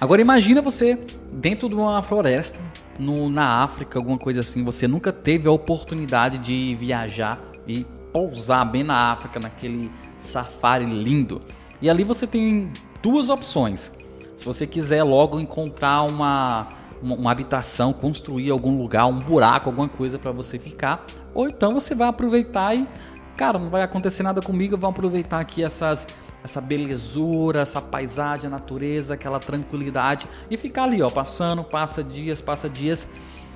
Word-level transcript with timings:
Agora 0.00 0.20
imagina 0.20 0.62
você 0.62 0.96
dentro 1.32 1.68
de 1.68 1.74
uma 1.74 2.00
floresta, 2.04 2.60
no, 3.00 3.28
na 3.28 3.64
África, 3.64 3.98
alguma 3.98 4.16
coisa 4.16 4.40
assim, 4.40 4.62
você 4.62 4.86
nunca 4.86 5.12
teve 5.12 5.48
a 5.48 5.50
oportunidade 5.50 6.38
de 6.38 6.76
viajar 6.76 7.40
e 7.66 7.84
pousar 8.12 8.64
bem 8.64 8.84
na 8.84 9.12
África, 9.12 9.40
naquele 9.40 9.90
safari 10.20 10.84
lindo. 10.84 11.40
E 11.82 11.90
ali 11.90 12.04
você 12.04 12.28
tem 12.28 12.72
duas 13.02 13.28
opções. 13.28 13.90
Se 14.36 14.44
você 14.44 14.68
quiser 14.68 15.02
logo 15.02 15.40
encontrar 15.40 16.02
uma, 16.02 16.68
uma, 17.02 17.14
uma 17.16 17.30
habitação, 17.32 17.92
construir 17.92 18.50
algum 18.50 18.78
lugar, 18.78 19.06
um 19.06 19.18
buraco, 19.18 19.68
alguma 19.68 19.88
coisa 19.88 20.16
para 20.16 20.30
você 20.30 20.60
ficar, 20.60 21.04
ou 21.34 21.48
então 21.48 21.74
você 21.74 21.92
vai 21.92 22.08
aproveitar 22.08 22.72
e, 22.72 22.86
cara, 23.36 23.58
não 23.58 23.68
vai 23.68 23.82
acontecer 23.82 24.22
nada 24.22 24.40
comigo, 24.40 24.76
vamos 24.76 24.96
aproveitar 24.96 25.40
aqui 25.40 25.64
essas 25.64 26.06
essa 26.42 26.60
belezura, 26.60 27.60
essa 27.60 27.80
paisagem, 27.80 28.46
a 28.46 28.50
natureza, 28.50 29.14
aquela 29.14 29.38
tranquilidade 29.38 30.28
e 30.50 30.56
ficar 30.56 30.84
ali, 30.84 31.02
ó, 31.02 31.10
passando, 31.10 31.64
passa 31.64 32.02
dias, 32.02 32.40
passa 32.40 32.68
dias. 32.68 33.08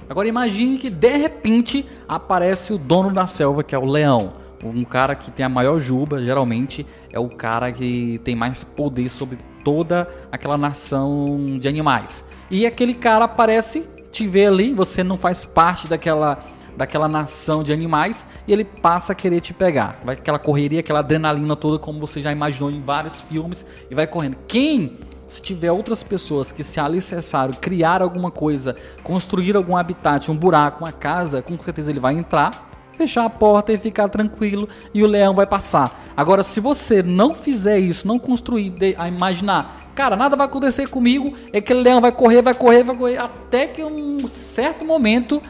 Agora 0.09 0.29
imagine 0.29 0.79
que 0.79 0.91
de 0.91 1.17
repente 1.17 1.87
aparece 2.09 2.73
o 2.73 2.79
dono 2.79 3.13
da 3.13 3.27
selva, 3.27 3.63
que 3.63 3.75
é 3.75 3.79
o 3.79 3.85
leão. 3.85 4.35
Um 4.63 4.85
cara 4.85 5.15
que 5.15 5.31
tem 5.31 5.45
a 5.45 5.49
maior 5.49 5.81
juba, 5.81 6.23
geralmente 6.23 6.87
é 7.13 7.19
o 7.19 7.29
cara 7.29 7.73
que 7.73 8.21
tem 8.23 8.37
mais 8.37 8.63
poder 8.63 9.09
sobre 9.09 9.39
toda 9.65 10.09
aquela 10.31 10.57
nação 10.57 11.59
de 11.59 11.67
animais. 11.67 12.25
E 12.51 12.67
aquele 12.67 12.95
cara 12.95 13.25
aparece, 13.25 13.89
te 14.13 14.27
vê 14.27 14.47
ali, 14.47 14.73
você 14.73 15.03
não 15.03 15.17
faz 15.17 15.45
parte 15.45 15.89
daquela 15.89 16.39
daquela 16.77 17.09
nação 17.09 17.63
de 17.63 17.73
animais 17.73 18.25
e 18.47 18.53
ele 18.53 18.65
passa 18.65 19.13
a 19.13 19.15
querer 19.15 19.41
te 19.41 19.53
pegar. 19.53 19.99
Vai 20.05 20.15
aquela 20.15 20.39
correria, 20.39 20.81
aquela 20.81 21.01
adrenalina 21.01 21.57
toda 21.57 21.79
como 21.79 22.01
você 22.01 22.21
já 22.21 22.33
imaginou 22.33 22.71
em 22.71 22.81
vários 22.81 23.21
filmes 23.21 23.65
e 23.91 23.95
vai 23.95 24.07
correndo. 24.07 24.37
Quem 24.47 24.99
se 25.27 25.41
tiver 25.41 25.73
outras 25.73 26.03
pessoas 26.03 26.53
que 26.53 26.63
se 26.63 26.79
alicerçaram, 26.79 27.55
criar 27.55 28.03
alguma 28.03 28.31
coisa, 28.31 28.77
construir 29.03 29.57
algum 29.57 29.77
habitat, 29.77 30.31
um 30.31 30.37
buraco, 30.37 30.85
uma 30.85 30.93
casa, 30.93 31.41
com 31.41 31.59
certeza 31.59 31.91
ele 31.91 32.01
vai 32.01 32.15
entrar 32.15 32.73
fechar 32.93 33.25
a 33.25 33.31
porta 33.31 33.73
e 33.73 33.79
ficar 33.79 34.09
tranquilo 34.09 34.69
e 34.95 35.03
o 35.03 35.07
leão 35.07 35.35
vai 35.35 35.47
passar. 35.47 36.01
Agora, 36.17 36.43
se 36.43 36.61
você 36.61 37.03
não 37.03 37.35
fizer 37.35 37.79
isso, 37.79 38.07
não 38.07 38.19
construir, 38.19 38.75
a 38.97 39.09
imaginar, 39.09 39.91
cara, 39.95 40.15
nada 40.15 40.37
vai 40.37 40.47
acontecer 40.47 40.89
comigo, 40.89 41.35
é 41.53 41.61
que 41.61 41.73
o 41.73 41.79
leão 41.79 42.01
vai 42.01 42.13
correr, 42.13 42.43
vai 42.43 42.55
correr, 42.55 42.83
vai 42.83 42.97
correr, 42.97 43.19
até 43.19 43.67
que 43.67 43.83
um 43.83 44.27
certo 44.29 44.85
momento 44.85 45.43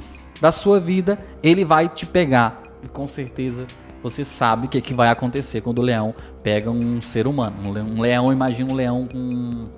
da 0.42 0.50
sua 0.50 0.80
vida 0.80 1.16
ele 1.40 1.64
vai 1.64 1.88
te 1.88 2.04
pegar. 2.04 2.64
E 2.82 2.88
com 2.88 3.06
certeza 3.06 3.64
você 4.02 4.24
sabe 4.24 4.66
o 4.66 4.68
que, 4.68 4.78
é 4.78 4.80
que 4.80 4.92
vai 4.92 5.08
acontecer 5.08 5.60
quando 5.60 5.78
o 5.78 5.82
leão 5.82 6.12
pega 6.42 6.68
um 6.68 7.00
ser 7.00 7.28
humano. 7.28 7.56
Um 7.64 8.00
leão, 8.00 8.32
imagina 8.32 8.72
um 8.72 8.74
leão 8.74 9.06
com 9.06 9.68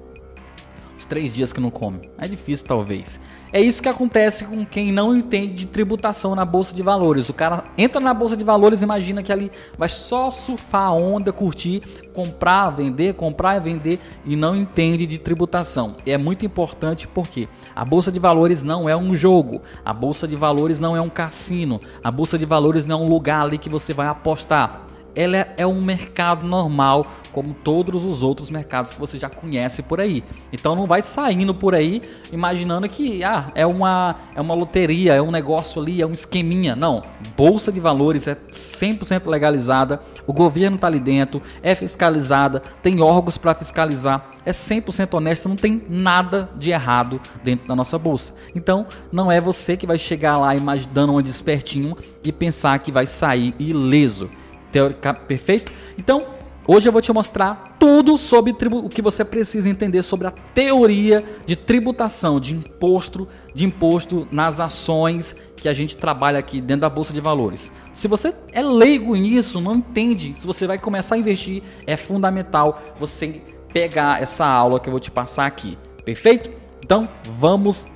uns 1.04 1.06
três 1.06 1.34
dias 1.34 1.52
que 1.52 1.60
não 1.60 1.70
come. 1.70 2.00
É 2.18 2.26
difícil, 2.26 2.66
talvez. 2.66 3.20
É 3.52 3.60
isso 3.60 3.82
que 3.82 3.88
acontece 3.88 4.44
com 4.44 4.64
quem 4.64 4.90
não 4.90 5.16
entende 5.16 5.54
de 5.54 5.66
tributação 5.66 6.34
na 6.34 6.44
bolsa 6.44 6.74
de 6.74 6.82
valores. 6.82 7.28
O 7.28 7.34
cara 7.34 7.64
entra 7.78 8.00
na 8.00 8.12
bolsa 8.12 8.36
de 8.36 8.42
valores, 8.42 8.82
imagina 8.82 9.22
que 9.22 9.32
ali 9.32 9.50
vai 9.78 9.88
só 9.88 10.30
surfar 10.30 10.88
a 10.88 10.92
onda, 10.92 11.32
curtir, 11.32 11.80
comprar, 12.12 12.70
vender, 12.70 13.14
comprar 13.14 13.56
e 13.56 13.60
vender 13.60 14.00
e 14.24 14.34
não 14.34 14.56
entende 14.56 15.06
de 15.06 15.18
tributação. 15.18 15.96
E 16.04 16.10
é 16.10 16.18
muito 16.18 16.44
importante 16.44 17.06
porque 17.06 17.46
a 17.76 17.84
bolsa 17.84 18.10
de 18.10 18.18
valores 18.18 18.62
não 18.62 18.88
é 18.88 18.96
um 18.96 19.14
jogo, 19.14 19.62
a 19.84 19.92
bolsa 19.92 20.26
de 20.26 20.34
valores 20.34 20.80
não 20.80 20.96
é 20.96 21.00
um 21.00 21.10
cassino, 21.10 21.80
a 22.02 22.10
bolsa 22.10 22.36
de 22.36 22.44
valores 22.44 22.86
não 22.86 23.02
é 23.02 23.04
um 23.04 23.08
lugar 23.08 23.42
ali 23.42 23.58
que 23.58 23.68
você 23.68 23.92
vai 23.92 24.08
apostar 24.08 24.84
ela 25.14 25.46
é 25.56 25.66
um 25.66 25.80
mercado 25.80 26.46
normal, 26.46 27.06
como 27.34 27.52
todos 27.52 28.04
os 28.04 28.22
outros 28.22 28.48
mercados 28.48 28.92
que 28.92 29.00
você 29.00 29.18
já 29.18 29.28
conhece 29.28 29.82
por 29.82 30.00
aí. 30.00 30.22
Então 30.52 30.76
não 30.76 30.86
vai 30.86 31.02
saindo 31.02 31.52
por 31.52 31.74
aí 31.74 32.00
imaginando 32.32 32.88
que 32.88 33.24
ah, 33.24 33.50
é, 33.56 33.66
uma, 33.66 34.14
é 34.36 34.40
uma 34.40 34.54
loteria, 34.54 35.14
é 35.14 35.20
um 35.20 35.32
negócio 35.32 35.82
ali, 35.82 36.00
é 36.00 36.06
um 36.06 36.12
esqueminha. 36.12 36.76
Não. 36.76 37.02
Bolsa 37.36 37.72
de 37.72 37.80
valores 37.80 38.28
é 38.28 38.36
100% 38.36 39.26
legalizada, 39.26 40.00
o 40.28 40.32
governo 40.32 40.76
está 40.76 40.86
ali 40.86 41.00
dentro, 41.00 41.42
é 41.60 41.74
fiscalizada, 41.74 42.62
tem 42.80 43.00
órgãos 43.00 43.36
para 43.36 43.52
fiscalizar, 43.52 44.30
é 44.46 44.52
100% 44.52 45.14
honesta, 45.14 45.48
não 45.48 45.56
tem 45.56 45.82
nada 45.88 46.48
de 46.56 46.70
errado 46.70 47.20
dentro 47.42 47.66
da 47.66 47.74
nossa 47.74 47.98
bolsa. 47.98 48.32
Então 48.54 48.86
não 49.10 49.32
é 49.32 49.40
você 49.40 49.76
que 49.76 49.88
vai 49.88 49.98
chegar 49.98 50.38
lá 50.38 50.54
imaginando 50.54 51.10
uma 51.10 51.22
despertinho 51.22 51.96
e 52.22 52.30
pensar 52.30 52.78
que 52.78 52.92
vai 52.92 53.06
sair 53.06 53.52
ileso 53.58 54.30
teórica 54.70 55.12
perfeito? 55.12 55.72
Então, 55.98 56.26
hoje 56.66 56.88
eu 56.88 56.92
vou 56.92 57.00
te 57.00 57.12
mostrar 57.12 57.76
tudo 57.78 58.16
sobre 58.16 58.52
o 58.52 58.88
que 58.88 59.02
você 59.02 59.24
precisa 59.24 59.68
entender 59.68 60.02
sobre 60.02 60.26
a 60.26 60.30
teoria 60.30 61.24
de 61.46 61.56
tributação, 61.56 62.40
de 62.40 62.52
imposto, 62.52 63.26
de 63.54 63.64
imposto 63.64 64.26
nas 64.30 64.60
ações 64.60 65.36
que 65.56 65.68
a 65.68 65.72
gente 65.72 65.96
trabalha 65.96 66.38
aqui 66.38 66.60
dentro 66.60 66.82
da 66.82 66.90
bolsa 66.90 67.12
de 67.12 67.20
valores. 67.20 67.70
Se 67.92 68.08
você 68.08 68.34
é 68.52 68.62
leigo 68.62 69.14
nisso, 69.14 69.60
não 69.60 69.76
entende, 69.76 70.34
se 70.36 70.46
você 70.46 70.66
vai 70.66 70.78
começar 70.78 71.14
a 71.14 71.18
investir, 71.18 71.62
é 71.86 71.96
fundamental 71.96 72.82
você 72.98 73.42
pegar 73.72 74.22
essa 74.22 74.46
aula 74.46 74.78
que 74.78 74.88
eu 74.88 74.92
vou 74.92 75.00
te 75.00 75.10
passar 75.10 75.46
aqui. 75.46 75.76
Perfeito? 76.04 76.63
Então 76.84 77.08
vamos 77.38 77.86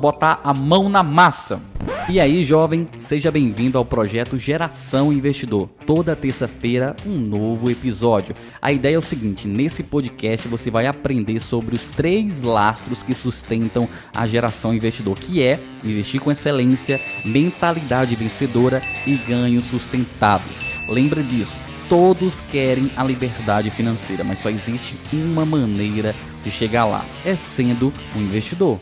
botar 0.00 0.40
a 0.42 0.54
mão 0.54 0.88
na 0.88 1.02
massa. 1.02 1.60
E 2.08 2.18
aí, 2.18 2.42
jovem, 2.42 2.88
seja 2.96 3.30
bem-vindo 3.30 3.76
ao 3.76 3.84
projeto 3.84 4.38
Geração 4.38 5.12
Investidor. 5.12 5.68
Toda 5.84 6.16
terça-feira, 6.16 6.96
um 7.04 7.18
novo 7.18 7.70
episódio. 7.70 8.34
A 8.62 8.72
ideia 8.72 8.94
é 8.94 8.98
o 8.98 9.02
seguinte: 9.02 9.46
nesse 9.46 9.82
podcast 9.82 10.48
você 10.48 10.70
vai 10.70 10.86
aprender 10.86 11.40
sobre 11.40 11.74
os 11.74 11.84
três 11.84 12.40
lastros 12.40 13.02
que 13.02 13.12
sustentam 13.12 13.86
a 14.16 14.26
geração 14.26 14.72
investidor, 14.74 15.18
que 15.18 15.42
é 15.42 15.60
investir 15.84 16.18
com 16.18 16.32
excelência, 16.32 16.98
mentalidade 17.26 18.16
vencedora 18.16 18.80
e 19.06 19.14
ganhos 19.14 19.66
sustentáveis. 19.66 20.64
Lembra 20.88 21.22
disso? 21.22 21.58
Todos 21.86 22.42
querem 22.50 22.90
a 22.96 23.04
liberdade 23.04 23.70
financeira, 23.70 24.22
mas 24.22 24.38
só 24.40 24.50
existe 24.50 24.94
uma 25.10 25.46
maneira 25.46 26.14
chegar 26.50 26.84
lá, 26.84 27.04
é 27.24 27.36
sendo 27.36 27.92
um 28.16 28.20
investidor. 28.20 28.80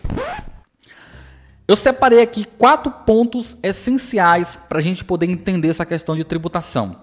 Eu 1.69 1.75
separei 1.75 2.23
aqui 2.23 2.47
quatro 2.57 2.93
pontos 3.05 3.57
essenciais 3.61 4.57
para 4.69 4.79
a 4.79 4.83
gente 4.83 5.05
poder 5.05 5.29
entender 5.29 5.69
essa 5.69 5.85
questão 5.85 6.15
de 6.15 6.23
tributação: 6.23 6.97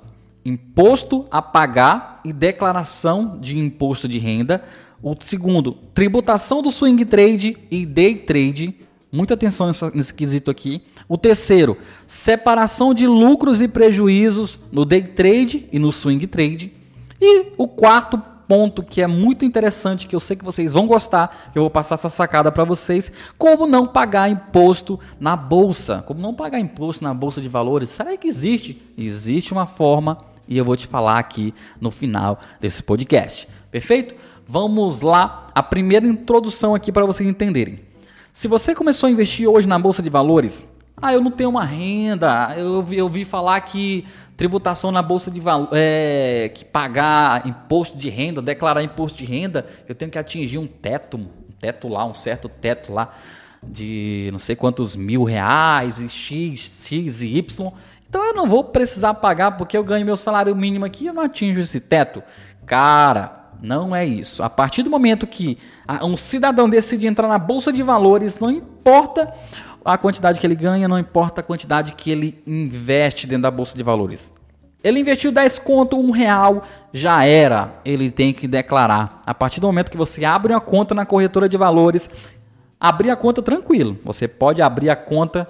imposto 0.46 1.28
a 1.30 1.41
pagar 1.41 2.22
e 2.24 2.31
declaração 2.31 3.38
de 3.40 3.58
imposto 3.58 4.08
de 4.08 4.18
renda. 4.18 4.64
O 5.02 5.16
segundo, 5.19 5.74
tributação 5.94 6.62
do 6.62 6.72
swing 6.72 7.03
trade 7.03 7.58
e 7.70 7.85
day 7.85 8.16
trade. 8.16 8.74
Muita 9.12 9.34
atenção 9.34 9.70
nesse 9.94 10.14
quesito 10.14 10.50
aqui. 10.50 10.81
O 11.09 11.18
terceiro, 11.18 11.78
separação 12.08 12.94
de 12.94 13.06
lucros 13.06 13.62
e 13.62 13.68
prejuízos 13.68 14.58
no 14.72 14.85
day 14.85 15.03
trade 15.03 15.68
e 15.74 15.78
no 15.78 15.91
swing 15.91 16.25
trade. 16.25 16.74
E 17.22 17.47
o 17.58 17.68
quarto 17.68 18.20
ponto 18.48 18.84
que 18.84 19.02
é 19.02 19.08
muito 19.08 19.46
interessante, 19.46 20.08
que 20.08 20.16
eu 20.16 20.20
sei 20.20 20.36
que 20.36 20.46
vocês 20.46 20.74
vão 20.74 20.88
gostar, 20.88 21.50
que 21.52 21.58
eu 21.58 21.64
vou 21.64 21.70
passar 21.70 21.96
essa 21.96 22.09
sacada 22.09 22.52
para 22.52 22.64
vocês, 22.64 23.12
como 23.38 23.66
não 23.66 23.88
pagar 23.88 24.30
imposto 24.30 25.00
na 25.20 25.36
bolsa. 25.36 26.04
Como 26.06 26.22
não 26.22 26.34
pagar 26.34 26.59
imposto 26.59 27.03
na 27.03 27.14
bolsa 27.14 27.42
de 27.42 27.48
valores? 27.48 27.90
Será 27.90 28.16
que 28.18 28.28
existe? 28.28 28.82
Existe 28.98 29.53
uma 29.53 29.66
forma 29.66 30.18
e 30.48 30.58
eu 30.58 30.66
vou 30.66 30.76
te 30.76 30.88
falar 30.88 31.20
aqui 31.20 31.53
no 31.80 31.92
final 31.92 32.40
desse 32.59 32.84
podcast. 32.84 33.48
Perfeito? 33.72 34.16
Vamos 34.48 35.02
lá, 35.02 35.48
a 35.56 35.64
primeira 35.64 36.08
introdução 36.08 36.76
aqui 36.76 36.92
para 36.92 37.06
vocês 37.06 37.28
entenderem. 37.28 37.80
Se 38.34 38.48
você 38.48 38.76
começou 38.76 39.08
a 39.08 39.12
investir 39.12 39.48
hoje 39.48 39.68
na 39.68 39.80
bolsa 39.80 40.02
de 40.02 40.09
valores, 40.09 40.66
ah, 41.06 41.14
eu 41.14 41.19
não 41.19 41.31
tenho 41.31 41.50
uma 41.50 41.66
renda, 41.66 42.53
eu 42.58 42.75
ouvi, 42.75 42.97
eu 42.97 43.03
ouvi 43.03 43.25
falar 43.25 43.59
que 43.59 44.06
tributação 44.38 44.90
na 44.90 45.02
bolsa 45.02 45.30
de 45.30 45.38
valores, 45.38 45.74
é, 45.74 46.50
que 46.56 46.64
pagar 46.64 47.46
imposto 47.46 47.97
de 47.97 48.09
renda, 48.09 48.41
declarar 48.41 48.81
imposto 48.81 49.18
de 49.18 49.25
renda, 49.25 49.68
eu 49.86 49.94
tenho 49.94 50.09
que 50.09 50.18
atingir 50.18 50.58
um 50.58 50.66
teto, 50.66 51.18
um 51.18 51.28
teto 51.59 51.90
lá, 51.90 52.05
um 52.05 52.14
certo 52.14 52.47
teto 52.47 52.94
lá 52.94 53.14
de 53.61 54.29
não 54.32 54.40
sei 54.40 54.55
quantos 54.55 54.96
mil 54.96 55.26
reais, 55.26 56.00
e 56.00 56.08
X, 56.08 56.88
X 56.88 57.22
e 57.22 57.38
Y. 57.38 57.72
Então 58.08 58.23
eu 58.23 58.34
não 58.34 58.47
vou 58.47 58.64
precisar 58.64 59.14
pagar 59.16 59.58
porque 59.58 59.78
eu 59.78 59.84
ganho 59.84 60.05
meu 60.05 60.16
salário 60.16 60.55
mínimo 60.55 60.85
aqui 60.85 61.03
e 61.03 61.08
eu 61.08 61.14
não 61.14 61.23
atinjo 61.23 61.59
esse 61.59 61.82
teto. 61.82 62.23
Cara, 62.66 63.50
não 63.61 63.96
é 63.96 64.05
isso. 64.05 64.41
A 64.41 64.50
partir 64.50 64.84
do 64.84 64.90
momento 64.90 65.28
que 65.28 65.58
um 66.02 66.16
cidadão 66.16 66.70
decide 66.70 67.08
entrar 67.08 67.28
na 67.28 67.38
bolsa 67.38 67.73
de 67.73 67.84
valores, 67.84 68.40
não 68.40 68.52
importa 68.52 69.34
a 69.84 69.97
quantidade 69.97 70.40
que 70.40 70.47
ele 70.47 70.56
ganha, 70.56 70.88
não 70.88 71.00
importa 71.00 71.41
a 71.41 71.44
quantidade 71.44 71.94
que 71.94 72.12
ele 72.12 72.41
investe 72.47 73.28
dentro 73.28 73.44
da 73.44 73.52
bolsa 73.52 73.76
de 73.76 73.84
valores. 73.84 74.32
Ele 74.84 75.00
investiu 75.00 75.32
10 75.32 75.59
conto, 75.59 75.97
um 75.97 76.12
real, 76.12 76.64
já 76.91 77.24
era. 77.26 77.80
Ele 77.85 78.12
tem 78.12 78.34
que 78.34 78.47
declarar. 78.47 79.22
A 79.26 79.34
partir 79.34 79.62
do 79.62 79.68
momento 79.68 79.90
que 79.90 79.97
você 79.97 80.26
abre 80.26 80.53
uma 80.53 80.59
conta 80.59 80.94
na 80.94 81.06
corretora 81.06 81.47
de 81.47 81.56
valores, 81.56 82.09
abrir 82.80 83.09
a 83.09 83.16
conta 83.16 83.41
tranquilo. 83.41 83.97
Você 84.03 84.28
pode 84.28 84.62
abrir 84.62 84.90
a 84.90 84.96
conta 84.96 85.47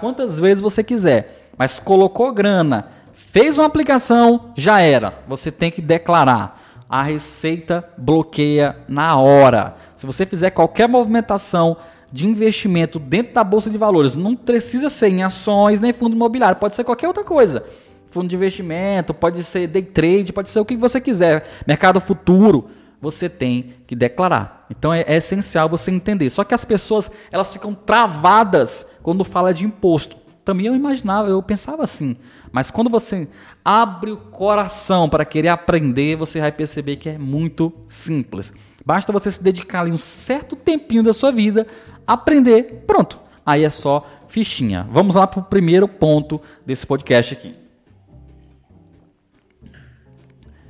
quantas 0.00 0.38
vezes 0.38 0.60
você 0.60 0.84
quiser, 0.84 1.50
mas 1.58 1.80
colocou 1.80 2.32
grana, 2.32 2.88
fez 3.12 3.58
uma 3.58 3.66
aplicação, 3.66 4.52
já 4.54 4.80
era. 4.80 5.14
Você 5.26 5.50
tem 5.50 5.70
que 5.70 5.82
declarar. 5.82 6.60
a 6.88 7.02
Receita 7.02 7.88
bloqueia 7.96 8.76
na 8.88 9.16
hora. 9.16 9.76
Se 9.94 10.06
você 10.06 10.26
fizer 10.26 10.50
qualquer 10.50 10.88
movimentação 10.88 11.76
de 12.12 12.26
investimento 12.26 12.98
dentro 12.98 13.34
da 13.34 13.44
bolsa 13.44 13.70
de 13.70 13.78
valores, 13.78 14.16
não 14.16 14.34
precisa 14.34 14.90
ser 14.90 15.08
em 15.08 15.22
ações 15.22 15.80
nem 15.80 15.92
fundo 15.92 16.14
imobiliário, 16.14 16.56
pode 16.56 16.74
ser 16.74 16.84
qualquer 16.84 17.08
outra 17.08 17.24
coisa. 17.24 17.64
Fundo 18.10 18.28
de 18.28 18.36
investimento, 18.36 19.14
pode 19.14 19.42
ser 19.44 19.68
day 19.68 19.82
trade, 19.82 20.32
pode 20.32 20.50
ser 20.50 20.58
o 20.58 20.64
que 20.64 20.76
você 20.76 21.00
quiser, 21.00 21.46
mercado 21.66 22.00
futuro, 22.00 22.68
você 23.00 23.28
tem 23.28 23.74
que 23.86 23.96
declarar. 23.96 24.66
Então 24.70 24.92
é, 24.92 25.02
é 25.02 25.16
essencial 25.16 25.68
você 25.68 25.90
entender. 25.90 26.28
Só 26.30 26.44
que 26.44 26.54
as 26.54 26.64
pessoas 26.64 27.10
elas 27.30 27.52
ficam 27.52 27.74
travadas 27.74 28.86
quando 29.02 29.24
fala 29.24 29.54
de 29.54 29.64
imposto. 29.64 30.16
Também 30.44 30.66
eu 30.66 30.74
imaginava, 30.74 31.28
eu 31.28 31.42
pensava 31.42 31.84
assim. 31.84 32.16
Mas 32.50 32.70
quando 32.70 32.90
você 32.90 33.28
abre 33.64 34.10
o 34.10 34.16
coração 34.16 35.08
para 35.08 35.24
querer 35.24 35.48
aprender, 35.48 36.16
você 36.16 36.40
vai 36.40 36.50
perceber 36.50 36.96
que 36.96 37.08
é 37.08 37.18
muito 37.18 37.72
simples. 37.86 38.52
Basta 38.84 39.12
você 39.12 39.30
se 39.30 39.42
dedicar 39.42 39.80
ali 39.80 39.92
um 39.92 39.98
certo 39.98 40.56
tempinho 40.56 41.02
da 41.02 41.12
sua 41.12 41.30
vida, 41.30 41.66
aprender, 42.06 42.84
pronto. 42.86 43.20
Aí 43.44 43.64
é 43.64 43.70
só 43.70 44.06
fichinha. 44.28 44.88
Vamos 44.90 45.16
lá 45.16 45.26
para 45.26 45.40
o 45.40 45.44
primeiro 45.44 45.88
ponto 45.88 46.40
desse 46.64 46.86
podcast 46.86 47.34
aqui. 47.34 47.54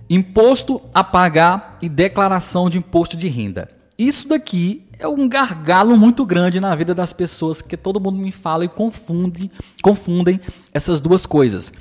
Imposto 0.08 0.82
a 0.92 1.04
pagar 1.04 1.78
e 1.80 1.88
declaração 1.88 2.68
de 2.68 2.78
imposto 2.78 3.16
de 3.16 3.28
renda. 3.28 3.68
Isso 3.96 4.28
daqui 4.28 4.88
é 4.98 5.06
um 5.06 5.28
gargalo 5.28 5.96
muito 5.96 6.26
grande 6.26 6.60
na 6.60 6.74
vida 6.74 6.94
das 6.94 7.12
pessoas, 7.12 7.62
que 7.62 7.76
todo 7.76 8.00
mundo 8.00 8.18
me 8.18 8.32
fala 8.32 8.64
e 8.64 8.68
confunde, 8.68 9.50
confundem 9.82 10.40
essas 10.74 11.00
duas 11.00 11.26
coisas. 11.26 11.72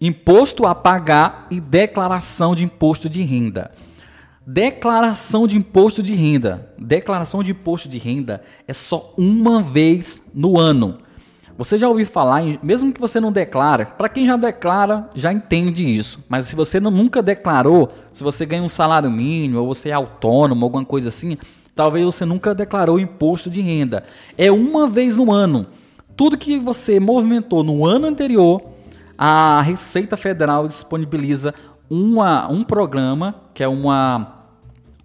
Imposto 0.00 0.66
a 0.66 0.74
pagar 0.74 1.46
e 1.50 1.60
declaração 1.60 2.54
de 2.54 2.64
imposto 2.64 3.08
de 3.08 3.22
renda. 3.22 3.70
Declaração 4.46 5.46
de 5.46 5.56
imposto 5.56 6.02
de 6.02 6.14
renda. 6.14 6.70
Declaração 6.78 7.42
de 7.42 7.50
imposto 7.50 7.88
de 7.88 7.98
renda 7.98 8.42
é 8.66 8.72
só 8.72 9.12
uma 9.18 9.62
vez 9.62 10.22
no 10.32 10.58
ano. 10.58 10.98
Você 11.58 11.78
já 11.78 11.88
ouviu 11.88 12.06
falar, 12.06 12.42
mesmo 12.62 12.92
que 12.92 13.00
você 13.00 13.18
não 13.18 13.32
declara, 13.32 13.86
para 13.86 14.10
quem 14.10 14.26
já 14.26 14.36
declara, 14.36 15.08
já 15.14 15.32
entende 15.32 15.84
isso. 15.84 16.22
Mas 16.28 16.46
se 16.46 16.54
você 16.54 16.78
não, 16.78 16.90
nunca 16.90 17.22
declarou, 17.22 17.90
se 18.12 18.22
você 18.22 18.44
ganha 18.44 18.62
um 18.62 18.68
salário 18.68 19.10
mínimo, 19.10 19.60
ou 19.60 19.74
você 19.74 19.88
é 19.88 19.92
autônomo, 19.92 20.64
alguma 20.64 20.84
coisa 20.84 21.08
assim, 21.08 21.38
Talvez 21.76 22.06
você 22.06 22.24
nunca 22.24 22.54
declarou 22.54 22.98
imposto 22.98 23.50
de 23.50 23.60
renda. 23.60 24.02
É 24.38 24.50
uma 24.50 24.88
vez 24.88 25.18
no 25.18 25.30
ano. 25.30 25.66
Tudo 26.16 26.38
que 26.38 26.58
você 26.58 26.98
movimentou 26.98 27.62
no 27.62 27.84
ano 27.84 28.06
anterior, 28.06 28.62
a 29.18 29.60
Receita 29.60 30.16
Federal 30.16 30.66
disponibiliza 30.66 31.54
uma, 31.90 32.50
um 32.50 32.64
programa, 32.64 33.34
que 33.52 33.62
é 33.62 33.68
uma, 33.68 34.35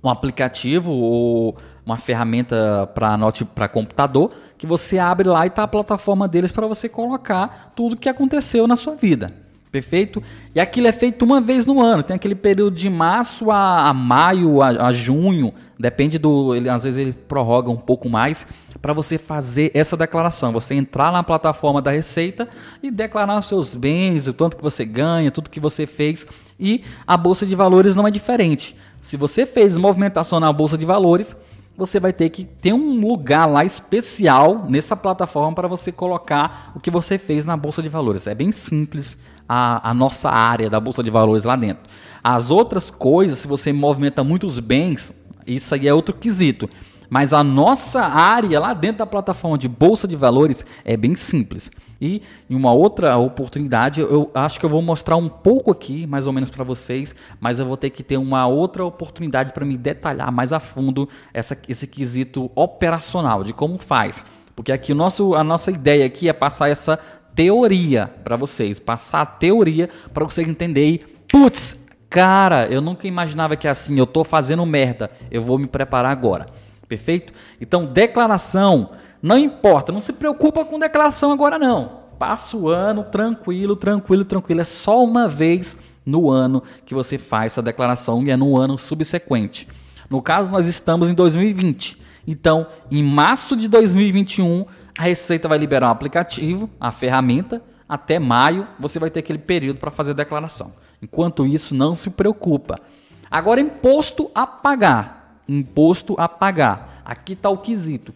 um 0.04 0.10
aplicativo 0.10 0.92
ou 0.92 1.58
uma 1.86 1.98
ferramenta 1.98 2.88
para 2.94 3.68
computador, 3.68 4.32
que 4.58 4.68
você 4.68 5.00
abre 5.00 5.28
lá 5.28 5.46
e 5.46 5.48
está 5.48 5.64
a 5.64 5.68
plataforma 5.68 6.28
deles 6.28 6.52
para 6.52 6.68
você 6.68 6.88
colocar 6.88 7.74
tudo 7.76 7.98
que 7.98 8.08
aconteceu 8.08 8.68
na 8.68 8.76
sua 8.76 8.96
vida. 8.96 9.34
Perfeito? 9.72 10.22
E 10.54 10.60
aquilo 10.60 10.88
é 10.88 10.92
feito 10.92 11.24
uma 11.24 11.40
vez 11.40 11.66
no 11.66 11.82
ano. 11.82 12.04
Tem 12.04 12.16
aquele 12.16 12.36
período 12.36 12.76
de 12.76 12.90
março 12.90 13.50
a, 13.50 13.88
a 13.88 13.94
maio, 13.94 14.62
a, 14.62 14.88
a, 14.88 14.92
junho. 14.92 15.54
Depende 15.80 16.20
do. 16.20 16.54
Ele, 16.54 16.68
às 16.68 16.84
vezes 16.84 17.00
ele 17.00 17.14
prorroga 17.14 17.72
um 17.72 17.78
pouco 17.78 18.10
mais 18.10 18.46
para 18.82 18.94
você 18.94 19.18
fazer 19.18 19.72
essa 19.74 19.96
declaração. 19.96 20.52
Você 20.54 20.74
entrar 20.74 21.12
na 21.12 21.24
plataforma 21.24 21.82
da 21.82 21.92
Receita 21.92 22.50
e 22.82 22.90
declarar 22.90 23.38
os 23.38 23.46
seus 23.46 23.76
bens, 23.76 24.28
o 24.28 24.34
tanto 24.34 24.58
que 24.58 24.64
você 24.64 24.84
ganha, 24.84 25.32
tudo 25.32 25.50
que 25.50 25.60
você 25.60 25.86
fez. 25.86 26.26
E 26.60 26.84
a 27.06 27.16
Bolsa 27.16 27.46
de 27.46 27.56
Valores 27.56 27.96
não 27.96 28.08
é 28.08 28.12
diferente. 28.12 28.76
Se 29.00 29.18
você 29.18 29.46
fez 29.46 29.78
movimentação 29.78 30.40
na 30.40 30.52
Bolsa 30.52 30.78
de 30.78 30.86
Valores, 30.86 31.36
você 31.78 32.00
vai 32.00 32.12
ter 32.12 32.30
que 32.30 32.44
ter 32.44 32.74
um 32.74 33.00
lugar 33.00 33.46
lá 33.46 33.64
especial 33.64 34.66
nessa 34.68 34.96
plataforma 34.96 35.54
para 35.54 35.68
você 35.68 35.92
colocar 35.92 36.72
o 36.76 36.80
que 36.80 36.92
você 36.92 37.18
fez 37.18 37.46
na 37.46 37.56
Bolsa 37.56 37.82
de 37.82 37.90
Valores. 37.90 38.28
É 38.28 38.36
bem 38.36 38.52
simples 38.52 39.18
a, 39.48 39.90
a 39.90 39.94
nossa 39.94 40.30
área 40.30 40.70
da 40.70 40.80
Bolsa 40.80 41.04
de 41.04 41.10
Valores 41.10 41.44
lá 41.44 41.56
dentro. 41.56 41.84
As 42.24 42.52
outras 42.52 42.92
coisas, 42.92 43.40
se 43.40 43.48
você 43.48 43.74
movimenta 43.74 44.24
muitos 44.24 44.60
bens, 44.60 45.14
isso 45.48 45.74
aí 45.74 45.88
é 45.88 45.94
outro 45.94 46.14
quesito. 46.14 46.70
Mas 47.12 47.34
a 47.34 47.44
nossa 47.44 48.04
área 48.04 48.58
lá 48.58 48.74
dentro 48.74 49.00
da 49.00 49.06
plataforma 49.06 49.58
de 49.58 49.68
Bolsa 49.68 50.08
de 50.08 50.16
Valores 50.16 50.66
é 50.86 50.96
bem 50.96 51.14
simples. 51.14 51.70
E 52.00 52.22
em 52.50 52.56
uma 52.56 52.72
outra 52.72 53.18
oportunidade, 53.18 54.00
eu 54.00 54.32
acho 54.34 54.58
que 54.58 54.66
eu 54.66 54.70
vou 54.70 54.82
mostrar 54.82 55.18
um 55.18 55.28
pouco 55.28 55.70
aqui, 55.70 56.08
mais 56.08 56.26
ou 56.26 56.32
menos 56.32 56.50
para 56.50 56.64
vocês, 56.64 57.14
mas 57.38 57.60
eu 57.60 57.66
vou 57.66 57.76
ter 57.76 57.90
que 57.90 58.02
ter 58.02 58.16
uma 58.16 58.48
outra 58.48 58.86
oportunidade 58.86 59.52
para 59.52 59.66
me 59.66 59.78
detalhar 59.78 60.32
mais 60.32 60.54
a 60.54 60.60
fundo 60.62 61.10
essa, 61.34 61.58
esse 61.68 61.86
quesito 61.86 62.50
operacional, 62.56 63.44
de 63.44 63.52
como 63.52 63.78
faz. 63.78 64.24
Porque 64.56 64.72
aqui 64.72 64.94
nosso, 64.94 65.36
a 65.36 65.44
nossa 65.44 65.70
ideia 65.70 66.06
aqui 66.06 66.30
é 66.30 66.34
passar 66.34 66.70
essa 66.70 66.98
teoria 67.36 68.08
para 68.24 68.38
vocês, 68.38 68.80
passar 68.80 69.20
a 69.20 69.26
teoria 69.26 69.90
para 70.14 70.24
vocês 70.24 70.48
entenderem. 70.48 71.02
Putz, 71.30 71.86
cara, 72.10 72.68
eu 72.68 72.80
nunca 72.80 73.06
imaginava 73.06 73.58
que 73.58 73.68
é 73.68 73.70
assim, 73.70 74.00
eu 74.00 74.08
tô 74.08 74.24
fazendo 74.24 74.66
merda, 74.66 75.12
eu 75.30 75.44
vou 75.44 75.60
me 75.60 75.68
preparar 75.68 76.14
agora. 76.14 76.61
Perfeito? 76.92 77.32
Então, 77.62 77.86
declaração, 77.86 78.90
não 79.22 79.38
importa, 79.38 79.94
não 79.94 80.02
se 80.02 80.12
preocupa 80.12 80.66
com 80.66 80.78
declaração 80.78 81.32
agora 81.32 81.58
não. 81.58 82.02
Passa 82.20 82.58
o 82.58 82.68
ano 82.68 83.06
tranquilo, 83.06 83.78
tranquilo, 83.78 84.26
tranquilo. 84.26 84.60
É 84.60 84.66
só 84.66 85.02
uma 85.02 85.26
vez 85.26 85.78
no 86.06 86.30
ano 86.30 86.62
que 86.86 86.94
você 86.94 87.18
faz 87.18 87.54
essa 87.54 87.62
declaração 87.62 88.22
e 88.24 88.30
é 88.30 88.36
no 88.36 88.58
ano 88.58 88.78
subsequente. 88.78 89.70
No 90.10 90.22
caso, 90.22 90.52
nós 90.52 90.68
estamos 90.68 91.10
em 91.10 91.14
2020. 91.14 91.98
Então, 92.28 92.68
em 92.92 93.02
março 93.02 93.56
de 93.56 93.70
2021, 93.70 94.66
a 95.00 95.04
Receita 95.04 95.48
vai 95.48 95.58
liberar 95.58 95.88
um 95.88 95.92
aplicativo, 95.92 96.70
a 96.78 96.92
ferramenta. 96.92 97.64
Até 97.88 98.20
maio 98.20 98.68
você 98.78 99.00
vai 99.00 99.10
ter 99.10 99.22
aquele 99.22 99.40
período 99.40 99.80
para 99.80 99.92
fazer 99.92 100.12
a 100.12 100.16
declaração. 100.16 100.74
Enquanto 101.02 101.46
isso, 101.46 101.74
não 101.74 101.96
se 101.96 102.10
preocupa. 102.10 102.82
Agora, 103.30 103.62
imposto 103.62 104.30
a 104.36 104.46
pagar. 104.46 105.21
Imposto 105.54 106.16
a 106.18 106.30
pagar. 106.30 107.02
Aqui 107.04 107.34
está 107.34 107.50
o 107.50 107.58
quesito. 107.58 108.14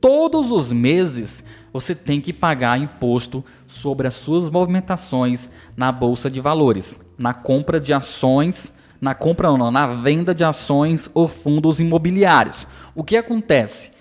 Todos 0.00 0.50
os 0.50 0.70
meses 0.70 1.44
você 1.72 1.94
tem 1.94 2.20
que 2.20 2.32
pagar 2.32 2.78
imposto 2.78 3.44
sobre 3.66 4.06
as 4.06 4.14
suas 4.14 4.50
movimentações 4.50 5.48
na 5.76 5.90
bolsa 5.90 6.30
de 6.30 6.40
valores, 6.40 6.98
na 7.16 7.32
compra 7.32 7.80
de 7.80 7.92
ações, 7.92 8.72
na 9.00 9.14
compra 9.14 9.56
não, 9.56 9.70
na 9.70 9.86
venda 9.86 10.34
de 10.34 10.44
ações 10.44 11.10
ou 11.14 11.26
fundos 11.26 11.80
imobiliários. 11.80 12.66
O 12.94 13.02
que 13.02 13.16
acontece? 13.16 13.92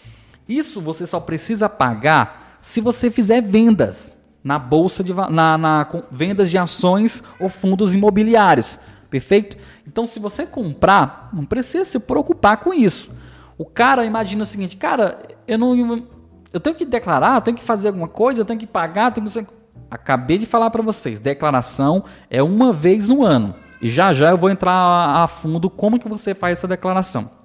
Isso 0.48 0.82
você 0.82 1.06
só 1.06 1.20
precisa 1.20 1.70
pagar 1.70 2.58
se 2.60 2.82
você 2.82 3.10
fizer 3.10 3.42
vendas 3.42 4.18
na 4.44 4.60
bolsa 4.60 5.03
de 5.03 5.13
na, 5.13 5.58
na 5.58 5.88
vendas 6.12 6.50
de 6.50 6.58
ações 6.58 7.24
ou 7.39 7.50
fundos 7.50 7.94
imobiliários. 7.94 8.77
Perfeito? 9.13 9.58
Então, 9.88 10.08
se 10.08 10.20
você 10.20 10.43
comprar, 10.43 11.29
não 11.32 11.46
precisa 11.46 11.86
se 11.86 12.00
preocupar 12.00 12.58
com 12.58 12.74
isso. 12.74 13.12
O 13.60 13.63
cara 13.63 14.03
imagina 14.08 14.41
o 14.41 14.46
seguinte, 14.46 14.75
cara, 14.75 15.22
eu 15.48 15.55
não 15.60 16.08
eu 16.51 16.60
tenho 16.60 16.75
que 16.75 16.84
declarar, 16.84 17.36
eu 17.36 17.41
tenho 17.41 17.55
que 17.55 17.63
fazer 17.63 17.89
alguma 17.89 18.08
coisa, 18.08 18.41
eu 18.41 18.46
tenho 18.46 18.60
que 18.60 18.65
pagar, 18.65 19.12
eu 19.12 19.12
tenho 19.12 19.46
que 19.46 19.53
Acabei 19.91 20.39
de 20.39 20.48
falar 20.48 20.72
para 20.72 20.82
vocês, 20.82 21.20
declaração 21.20 22.05
é 22.27 22.41
uma 22.41 22.74
vez 22.74 23.08
no 23.08 23.24
ano. 23.24 23.53
E 23.79 23.88
já 23.88 24.15
já 24.15 24.32
eu 24.32 24.38
vou 24.38 24.50
entrar 24.50 24.74
a 24.74 25.27
fundo 25.27 25.70
como 25.70 26.00
que 26.00 26.10
você 26.10 26.34
faz 26.34 26.58
essa 26.58 26.67
declaração 26.67 27.43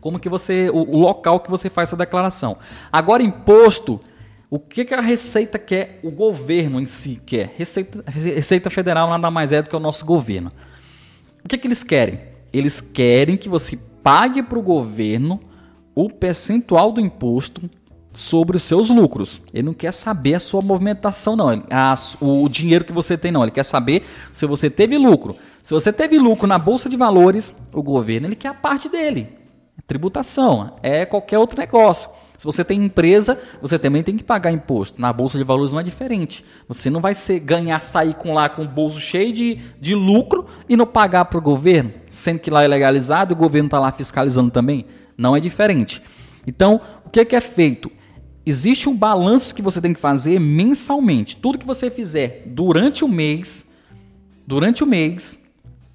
como 0.00 0.18
que 0.18 0.30
você, 0.30 0.70
o, 0.72 0.98
local 0.98 1.40
que 1.40 1.50
você 1.50 1.68
faz 1.68 1.90
essa 1.90 1.96
declaração. 1.96 2.56
Agora, 2.90 3.22
imposto, 3.22 4.00
o 4.50 4.58
que, 4.58 4.84
que 4.84 4.92
a 4.92 5.00
Receita 5.00 5.58
quer, 5.60 6.00
o 6.02 6.10
governo 6.10 6.80
em 6.80 6.86
si 6.86 7.22
quer? 7.24 7.54
Receita, 7.56 8.02
Receita 8.06 8.68
Federal 8.68 9.08
nada 9.08 9.30
mais 9.30 9.52
é 9.52 9.62
do 9.62 9.68
que 9.70 9.76
o 9.76 9.80
nosso 9.80 10.04
governo. 10.04 10.50
O 11.44 11.48
que, 11.48 11.56
que 11.56 11.68
eles 11.68 11.84
querem? 11.84 12.18
Eles 12.52 12.80
querem 12.80 13.36
que 13.36 13.48
você 13.48 13.78
pague 14.02 14.42
para 14.42 14.58
o 14.58 14.62
governo 14.62 15.40
o 15.94 16.10
percentual 16.10 16.90
do 16.90 17.00
imposto 17.00 17.70
sobre 18.12 18.56
os 18.56 18.64
seus 18.64 18.90
lucros. 18.90 19.40
Ele 19.54 19.62
não 19.62 19.72
quer 19.72 19.92
saber 19.92 20.34
a 20.34 20.40
sua 20.40 20.60
movimentação, 20.60 21.36
não. 21.36 21.64
O 22.20 22.48
dinheiro 22.48 22.84
que 22.84 22.92
você 22.92 23.16
tem, 23.16 23.30
não. 23.30 23.42
Ele 23.44 23.52
quer 23.52 23.62
saber 23.62 24.04
se 24.32 24.46
você 24.46 24.68
teve 24.68 24.98
lucro. 24.98 25.36
Se 25.62 25.72
você 25.72 25.92
teve 25.92 26.18
lucro 26.18 26.48
na 26.48 26.58
Bolsa 26.58 26.88
de 26.88 26.96
Valores, 26.96 27.54
o 27.72 27.82
governo 27.82 28.26
ele 28.26 28.36
quer 28.36 28.48
a 28.48 28.54
parte 28.54 28.88
dele 28.88 29.40
tributação, 29.90 30.76
é 30.84 31.04
qualquer 31.04 31.36
outro 31.36 31.58
negócio. 31.58 32.08
Se 32.40 32.46
você 32.46 32.64
tem 32.64 32.82
empresa, 32.82 33.38
você 33.60 33.78
também 33.78 34.02
tem 34.02 34.16
que 34.16 34.24
pagar 34.24 34.50
imposto. 34.50 34.98
Na 34.98 35.12
bolsa 35.12 35.36
de 35.36 35.44
valores 35.44 35.72
não 35.72 35.80
é 35.80 35.82
diferente. 35.82 36.42
Você 36.66 36.88
não 36.88 36.98
vai 36.98 37.14
ser, 37.14 37.38
ganhar, 37.38 37.78
sair 37.80 38.14
com 38.14 38.32
lá 38.32 38.48
com 38.48 38.62
o 38.62 38.66
bolso 38.66 38.98
cheio 38.98 39.30
de, 39.30 39.58
de 39.78 39.94
lucro 39.94 40.46
e 40.66 40.74
não 40.74 40.86
pagar 40.86 41.26
para 41.26 41.36
o 41.36 41.42
governo, 41.42 41.92
sendo 42.08 42.38
que 42.38 42.48
lá 42.48 42.62
é 42.62 42.66
legalizado 42.66 43.30
e 43.30 43.34
o 43.34 43.36
governo 43.36 43.66
está 43.66 43.78
lá 43.78 43.92
fiscalizando 43.92 44.50
também. 44.50 44.86
Não 45.18 45.36
é 45.36 45.40
diferente. 45.40 46.00
Então, 46.46 46.80
o 47.04 47.10
que 47.10 47.20
é, 47.20 47.26
que 47.26 47.36
é 47.36 47.42
feito? 47.42 47.90
Existe 48.46 48.88
um 48.88 48.96
balanço 48.96 49.54
que 49.54 49.60
você 49.60 49.78
tem 49.78 49.92
que 49.92 50.00
fazer 50.00 50.40
mensalmente. 50.40 51.36
Tudo 51.36 51.58
que 51.58 51.66
você 51.66 51.90
fizer 51.90 52.44
durante 52.46 53.04
o 53.04 53.08
mês, 53.08 53.68
durante 54.46 54.82
o 54.82 54.86
mês, 54.86 55.38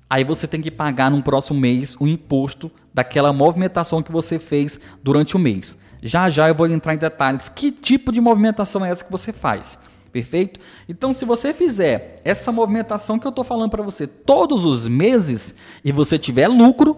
Aí 0.08 0.24
você 0.24 0.48
tem 0.48 0.62
que 0.62 0.70
pagar 0.70 1.10
no 1.10 1.24
próximo 1.24 1.60
mês 1.60 1.96
o 2.00 2.08
imposto 2.08 2.72
daquela 2.94 3.34
movimentação 3.34 4.04
que 4.04 4.12
você 4.12 4.38
fez 4.38 4.80
durante 5.04 5.36
o 5.36 5.40
mês. 5.40 5.76
Já 6.02 6.30
já 6.30 6.48
eu 6.48 6.56
vou 6.56 6.68
entrar 6.68 6.94
em 6.94 6.98
detalhes 6.98 7.50
que 7.50 7.72
tipo 7.72 8.12
de 8.12 8.22
movimentação 8.22 8.86
é 8.86 8.90
essa 8.90 9.04
que 9.04 9.12
você 9.12 9.32
faz. 9.34 9.78
Perfeito? 10.12 10.62
Então, 10.88 11.12
se 11.12 11.26
você 11.26 11.54
fizer 11.54 12.22
essa 12.24 12.50
movimentação 12.50 13.20
que 13.20 13.28
eu 13.28 13.32
estou 13.32 13.44
falando 13.44 13.70
para 13.70 13.84
você 13.84 14.08
todos 14.08 14.64
os 14.64 14.88
meses 14.88 15.54
e 15.84 15.92
você 15.92 16.18
tiver 16.18 16.48
lucro, 16.48 16.98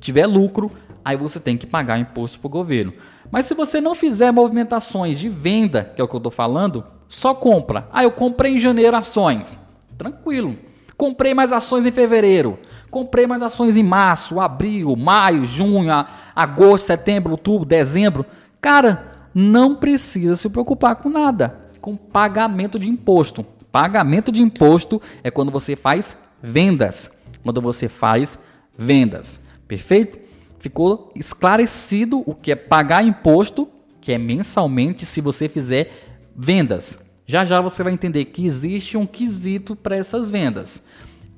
tiver 0.00 0.26
lucro, 0.26 0.70
aí 1.04 1.14
você 1.14 1.38
tem 1.38 1.58
que 1.58 1.66
pagar 1.66 1.98
imposto 1.98 2.38
para 2.38 2.46
o 2.46 2.50
governo. 2.50 2.94
Mas 3.30 3.46
se 3.46 3.54
você 3.54 3.80
não 3.82 3.94
fizer 3.94 4.30
movimentações 4.30 5.18
de 5.18 5.28
venda, 5.28 5.92
que 5.94 6.00
é 6.00 6.04
o 6.04 6.08
que 6.08 6.14
eu 6.14 6.18
estou 6.18 6.32
falando, 6.32 6.84
só 7.06 7.34
compra. 7.34 7.86
Ah, 7.92 8.02
eu 8.02 8.10
comprei 8.10 8.54
em 8.54 8.58
janeiro 8.58 8.96
ações. 8.96 9.56
Tranquilo. 9.98 10.56
Comprei 10.96 11.34
mais 11.34 11.52
ações 11.52 11.84
em 11.84 11.90
fevereiro. 11.90 12.58
Comprei 12.92 13.26
mais 13.26 13.42
ações 13.42 13.76
em 13.76 13.82
março, 13.82 14.38
abril, 14.38 14.94
maio, 14.94 15.44
junho, 15.44 15.90
agosto, 16.36 16.86
setembro, 16.86 17.32
outubro, 17.32 17.66
dezembro. 17.66 18.24
Cara, 18.60 19.28
não 19.34 19.74
precisa 19.74 20.36
se 20.36 20.48
preocupar 20.48 20.94
com 20.94 21.10
nada 21.10 21.62
com 21.82 21.96
pagamento 21.96 22.78
de 22.78 22.88
imposto. 22.88 23.44
Pagamento 23.70 24.30
de 24.30 24.40
imposto 24.40 25.02
é 25.22 25.30
quando 25.30 25.50
você 25.50 25.74
faz 25.74 26.16
vendas. 26.40 27.10
Quando 27.42 27.60
você 27.60 27.88
faz 27.88 28.38
vendas. 28.78 29.40
Perfeito? 29.66 30.20
Ficou 30.60 31.12
esclarecido 31.16 32.22
o 32.24 32.34
que 32.34 32.52
é 32.52 32.56
pagar 32.56 33.04
imposto, 33.04 33.68
que 34.00 34.12
é 34.12 34.18
mensalmente 34.18 35.04
se 35.04 35.20
você 35.20 35.48
fizer 35.48 35.92
vendas. 36.36 36.98
Já 37.26 37.44
já 37.44 37.60
você 37.60 37.82
vai 37.82 37.92
entender 37.92 38.26
que 38.26 38.46
existe 38.46 38.96
um 38.96 39.06
quesito 39.06 39.74
para 39.74 39.96
essas 39.96 40.30
vendas. 40.30 40.80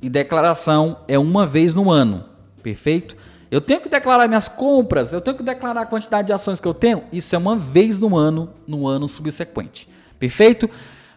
E 0.05 0.11
declaração 0.11 0.99
é 1.09 1.19
uma 1.19 1.47
vez 1.47 1.75
no 1.75 1.91
ano. 1.91 2.27
Perfeito? 2.63 3.17
Eu 3.51 3.59
tenho 3.59 3.81
que 3.81 3.89
declarar 3.89 4.29
minhas 4.29 4.49
compras, 4.49 5.15
eu 5.15 5.21
tenho 5.21 5.35
que 5.35 5.43
declarar 5.43 5.81
a 5.81 5.87
quantidade 5.87 6.27
de 6.27 6.33
ações 6.35 6.61
que 6.61 6.69
eu 6.69 6.75
tenho. 6.75 7.05
Isso 7.11 7.35
é 7.35 7.39
uma 7.39 7.57
vez 7.57 7.99
no 7.99 8.15
ano, 8.15 8.51
no 8.67 8.87
ano 8.87 9.09
subsequente. 9.09 9.89
Perfeito? 10.19 10.69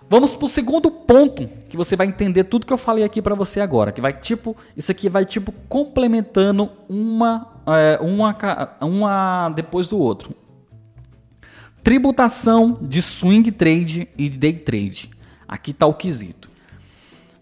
Vamos 0.10 0.34
para 0.34 0.46
o 0.46 0.48
segundo 0.48 0.90
ponto, 0.90 1.50
que 1.68 1.76
você 1.76 1.98
vai 1.98 2.08
entender 2.08 2.46
tudo 2.46 2.66
que 2.66 2.72
eu 2.72 2.78
falei 2.78 3.04
aqui 3.04 3.22
para 3.22 3.36
você 3.36 3.60
agora, 3.60 3.92
que 3.92 4.00
vai 4.00 4.14
tipo, 4.14 4.56
isso 4.78 4.90
aqui 4.90 5.10
vai 5.10 5.26
tipo 5.26 5.52
complementando 5.68 6.72
uma, 6.88 7.46
é, 7.68 8.00
uma, 8.02 8.38
uma 8.80 9.50
depois 9.50 9.86
do 9.88 10.00
outro. 10.00 10.34
Tributação 11.84 12.78
de 12.82 13.02
swing 13.02 13.52
trade 13.52 14.08
e 14.18 14.30
day 14.30 14.54
trade. 14.54 15.12
Aqui 15.46 15.72
está 15.72 15.86
o 15.86 15.94
quesito. 15.94 16.50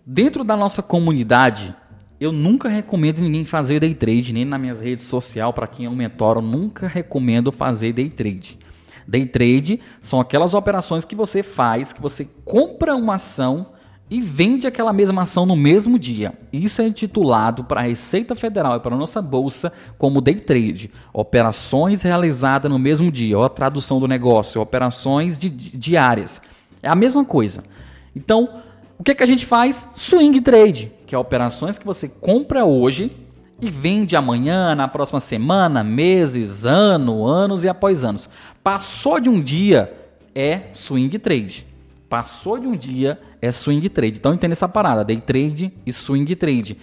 Dentro 0.08 0.44
da 0.44 0.56
nossa 0.56 0.84
comunidade, 0.84 1.76
eu 2.20 2.32
nunca 2.32 2.70
recomendo 2.70 3.18
ninguém 3.18 3.44
fazer 3.44 3.80
day 3.80 3.96
trade, 3.96 4.34
nem 4.34 4.46
nas 4.46 4.62
minhas 4.62 4.80
redes 4.80 5.08
sociais, 5.08 5.52
para 5.52 5.66
quem 5.66 5.88
é 5.88 5.90
mentor, 5.90 6.38
eu 6.38 6.44
nunca 6.44 6.88
recomendo 6.88 7.52
fazer 7.52 7.92
day 7.92 8.08
trade. 8.12 8.60
Day 9.08 9.26
trade 9.26 9.80
são 10.00 10.20
aquelas 10.20 10.54
operações 10.54 11.06
que 11.06 11.16
você 11.16 11.42
faz, 11.42 11.92
que 11.92 12.00
você 12.00 12.30
compra 12.46 12.96
uma 12.96 13.16
ação 13.16 13.72
e 14.08 14.22
vende 14.22 14.68
aquela 14.68 14.94
mesma 14.94 15.24
ação 15.24 15.44
no 15.44 15.56
mesmo 15.56 15.98
dia. 15.98 16.34
Isso 16.54 16.84
é 16.84 16.88
intitulado 16.88 17.64
para 17.64 17.82
a 17.82 17.84
Receita 17.84 18.36
Federal 18.36 18.78
e 18.78 18.80
para 18.80 18.94
a 18.94 19.00
nossa 19.00 19.24
bolsa 19.24 19.74
como 19.98 20.22
day 20.22 20.36
trade, 20.36 20.92
operações 21.12 22.04
realizadas 22.04 22.70
no 22.72 22.78
mesmo 22.78 23.12
dia, 23.12 23.40
ou 23.40 23.44
a 23.44 23.50
tradução 23.50 24.00
do 24.00 24.08
negócio, 24.08 24.62
operações 24.62 25.36
di 25.40 25.50
diárias. 25.50 26.40
É 26.84 26.90
a 26.90 26.96
mesma 26.96 27.26
coisa. 27.26 27.64
Então, 28.16 28.62
o 28.98 29.04
que, 29.04 29.12
é 29.12 29.16
que 29.16 29.24
a 29.24 29.28
gente 29.28 29.46
faz? 29.46 29.88
Swing 29.96 30.40
trade, 30.42 30.92
que 31.06 31.14
é 31.14 31.18
operações 31.18 31.78
que 31.78 31.86
você 31.86 32.08
compra 32.08 32.66
hoje 32.66 33.12
e 33.62 33.70
vende 33.70 34.16
amanhã, 34.16 34.76
na 34.76 34.88
próxima 34.88 35.20
semana, 35.20 35.84
meses, 35.84 36.66
ano, 36.66 37.26
anos 37.26 37.64
e 37.64 37.70
após 37.70 38.04
anos. 38.04 38.30
Passou 38.64 39.20
de 39.20 39.30
um 39.30 39.42
dia 39.42 39.94
é 40.34 40.70
swing 40.74 41.18
trade. 41.20 41.66
Passou 42.10 42.60
de 42.60 42.68
um 42.68 42.76
dia 42.76 43.20
é 43.42 43.52
swing 43.52 43.88
trade. 43.90 44.18
Então 44.18 44.34
entenda 44.34 44.54
essa 44.54 44.68
parada, 44.68 45.04
day 45.04 45.20
trade 45.20 45.74
e 45.86 45.94
swing 45.94 46.36
trade. 46.36 46.78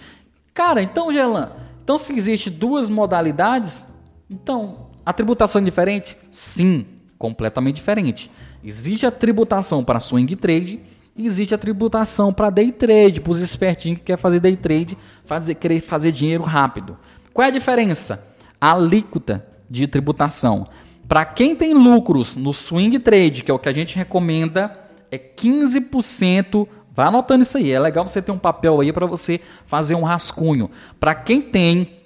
Cara, 0.55 0.83
então 0.83 1.13
Gelan, 1.13 1.51
então 1.83 1.99
se 1.99 2.15
existe 2.15 2.51
duas 2.51 2.89
modalidades, 2.89 3.85
então 4.29 4.91
a 5.05 5.13
tributação 5.13 5.61
é 5.61 5.65
diferente? 5.65 6.17
Sim, 6.31 6.87
completamente 7.19 7.77
diferente. 7.77 8.31
Existe 8.63 9.07
a 9.07 9.11
tributação 9.11 9.83
para 9.83 9.99
swing 9.99 10.37
trade 10.37 10.81
existe 11.17 11.55
a 11.55 11.59
tributação 11.59 12.33
para 12.33 12.51
day 12.51 12.73
trade, 12.73 13.21
para 13.21 13.33
os 13.33 13.39
espertinhos 13.39 13.99
que 13.99 14.07
quer 14.07 14.17
fazer 14.17 14.41
day 14.41 14.57
trade, 14.57 14.97
fazer, 15.25 15.55
querer 15.55 15.81
fazer 15.81 16.13
dinheiro 16.13 16.43
rápido. 16.43 16.97
Qual 17.33 17.45
é 17.45 17.49
a 17.49 17.53
diferença? 17.53 18.23
A 18.61 18.73
alíquota 18.73 19.47
de 19.69 19.87
tributação. 19.87 20.67
Para 21.09 21.25
quem 21.25 21.55
tem 21.55 21.75
lucros 21.75 22.37
no 22.37 22.53
swing 22.53 22.99
trade, 22.99 23.43
que 23.43 23.51
é 23.51 23.55
o 23.55 23.59
que 23.59 23.69
a 23.69 23.73
gente 23.73 23.97
recomenda, 23.97 24.73
é 25.11 25.19
15%. 25.19 26.67
Vai 26.95 27.07
anotando 27.07 27.43
isso 27.43 27.59
aí. 27.59 27.71
É 27.71 27.79
legal 27.79 28.07
você 28.07 28.23
ter 28.23 28.33
um 28.33 28.39
papel 28.39 28.81
aí 28.81 28.93
para 28.93 29.07
você 29.07 29.41
fazer 29.67 29.95
um 29.95 30.03
rascunho. 30.03 30.71
Para 30.99 31.15
quem 31.15 31.41
tem, 31.41 31.99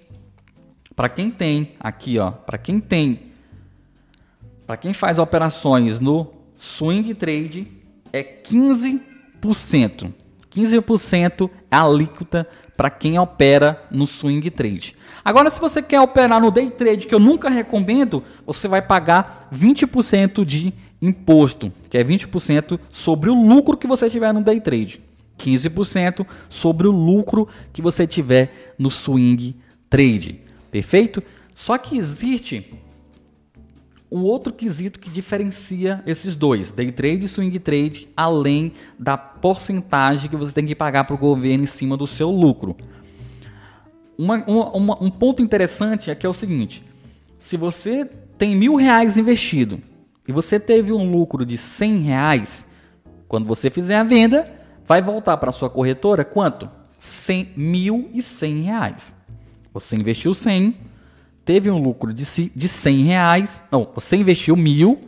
para 0.94 1.08
quem 1.08 1.30
tem 1.30 1.72
aqui, 1.78 2.18
ó, 2.18 2.30
para 2.30 2.58
quem 2.58 2.80
tem, 2.80 3.32
para 4.66 4.76
quem 4.76 4.92
faz 4.92 5.18
operações 5.18 6.00
no 6.00 6.32
swing 6.56 7.14
trade, 7.14 7.75
é 8.12 8.22
15%. 8.22 10.12
15% 10.54 11.50
é 11.70 11.76
a 11.76 11.82
alíquota 11.82 12.48
para 12.76 12.90
quem 12.90 13.18
opera 13.18 13.82
no 13.90 14.06
swing 14.06 14.50
trade. 14.50 14.96
Agora, 15.24 15.50
se 15.50 15.60
você 15.60 15.82
quer 15.82 16.00
operar 16.00 16.40
no 16.40 16.50
day 16.50 16.70
trade, 16.70 17.06
que 17.06 17.14
eu 17.14 17.18
nunca 17.18 17.48
recomendo, 17.48 18.22
você 18.46 18.68
vai 18.68 18.80
pagar 18.80 19.48
20% 19.52 20.44
de 20.44 20.72
imposto, 21.00 21.72
que 21.90 21.98
é 21.98 22.04
20% 22.04 22.78
sobre 22.90 23.30
o 23.30 23.34
lucro 23.34 23.76
que 23.76 23.86
você 23.86 24.08
tiver 24.08 24.32
no 24.32 24.42
day 24.42 24.60
trade. 24.60 25.02
15% 25.38 26.26
sobre 26.48 26.86
o 26.86 26.90
lucro 26.90 27.48
que 27.72 27.82
você 27.82 28.06
tiver 28.06 28.74
no 28.78 28.90
swing 28.90 29.54
trade. 29.90 30.40
Perfeito? 30.70 31.22
Só 31.54 31.76
que 31.76 31.96
existe 31.96 32.74
um 34.10 34.22
outro 34.22 34.52
quesito 34.52 35.00
que 35.00 35.10
diferencia 35.10 36.02
esses 36.06 36.36
dois, 36.36 36.72
day 36.72 36.92
trade 36.92 37.24
e 37.24 37.28
swing 37.28 37.58
trade, 37.58 38.08
além 38.16 38.72
da 38.98 39.16
porcentagem 39.16 40.30
que 40.30 40.36
você 40.36 40.52
tem 40.52 40.66
que 40.66 40.74
pagar 40.74 41.04
para 41.04 41.14
o 41.14 41.18
governo 41.18 41.64
em 41.64 41.66
cima 41.66 41.96
do 41.96 42.06
seu 42.06 42.30
lucro. 42.30 42.76
Uma, 44.16 44.44
uma, 44.46 45.02
um 45.02 45.10
ponto 45.10 45.42
interessante 45.42 46.10
é 46.10 46.14
que 46.14 46.24
é 46.24 46.28
o 46.28 46.34
seguinte: 46.34 46.82
se 47.38 47.56
você 47.56 48.04
tem 48.38 48.54
mil 48.54 48.76
reais 48.76 49.18
investido 49.18 49.80
e 50.26 50.32
você 50.32 50.58
teve 50.58 50.92
um 50.92 51.10
lucro 51.10 51.44
de 51.44 51.58
100 51.58 51.98
reais, 51.98 52.66
quando 53.28 53.46
você 53.46 53.70
fizer 53.70 53.96
a 53.96 54.04
venda, 54.04 54.50
vai 54.86 55.02
voltar 55.02 55.36
para 55.36 55.52
sua 55.52 55.68
corretora 55.68 56.24
quanto? 56.24 56.70
100, 56.96 57.52
mil 57.56 58.10
e 58.14 58.22
100 58.22 58.62
reais. 58.62 59.14
Você 59.72 59.96
investiu 59.96 60.32
100, 60.32 60.74
teve 61.46 61.70
um 61.70 61.78
lucro 61.78 62.12
de, 62.12 62.24
de 62.54 62.68
100 62.68 63.04
reais, 63.04 63.62
não, 63.70 63.88
você 63.94 64.16
investiu 64.16 64.56
mil, 64.56 65.00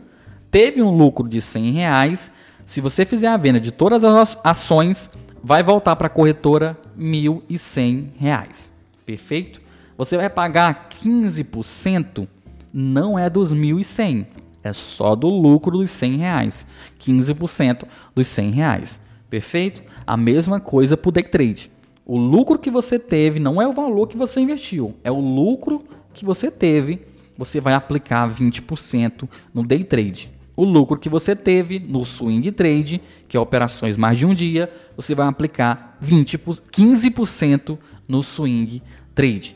teve 0.49 0.81
um 0.81 0.89
lucro 0.89 1.27
de 1.27 1.41
100 1.41 1.71
reais, 1.71 2.31
se 2.65 2.79
você 2.79 3.05
fizer 3.05 3.27
a 3.27 3.35
venda 3.35 3.59
de 3.59 3.73
todas 3.73 4.05
as 4.05 4.39
ações, 4.41 5.09
vai 5.43 5.61
voltar 5.61 5.97
para 5.97 6.07
a 6.07 6.09
corretora 6.09 6.77
1.100 6.97 8.11
reais. 8.17 8.71
Perfeito? 9.05 9.61
Você 9.97 10.15
vai 10.15 10.29
pagar 10.29 10.87
15%, 11.03 12.25
não 12.73 13.19
é 13.19 13.29
dos 13.29 13.53
1.100, 13.53 14.25
é 14.63 14.71
só 14.71 15.15
do 15.15 15.27
lucro 15.27 15.77
dos 15.77 15.89
100 15.91 16.17
reais. 16.17 16.65
15% 17.01 17.83
dos 18.15 18.27
100 18.27 18.51
reais. 18.51 18.99
Perfeito? 19.29 19.83
A 20.07 20.15
mesma 20.15 20.59
coisa 20.59 20.95
para 20.95 21.09
o 21.09 21.11
day 21.11 21.23
trade. 21.23 21.69
O 22.05 22.17
lucro 22.17 22.57
que 22.57 22.71
você 22.71 22.97
teve 22.97 23.39
não 23.41 23.61
é 23.61 23.67
o 23.67 23.73
valor 23.73 24.07
que 24.07 24.17
você 24.17 24.39
investiu, 24.39 24.95
é 25.03 25.11
o 25.11 25.19
lucro 25.19 25.83
que 26.13 26.25
você 26.25 26.51
teve, 26.51 27.01
você 27.37 27.61
vai 27.61 27.73
aplicar 27.73 28.29
20% 28.29 29.29
no 29.53 29.63
day 29.63 29.83
trade. 29.83 30.31
O 30.55 30.65
lucro 30.65 30.99
que 30.99 31.07
você 31.07 31.35
teve 31.35 31.79
no 31.79 32.03
swing 32.03 32.51
trade, 32.51 33.01
que 33.27 33.37
é 33.37 33.39
operações 33.39 33.95
mais 33.95 34.17
de 34.17 34.25
um 34.25 34.33
dia, 34.33 34.69
você 34.95 35.15
vai 35.15 35.27
aplicar 35.27 35.97
20, 36.01 36.37
15% 36.37 37.77
no 38.05 38.21
swing 38.21 38.83
trade. 39.15 39.55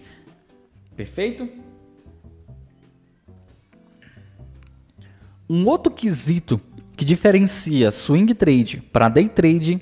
Perfeito? 0.95 1.49
Um 5.49 5.65
outro 5.67 5.91
quesito 5.91 6.61
que 6.95 7.03
diferencia 7.03 7.91
swing 7.91 8.33
trade 8.33 8.77
para 8.93 9.09
day 9.09 9.27
trade 9.27 9.81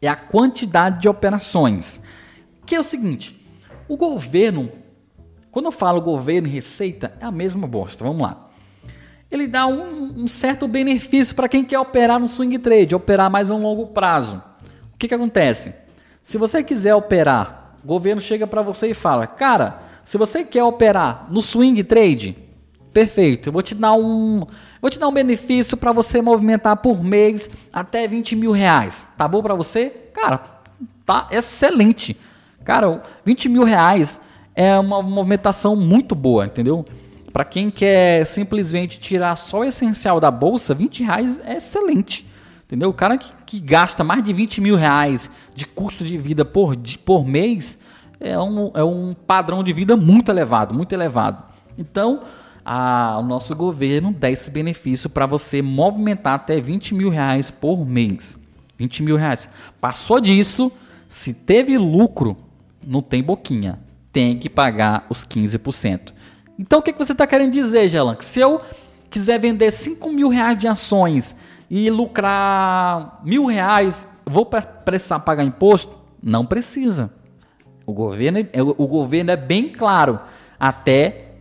é 0.00 0.06
a 0.06 0.14
quantidade 0.14 1.00
de 1.00 1.08
operações. 1.08 2.00
Que 2.64 2.76
é 2.76 2.80
o 2.80 2.84
seguinte: 2.84 3.44
o 3.88 3.96
governo 3.96 4.70
quando 5.56 5.64
eu 5.64 5.72
falo 5.72 6.02
governo 6.02 6.46
e 6.46 6.50
receita, 6.50 7.16
é 7.18 7.24
a 7.24 7.30
mesma 7.30 7.66
bosta. 7.66 8.04
Vamos 8.04 8.20
lá. 8.20 8.50
Ele 9.30 9.46
dá 9.46 9.66
um, 9.66 10.24
um 10.24 10.28
certo 10.28 10.68
benefício 10.68 11.34
para 11.34 11.48
quem 11.48 11.64
quer 11.64 11.78
operar 11.78 12.20
no 12.20 12.28
swing 12.28 12.58
trade, 12.58 12.94
operar 12.94 13.30
mais 13.30 13.48
a 13.48 13.54
um 13.54 13.62
longo 13.62 13.86
prazo. 13.86 14.42
O 14.92 14.98
que, 14.98 15.08
que 15.08 15.14
acontece? 15.14 15.74
Se 16.22 16.36
você 16.36 16.62
quiser 16.62 16.94
operar 16.94 17.74
O 17.82 17.86
governo 17.86 18.20
chega 18.20 18.46
para 18.46 18.60
você 18.60 18.88
e 18.88 18.94
fala: 18.94 19.26
"Cara, 19.26 19.80
se 20.04 20.18
você 20.18 20.44
quer 20.44 20.62
operar 20.62 21.26
no 21.30 21.40
swing 21.40 21.82
trade, 21.84 22.36
perfeito, 22.92 23.48
eu 23.48 23.52
vou 23.54 23.62
te 23.62 23.74
dar 23.74 23.94
um, 23.94 24.44
vou 24.78 24.90
te 24.90 24.98
dar 24.98 25.08
um 25.08 25.14
benefício 25.14 25.74
para 25.74 25.90
você 25.90 26.20
movimentar 26.20 26.76
por 26.76 27.02
mês 27.02 27.48
até 27.72 28.06
20 28.06 28.36
mil 28.36 28.52
reais. 28.52 29.06
Tá 29.16 29.26
bom 29.26 29.42
para 29.42 29.54
você? 29.54 29.88
Cara, 30.12 30.38
tá 31.06 31.28
excelente. 31.30 32.14
Cara, 32.62 33.02
20 33.24 33.48
mil 33.48 33.64
reais 33.64 34.20
é 34.56 34.78
uma 34.78 35.02
movimentação 35.02 35.76
muito 35.76 36.14
boa, 36.14 36.46
entendeu? 36.46 36.84
Para 37.30 37.44
quem 37.44 37.70
quer 37.70 38.24
simplesmente 38.24 38.98
tirar 38.98 39.36
só 39.36 39.60
o 39.60 39.64
essencial 39.64 40.18
da 40.18 40.30
bolsa, 40.30 40.74
20 40.74 41.02
reais 41.02 41.38
é 41.44 41.56
excelente. 41.56 42.26
Entendeu? 42.64 42.88
O 42.88 42.94
cara 42.94 43.18
que, 43.18 43.30
que 43.44 43.60
gasta 43.60 44.02
mais 44.02 44.24
de 44.24 44.32
20 44.32 44.62
mil 44.62 44.74
reais 44.74 45.30
de 45.54 45.66
custo 45.66 46.02
de 46.02 46.16
vida 46.16 46.44
por, 46.44 46.74
de, 46.74 46.96
por 46.96 47.26
mês, 47.26 47.78
é 48.18 48.38
um, 48.38 48.70
é 48.74 48.82
um 48.82 49.14
padrão 49.14 49.62
de 49.62 49.72
vida 49.74 49.96
muito 49.96 50.30
elevado, 50.30 50.74
muito 50.74 50.92
elevado. 50.92 51.44
Então, 51.76 52.22
a, 52.64 53.18
o 53.20 53.22
nosso 53.22 53.54
governo 53.54 54.12
dá 54.18 54.30
esse 54.30 54.50
benefício 54.50 55.10
para 55.10 55.26
você 55.26 55.60
movimentar 55.60 56.34
até 56.34 56.58
20 56.58 56.94
mil 56.94 57.10
reais 57.10 57.50
por 57.50 57.86
mês. 57.86 58.36
20 58.78 59.02
mil 59.02 59.16
reais. 59.16 59.48
Passou 59.80 60.18
disso, 60.18 60.72
se 61.06 61.34
teve 61.34 61.76
lucro, 61.76 62.36
não 62.84 63.02
tem 63.02 63.22
boquinha. 63.22 63.85
Tem 64.16 64.38
que 64.38 64.48
pagar 64.48 65.04
os 65.10 65.26
15%. 65.26 66.14
Então, 66.58 66.78
o 66.78 66.82
que, 66.82 66.90
que 66.90 66.98
você 66.98 67.12
está 67.12 67.26
querendo 67.26 67.52
dizer, 67.52 67.86
Gelan? 67.86 68.14
Que 68.14 68.24
se 68.24 68.40
eu 68.40 68.62
quiser 69.10 69.38
vender 69.38 69.70
5 69.70 70.08
mil 70.10 70.30
reais 70.30 70.56
de 70.56 70.66
ações 70.66 71.36
e 71.70 71.90
lucrar 71.90 73.20
mil 73.22 73.44
reais, 73.44 74.08
vou 74.24 74.46
precisar 74.46 75.18
pagar 75.18 75.44
imposto? 75.44 75.94
Não 76.22 76.46
precisa. 76.46 77.10
O 77.84 77.92
governo, 77.92 78.38
é, 78.38 78.62
o 78.62 78.86
governo 78.86 79.32
é 79.32 79.36
bem 79.36 79.68
claro. 79.68 80.18
Até. 80.58 81.32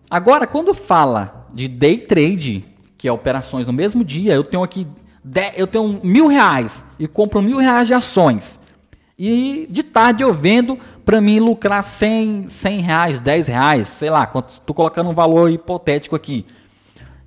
agora 0.10 0.46
quando 0.46 0.74
fala 0.74 1.48
de 1.54 1.68
day 1.68 1.98
trade, 1.98 2.66
que 2.98 3.08
é 3.08 3.12
operações 3.12 3.68
no 3.68 3.74
mesmo 3.74 4.04
dia, 4.04 4.34
eu 4.34 4.44
tenho 4.44 4.64
aqui 4.64 4.88
eu 5.56 5.66
tenho 5.66 6.02
mil 6.04 6.28
reais 6.28 6.84
e 7.00 7.08
compro 7.08 7.42
mil 7.42 7.58
reais 7.58 7.88
de 7.88 7.94
ações. 7.94 8.60
E 9.26 9.68
de 9.70 9.84
tarde 9.84 10.22
eu 10.22 10.34
vendo 10.34 10.78
para 11.06 11.22
mim 11.22 11.40
lucrar 11.40 11.82
100, 11.82 12.50
100 12.50 12.82
reais, 12.82 13.22
10 13.22 13.48
reais, 13.48 13.88
sei 13.88 14.10
lá, 14.10 14.30
estou 14.50 14.76
colocando 14.76 15.10
um 15.10 15.14
valor 15.14 15.50
hipotético 15.50 16.14
aqui. 16.14 16.46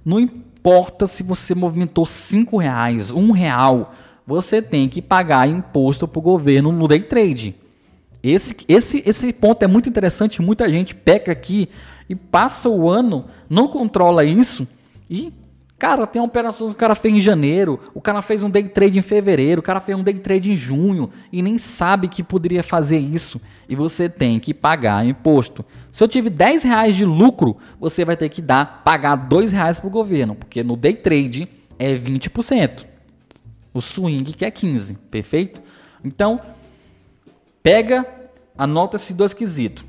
Não 0.05 0.21
importa 0.21 1.07
se 1.07 1.23
você 1.23 1.55
movimentou 1.55 2.05
5 2.05 2.59
reais, 2.59 3.11
1 3.11 3.31
real, 3.31 3.95
você 4.27 4.61
tem 4.61 4.91
que 4.91 5.01
pagar 5.01 5.49
imposto 5.49 6.07
para 6.07 6.19
o 6.19 6.23
governo 6.23 6.71
no 6.71 6.87
day 6.87 7.01
trade. 7.01 7.55
Esse, 8.23 8.55
esse, 8.69 9.03
esse 9.07 9.33
ponto 9.33 9.63
é 9.63 9.67
muito 9.67 9.89
interessante, 9.89 10.43
muita 10.43 10.69
gente 10.69 10.95
peca 10.95 11.33
aqui 11.33 11.67
e 12.11 12.15
passa 12.15 12.69
o 12.69 12.91
ano, 12.91 13.25
não 13.49 13.69
controla 13.69 14.23
isso 14.23 14.69
e 15.09 15.33
Cara, 15.79 16.07
tem 16.07 16.23
operações 16.23 16.71
que 16.71 16.77
o 16.77 16.79
cara 16.79 16.95
fez 16.95 17.15
em 17.15 17.21
janeiro, 17.21 17.79
o 17.93 18.01
cara 18.01 18.23
fez 18.23 18.43
um 18.43 18.49
day 18.49 18.65
trade 18.65 18.99
em 18.99 19.03
fevereiro, 19.03 19.61
o 19.61 19.63
cara 19.63 19.79
fez 19.79 19.99
um 19.99 20.03
day 20.03 20.15
trade 20.15 20.51
em 20.51 20.57
junho 20.57 21.11
e 21.31 21.43
nem 21.43 21.59
sabe 21.59 22.09
que 22.09 22.23
poderia 22.23 22.63
fazer 22.63 22.97
isso. 22.97 23.39
E 23.69 23.77
você 23.77 24.09
tem 24.09 24.41
que 24.41 24.55
pagar 24.55 25.05
imposto. 25.05 25.63
Se 25.93 26.03
eu 26.03 26.09
tive 26.09 26.31
10 26.31 26.63
reais 26.63 26.95
de 26.95 27.05
lucro, 27.05 27.59
você 27.79 28.07
vai 28.07 28.17
ter 28.17 28.31
que 28.31 28.41
dar, 28.41 28.83
pagar 28.85 29.17
2 29.17 29.53
reais 29.53 29.79
para 29.79 29.89
o 29.89 29.91
governo, 29.91 30.35
porque 30.35 30.63
no 30.63 30.77
day 30.79 30.95
trade 30.95 31.47
é 31.79 31.95
20%. 31.95 32.87
O 33.75 33.81
swing 33.83 34.33
que 34.33 34.47
é 34.47 34.51
15%, 34.51 34.97
perfeito? 35.11 35.63
Então, 36.03 36.41
pega, 37.63 38.07
anota 38.57 38.97
esses 38.97 39.15
dois 39.15 39.35
quesitos. 39.35 39.85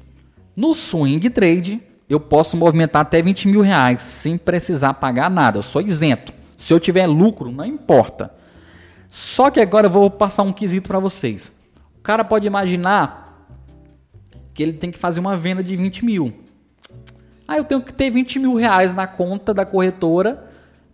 No 0.54 0.74
swing 0.74 1.30
trade, 1.30 1.82
eu 2.10 2.20
posso 2.20 2.56
movimentar 2.56 3.02
até 3.02 3.22
20 3.22 3.48
mil 3.48 3.62
reais 3.62 4.02
sem 4.02 4.38
precisar 4.38 4.94
pagar 4.94 5.30
nada. 5.30 5.58
Eu 5.58 5.64
sou 5.64 5.82
isento. 5.82 6.34
Se 6.56 6.74
eu 6.74 6.80
tiver 6.80 7.06
lucro, 7.06 7.52
não 7.52 7.66
importa. 7.66 8.34
Só 9.10 9.50
que 9.50 9.60
agora 9.60 9.88
eu 9.88 9.92
vou 9.92 10.10
passar 10.10 10.44
um 10.44 10.54
quesito 10.54 10.88
para 10.88 11.00
vocês. 11.00 11.52
O 11.98 12.02
cara 12.02 12.24
pode 12.24 12.48
imaginar 12.48 13.48
que 14.54 14.64
ele 14.64 14.74
tem 14.74 14.90
que 14.90 14.98
fazer 14.98 15.20
uma 15.20 15.38
venda 15.38 15.64
de 15.64 15.76
20 15.76 16.06
mil. 16.06 16.34
Ah, 17.48 17.58
eu 17.58 17.64
tenho 17.64 17.82
que 17.82 17.94
ter 17.94 18.10
20 18.10 18.40
mil 18.40 18.56
reais 18.56 18.94
na 18.94 19.06
conta 19.06 19.54
da 19.54 19.66
corretora 19.66 20.46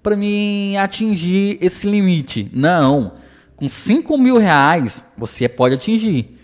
para 0.02 0.15
me 0.15 0.76
atingir 0.78 1.58
esse 1.62 1.89
limite. 1.89 2.49
Não. 2.54 3.13
Com 3.56 3.69
5 3.69 4.17
mil 4.17 4.38
reais 4.38 5.06
você 5.17 5.47
pode 5.47 5.76
atingir. 5.76 6.38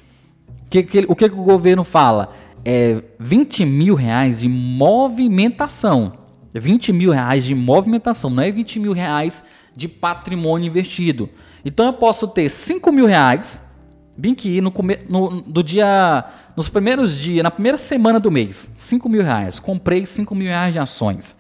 O 0.65 0.69
que, 0.69 0.83
que, 0.83 1.05
o 1.07 1.15
que, 1.15 1.29
que 1.29 1.35
o 1.35 1.43
governo 1.43 1.83
fala? 1.83 2.33
É 2.63 3.03
20 3.19 3.65
mil 3.65 3.95
reais 3.95 4.41
de 4.41 4.47
movimentação. 4.47 6.13
20 6.53 6.91
mil 6.93 7.11
reais 7.11 7.45
de 7.45 7.53
movimentação, 7.53 8.29
não 8.29 8.41
é 8.41 8.51
20 8.51 8.79
mil 8.79 8.91
reais 8.91 9.43
de 9.75 9.87
patrimônio 9.87 10.67
investido. 10.67 11.29
Então 11.63 11.85
eu 11.85 11.93
posso 11.93 12.27
ter 12.27 12.49
5 12.49 12.91
mil 12.91 13.05
reais, 13.05 13.59
bem 14.17 14.33
que 14.33 14.59
no, 14.61 14.73
no, 15.07 15.41
do 15.41 15.63
dia, 15.63 16.25
nos 16.55 16.67
primeiros 16.67 17.15
dias, 17.15 17.43
na 17.43 17.51
primeira 17.51 17.77
semana 17.77 18.19
do 18.19 18.31
mês, 18.31 18.71
5 18.77 19.07
mil 19.07 19.23
reais, 19.23 19.59
comprei 19.59 20.05
5 20.05 20.33
mil 20.33 20.47
reais 20.47 20.73
de 20.73 20.79
ações. 20.79 21.35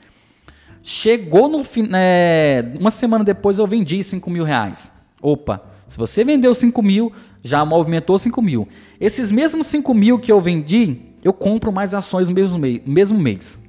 Chegou 0.81 1.49
no 1.49 1.63
é, 1.93 2.73
uma 2.79 2.91
semana 2.91 3.23
depois 3.23 3.57
eu 3.57 3.67
vendi 3.67 4.03
5 4.03 4.29
mil 4.29 4.43
reais. 4.43 4.91
Opa, 5.21 5.61
se 5.87 5.97
você 5.97 6.23
vendeu 6.23 6.53
5 6.53 6.81
mil, 6.81 7.11
já 7.43 7.65
movimentou 7.65 8.17
5 8.17 8.41
mil. 8.41 8.67
Esses 8.99 9.31
mesmos 9.31 9.65
5 9.67 9.93
mil 9.93 10.19
que 10.19 10.31
eu 10.31 10.39
vendi, 10.39 11.08
eu 11.23 11.33
compro 11.33 11.71
mais 11.71 11.93
ações 11.93 12.27
no 12.27 12.33
mesmo 12.33 12.57
mês. 12.57 12.81
mesmo 12.85 13.19
mês. 13.19 13.59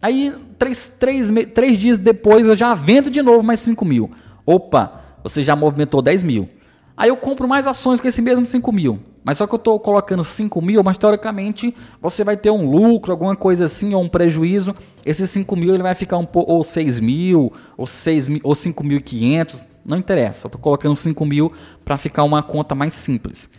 Aí, 0.00 0.32
três, 0.58 0.88
três, 0.88 1.30
três 1.54 1.76
dias 1.76 1.98
depois, 1.98 2.46
eu 2.46 2.54
já 2.54 2.74
vendo 2.74 3.10
de 3.10 3.20
novo 3.20 3.42
mais 3.42 3.60
5 3.60 3.84
mil. 3.84 4.10
Opa, 4.46 5.02
você 5.22 5.42
já 5.42 5.56
movimentou 5.56 6.00
10 6.00 6.22
mil. 6.22 6.48
Aí 6.96 7.10
eu 7.10 7.16
compro 7.16 7.46
mais 7.46 7.66
ações 7.66 8.00
com 8.00 8.08
esse 8.08 8.22
mesmo 8.22 8.44
5 8.46 8.72
mil. 8.72 9.00
Mas 9.24 9.38
só 9.38 9.46
que 9.46 9.54
eu 9.54 9.58
estou 9.58 9.78
colocando 9.78 10.24
5 10.24 10.62
mil, 10.62 10.82
mas 10.82 10.96
teoricamente 10.96 11.74
você 12.00 12.24
vai 12.24 12.36
ter 12.36 12.50
um 12.50 12.70
lucro, 12.70 13.12
alguma 13.12 13.36
coisa 13.36 13.66
assim, 13.66 13.92
ou 13.92 14.02
um 14.02 14.08
prejuízo. 14.08 14.74
Esse 15.04 15.26
5 15.26 15.54
mil 15.54 15.74
ele 15.74 15.82
vai 15.82 15.94
ficar 15.94 16.16
um 16.16 16.24
pouco, 16.24 16.50
ou 16.50 16.64
6 16.64 16.98
mil, 16.98 17.52
ou, 17.76 17.86
6 17.86 18.28
mil, 18.28 18.40
ou 18.42 18.54
5.500, 18.54 19.60
não 19.84 19.98
interessa. 19.98 20.46
Eu 20.46 20.48
estou 20.48 20.60
colocando 20.60 20.96
5 20.96 21.24
mil 21.26 21.52
para 21.84 21.98
ficar 21.98 22.22
uma 22.22 22.42
conta 22.42 22.74
mais 22.74 22.94
simples. 22.94 23.50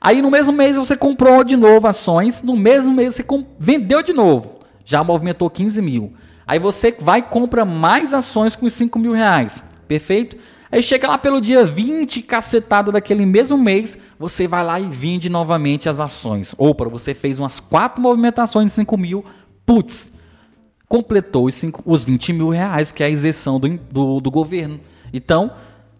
Aí 0.00 0.20
no 0.20 0.30
mesmo 0.30 0.52
mês 0.52 0.76
você 0.76 0.96
comprou 0.96 1.42
de 1.42 1.56
novo 1.56 1.86
ações, 1.86 2.42
no 2.42 2.56
mesmo 2.56 2.92
mês 2.92 3.14
você 3.14 3.24
vendeu 3.58 4.02
de 4.02 4.12
novo, 4.12 4.60
já 4.84 5.02
movimentou 5.02 5.48
15 5.48 5.80
mil. 5.82 6.12
Aí 6.46 6.58
você 6.58 6.94
vai 6.98 7.20
e 7.20 7.22
compra 7.22 7.64
mais 7.64 8.14
ações 8.14 8.54
com 8.54 8.66
os 8.66 8.72
5 8.72 8.98
mil 8.98 9.12
reais, 9.12 9.62
perfeito? 9.88 10.36
Aí 10.70 10.82
chega 10.82 11.08
lá 11.08 11.16
pelo 11.16 11.40
dia 11.40 11.64
20, 11.64 12.22
cacetada 12.22 12.92
daquele 12.92 13.24
mesmo 13.24 13.56
mês, 13.56 13.96
você 14.18 14.46
vai 14.46 14.64
lá 14.64 14.78
e 14.78 14.88
vende 14.88 15.28
novamente 15.28 15.88
as 15.88 16.00
ações. 16.00 16.54
Opa, 16.58 16.88
você 16.88 17.14
fez 17.14 17.38
umas 17.38 17.60
4 17.60 18.00
movimentações 18.00 18.66
de 18.66 18.72
5 18.72 18.96
mil, 18.98 19.24
putz, 19.64 20.12
completou 20.88 21.46
os, 21.46 21.54
5, 21.54 21.82
os 21.84 22.04
20 22.04 22.32
mil 22.32 22.48
reais, 22.48 22.92
que 22.92 23.02
é 23.02 23.06
a 23.06 23.10
isenção 23.10 23.58
do, 23.58 23.68
do, 23.90 24.20
do 24.20 24.30
governo. 24.30 24.80
Então, 25.12 25.52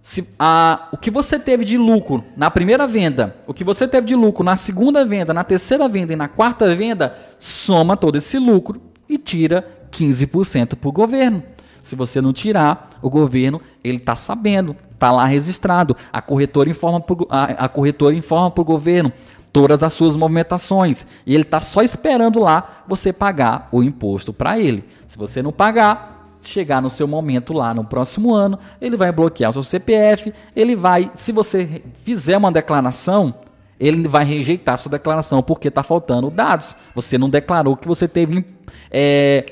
se, 0.06 0.24
a, 0.38 0.86
o 0.92 0.96
que 0.96 1.10
você 1.10 1.36
teve 1.36 1.64
de 1.64 1.76
lucro 1.76 2.24
na 2.36 2.48
primeira 2.48 2.86
venda, 2.86 3.38
o 3.44 3.52
que 3.52 3.64
você 3.64 3.88
teve 3.88 4.06
de 4.06 4.14
lucro 4.14 4.44
na 4.44 4.56
segunda 4.56 5.04
venda, 5.04 5.34
na 5.34 5.42
terceira 5.42 5.88
venda 5.88 6.12
e 6.12 6.16
na 6.16 6.28
quarta 6.28 6.72
venda, 6.76 7.18
soma 7.40 7.96
todo 7.96 8.14
esse 8.14 8.38
lucro 8.38 8.80
e 9.08 9.18
tira 9.18 9.66
15% 9.90 10.76
para 10.76 10.88
o 10.88 10.92
governo. 10.92 11.42
Se 11.82 11.96
você 11.96 12.20
não 12.20 12.32
tirar, 12.32 12.90
o 13.02 13.10
governo 13.10 13.60
ele 13.82 13.96
está 13.98 14.14
sabendo, 14.14 14.76
está 14.92 15.10
lá 15.10 15.24
registrado. 15.24 15.96
A 16.12 16.22
corretora 16.22 16.70
informa 16.70 17.00
pro, 17.00 17.26
a, 17.28 17.64
a 17.64 17.68
corretora 17.68 18.14
informa 18.14 18.48
para 18.48 18.62
o 18.62 18.64
governo. 18.64 19.12
todas 19.52 19.82
as 19.82 19.92
suas 19.92 20.14
movimentações. 20.14 21.04
E 21.26 21.34
ele 21.34 21.42
está 21.42 21.58
só 21.58 21.82
esperando 21.82 22.38
lá 22.38 22.84
você 22.86 23.12
pagar 23.12 23.68
o 23.72 23.82
imposto 23.82 24.32
para 24.32 24.56
ele. 24.56 24.84
Se 25.08 25.18
você 25.18 25.42
não 25.42 25.50
pagar, 25.50 26.15
chegar 26.48 26.80
no 26.80 26.90
seu 26.90 27.06
momento 27.06 27.52
lá 27.52 27.72
no 27.74 27.84
próximo 27.84 28.34
ano, 28.34 28.58
ele 28.80 28.96
vai 28.96 29.12
bloquear 29.12 29.50
o 29.50 29.52
seu 29.52 29.62
CPF, 29.62 30.32
ele 30.54 30.76
vai, 30.76 31.10
se 31.14 31.32
você 31.32 31.82
fizer 32.02 32.36
uma 32.36 32.52
declaração, 32.52 33.34
ele 33.78 34.08
vai 34.08 34.24
rejeitar 34.24 34.74
a 34.74 34.78
sua 34.78 34.90
declaração 34.90 35.42
porque 35.42 35.68
está 35.68 35.82
faltando 35.82 36.30
dados. 36.30 36.74
Você 36.94 37.18
não 37.18 37.28
declarou 37.28 37.76
que 37.76 37.86
você 37.86 38.08
teve 38.08 38.44
é, 38.90 39.44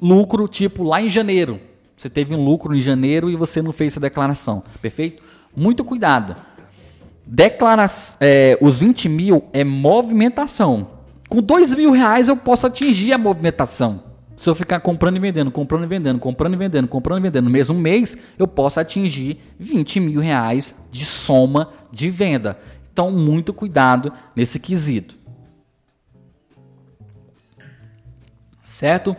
lucro, 0.00 0.46
tipo, 0.46 0.82
lá 0.82 1.00
em 1.00 1.08
janeiro. 1.08 1.58
Você 1.96 2.10
teve 2.10 2.34
um 2.34 2.44
lucro 2.44 2.74
em 2.74 2.80
janeiro 2.80 3.30
e 3.30 3.36
você 3.36 3.62
não 3.62 3.72
fez 3.72 3.92
essa 3.92 4.00
declaração. 4.00 4.62
Perfeito? 4.80 5.22
Muito 5.56 5.84
cuidado. 5.84 6.36
Declara 7.24 7.86
é, 8.20 8.58
os 8.60 8.78
20 8.78 9.08
mil 9.08 9.44
é 9.52 9.64
movimentação. 9.64 10.88
Com 11.28 11.40
2 11.40 11.74
mil 11.74 11.92
reais 11.92 12.28
eu 12.28 12.36
posso 12.36 12.66
atingir 12.66 13.12
a 13.12 13.18
movimentação. 13.18 14.11
Se 14.42 14.50
eu 14.50 14.56
ficar 14.56 14.80
comprando 14.80 15.18
e 15.18 15.20
vendendo, 15.20 15.52
comprando 15.52 15.84
e 15.84 15.86
vendendo, 15.86 16.18
comprando 16.18 16.54
e 16.54 16.56
vendendo, 16.56 16.88
comprando 16.88 17.18
e 17.20 17.22
vendendo 17.22 17.44
no 17.44 17.50
mesmo 17.50 17.78
mês, 17.78 18.16
eu 18.36 18.48
posso 18.48 18.80
atingir 18.80 19.38
20 19.56 20.00
mil 20.00 20.20
reais 20.20 20.74
de 20.90 21.04
soma 21.04 21.72
de 21.92 22.10
venda. 22.10 22.58
Então, 22.92 23.12
muito 23.12 23.54
cuidado 23.54 24.12
nesse 24.34 24.58
quesito. 24.58 25.16
Certo? 28.64 29.16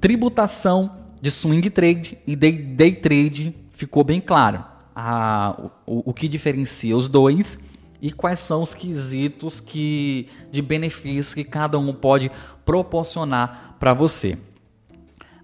Tributação 0.00 0.96
de 1.20 1.30
swing 1.30 1.68
trade 1.68 2.16
e 2.26 2.34
day, 2.34 2.52
day 2.52 2.94
trade 2.94 3.54
ficou 3.72 4.02
bem 4.02 4.22
claro. 4.22 4.64
A, 4.94 5.60
o, 5.84 6.08
o 6.08 6.14
que 6.14 6.26
diferencia 6.26 6.96
os 6.96 7.06
dois 7.06 7.58
e 8.00 8.10
quais 8.10 8.40
são 8.40 8.62
os 8.62 8.74
quesitos 8.74 9.60
que, 9.60 10.28
de 10.50 10.60
benefícios 10.62 11.34
que 11.34 11.44
cada 11.44 11.78
um 11.78 11.92
pode 11.92 12.30
proporcionar 12.64 13.76
para 13.78 13.94
você. 13.94 14.38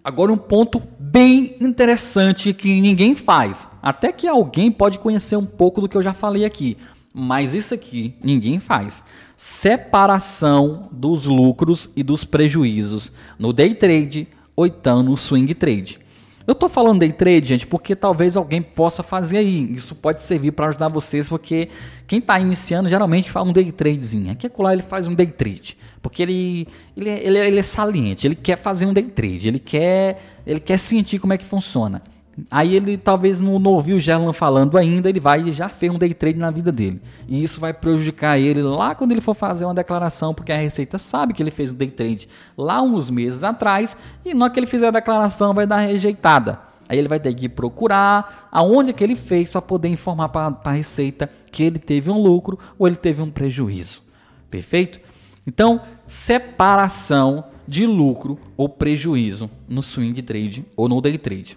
Agora 0.05 0.33
um 0.33 0.37
ponto 0.37 0.83
bem 0.99 1.57
interessante 1.61 2.53
que 2.53 2.81
ninguém 2.81 3.15
faz, 3.15 3.71
até 3.81 4.11
que 4.11 4.27
alguém 4.27 4.71
pode 4.71 4.99
conhecer 4.99 5.37
um 5.37 5.47
pouco 5.47 5.81
do 5.81 5.89
que 5.89 5.97
eu 5.97 6.03
já 6.03 6.13
falei 6.13 6.45
aqui, 6.45 6.77
mas 7.15 7.55
isso 7.55 7.73
aqui 7.73 8.15
ninguém 8.21 8.59
faz. 8.59 9.05
Separação 9.37 10.89
dos 10.91 11.25
lucros 11.25 11.89
e 11.95 12.03
dos 12.03 12.25
prejuízos 12.25 13.13
no 13.39 13.53
day 13.53 13.75
trade 13.75 14.27
ou 14.57 14.67
então 14.67 15.03
no 15.03 15.17
swing 15.17 15.55
trade. 15.55 16.02
Eu 16.47 16.53
estou 16.53 16.69
falando 16.69 17.01
day 17.01 17.13
trade, 17.13 17.49
gente, 17.49 17.67
porque 17.67 17.95
talvez 17.95 18.37
alguém 18.37 18.61
possa 18.61 19.03
fazer 19.03 19.39
aí. 19.39 19.73
Isso 19.73 19.95
pode 19.95 20.23
servir 20.23 20.53
para 20.53 20.69
ajudar 20.69 20.89
vocês, 20.89 21.29
porque 21.29 21.69
quem 22.07 22.19
está 22.19 22.39
iniciando 22.39 22.89
geralmente 22.89 23.31
faz 23.31 23.49
um 23.49 23.53
day 23.53 23.71
tradezinho. 23.71 24.33
Aqui 24.33 24.47
é 24.47 24.51
lá 24.59 24.73
ele 24.73 24.83
faz 24.83 25.07
um 25.07 25.15
day 25.15 25.27
trade, 25.27 25.77
porque 26.01 26.23
ele, 26.23 26.69
ele, 26.97 27.11
é, 27.11 27.27
ele, 27.27 27.39
é, 27.39 27.47
ele 27.47 27.61
é 27.61 27.63
saliente, 27.63 28.27
ele 28.27 28.35
quer 28.35 28.57
fazer 28.57 28.87
um 28.87 28.93
day 28.93 29.05
trade, 29.05 29.49
ele 29.49 29.59
quer, 29.59 30.21
ele 30.47 30.61
quer 30.61 30.79
sentir 30.79 31.19
como 31.19 31.33
é 31.33 31.39
que 31.39 31.45
funciona. 31.45 32.03
Aí 32.51 32.75
ele 32.75 32.97
talvez 32.97 33.41
não, 33.41 33.59
não 33.59 33.73
ouviu 33.73 33.97
o 33.97 34.01
Gerlan 34.01 34.33
falando 34.33 34.79
ainda, 34.79 35.09
ele 35.09 35.21
vai 35.21 35.43
e 35.43 35.53
já 35.53 35.69
fez 35.69 35.93
um 35.93 35.99
day 35.99 36.15
trade 36.15 36.39
na 36.39 36.51
vida 36.51 36.73
dele. 36.73 37.01
E 37.29 37.43
isso 37.43 37.61
vai 37.61 37.75
prejudicar 37.75 38.39
ele 38.39 38.63
lá 38.63 38.95
quando 38.95 39.13
ele 39.13 39.21
for 39.21 39.35
fazer 39.35 39.65
uma 39.65 39.75
declaração, 39.75 40.33
porque 40.33 40.51
a 40.51 40.57
Receita 40.57 40.97
sabe 40.97 41.35
que 41.35 41.43
ele 41.43 41.51
fez 41.51 41.71
um 41.71 41.75
day 41.75 41.91
trade 41.91 42.29
lá 42.57 42.81
uns 42.81 43.11
meses 43.11 43.45
atrás, 43.45 43.97
e 44.25 44.33
na 44.33 44.47
hora 44.47 44.55
que 44.55 44.61
ele 44.61 44.67
fizer 44.67 44.89
a 44.89 44.93
declaração 44.93 45.53
vai 45.53 45.67
dar 45.67 45.79
rejeitada. 45.79 46.59
Aí 46.89 46.99
ele 46.99 47.09
vai 47.09 47.21
ter 47.21 47.33
que 47.35 47.49
procurar 47.49 48.49
aonde 48.51 48.93
que 48.93 49.05
ele 49.05 49.17
fez 49.17 49.51
para 49.51 49.63
poder 49.63 49.89
informar 49.89 50.29
para 50.29 50.57
a 50.65 50.73
Receita 50.73 51.29
que 51.51 51.63
ele 51.63 51.79
teve 51.79 52.11
um 52.11 52.21
lucro 52.21 52.59
ou 52.79 52.87
ele 52.87 52.97
teve 52.97 53.23
um 53.23 53.31
prejuízo. 53.31 54.03
Perfeito? 54.51 55.01
Então, 55.47 55.81
separação 56.05 57.45
de 57.67 57.87
lucro 57.87 58.39
ou 58.57 58.69
prejuízo 58.69 59.51
no 59.69 59.83
swing 59.83 60.21
trade 60.23 60.65
ou 60.77 60.89
no 60.89 61.01
day 61.01 61.17
trade. 61.17 61.57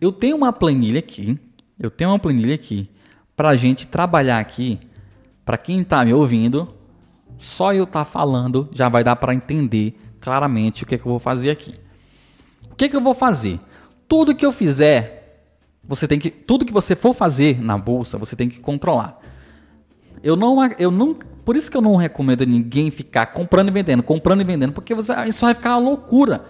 Eu 0.00 0.12
tenho 0.12 0.36
uma 0.36 0.52
planilha 0.52 0.98
aqui, 0.98 1.38
eu 1.78 1.90
tenho 1.90 2.10
uma 2.10 2.18
planilha 2.18 2.54
aqui 2.54 2.90
para 3.36 3.50
a 3.50 3.56
gente 3.56 3.86
trabalhar 3.86 4.38
aqui. 4.38 4.78
Para 5.44 5.56
quem 5.56 5.80
está 5.80 6.04
me 6.04 6.12
ouvindo, 6.12 6.74
só 7.38 7.72
eu 7.72 7.84
estar 7.84 8.04
tá 8.04 8.10
falando 8.10 8.68
já 8.72 8.88
vai 8.88 9.04
dar 9.04 9.16
para 9.16 9.34
entender 9.34 9.98
claramente 10.20 10.82
o 10.82 10.86
que, 10.86 10.96
é 10.96 10.98
que 10.98 11.06
eu 11.06 11.10
vou 11.10 11.20
fazer 11.20 11.50
aqui. 11.50 11.74
O 12.70 12.74
que, 12.74 12.86
é 12.86 12.88
que 12.88 12.96
eu 12.96 13.00
vou 13.00 13.14
fazer? 13.14 13.60
Tudo 14.08 14.34
que 14.34 14.44
eu 14.44 14.52
fizer, 14.52 15.46
você 15.84 16.06
tem 16.06 16.18
que, 16.18 16.30
tudo 16.30 16.64
que 16.64 16.72
você 16.72 16.94
for 16.94 17.14
fazer 17.14 17.62
na 17.62 17.78
bolsa, 17.78 18.18
você 18.18 18.36
tem 18.36 18.48
que 18.48 18.60
controlar. 18.60 19.18
Eu 20.22 20.36
não, 20.36 20.58
eu 20.78 20.90
não, 20.90 21.14
por 21.14 21.56
isso 21.56 21.70
que 21.70 21.76
eu 21.76 21.80
não 21.80 21.96
recomendo 21.96 22.44
ninguém 22.44 22.90
ficar 22.90 23.26
comprando 23.26 23.68
e 23.68 23.72
vendendo, 23.72 24.02
comprando 24.02 24.40
e 24.40 24.44
vendendo, 24.44 24.72
porque 24.72 24.94
você, 24.94 25.14
isso 25.26 25.44
vai 25.44 25.54
ficar 25.54 25.76
uma 25.76 25.88
loucura. 25.90 26.44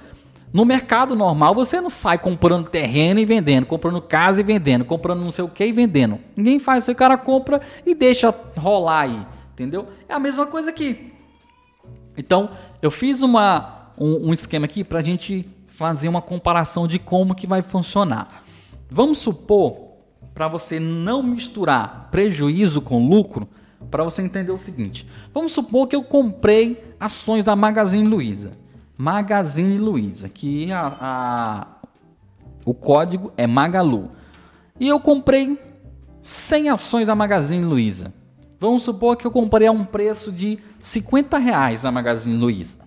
No 0.57 0.64
mercado 0.64 1.14
normal, 1.14 1.55
você 1.55 1.83
não 1.83 1.90
sai 1.90 2.16
comprando 2.16 2.71
terreno 2.71 3.21
e 3.21 3.27
vendendo, 3.27 3.66
comprando 3.66 4.01
casa 4.01 4.40
e 4.40 4.42
vendendo, 4.42 4.87
comprando 4.87 5.21
não 5.21 5.31
sei 5.31 5.45
o 5.45 5.51
que 5.51 5.66
e 5.66 5.71
vendendo. 5.71 6.19
Ninguém 6.35 6.59
faz 6.59 6.85
isso. 6.85 6.92
O 6.92 6.95
cara 6.95 7.19
compra 7.19 7.61
e 7.85 7.95
deixa 7.95 8.35
rolar 8.57 9.01
aí. 9.01 9.27
Entendeu? 9.53 9.87
É 10.09 10.14
a 10.14 10.19
mesma 10.19 10.47
coisa 10.47 10.71
aqui. 10.71 11.12
Então, 12.16 12.49
eu 12.81 12.90
fiz 12.90 13.21
uma, 13.21 13.92
um, 13.99 14.31
um 14.31 14.33
esquema 14.33 14.64
aqui 14.64 14.83
para 14.83 15.01
a 15.01 15.03
gente 15.03 15.47
fazer 15.66 16.09
uma 16.09 16.23
comparação 16.23 16.88
de 16.88 16.99
como 16.99 17.35
que 17.35 17.47
vai 17.47 17.61
funcionar. 17.61 18.42
Vamos 18.90 19.19
supor, 19.19 19.77
para 20.33 20.49
você 20.49 20.81
não 20.81 21.23
misturar 21.23 22.09
prejuízo 22.11 22.81
com 22.81 23.07
lucro, 23.07 23.47
para 23.90 24.03
você 24.03 24.23
entender 24.23 24.53
o 24.53 24.57
seguinte. 24.57 25.07
Vamos 25.35 25.53
supor 25.53 25.87
que 25.87 25.95
eu 25.95 26.03
comprei 26.03 26.83
ações 26.99 27.45
da 27.45 27.55
Magazine 27.55 28.09
Luiza. 28.09 28.64
Magazine 28.96 29.78
Luiza, 29.78 30.28
que 30.28 30.72
a, 30.72 30.96
a, 31.00 31.66
o 32.64 32.72
código 32.72 33.32
é 33.37 33.46
Magalu. 33.46 34.11
E 34.80 34.88
eu 34.88 34.98
comprei 34.98 35.59
100 36.22 36.70
ações 36.70 37.06
da 37.06 37.14
Magazine 37.14 37.64
Luiza. 37.64 38.12
Vamos 38.59 38.82
supor 38.82 39.16
que 39.16 39.26
eu 39.26 39.30
comprei 39.30 39.68
a 39.68 39.72
um 39.72 39.85
preço 39.85 40.32
de 40.32 40.59
50 40.80 41.38
reais 41.38 41.85
a 41.85 41.90
Magazine 41.90 42.37
Luiza. 42.37 42.78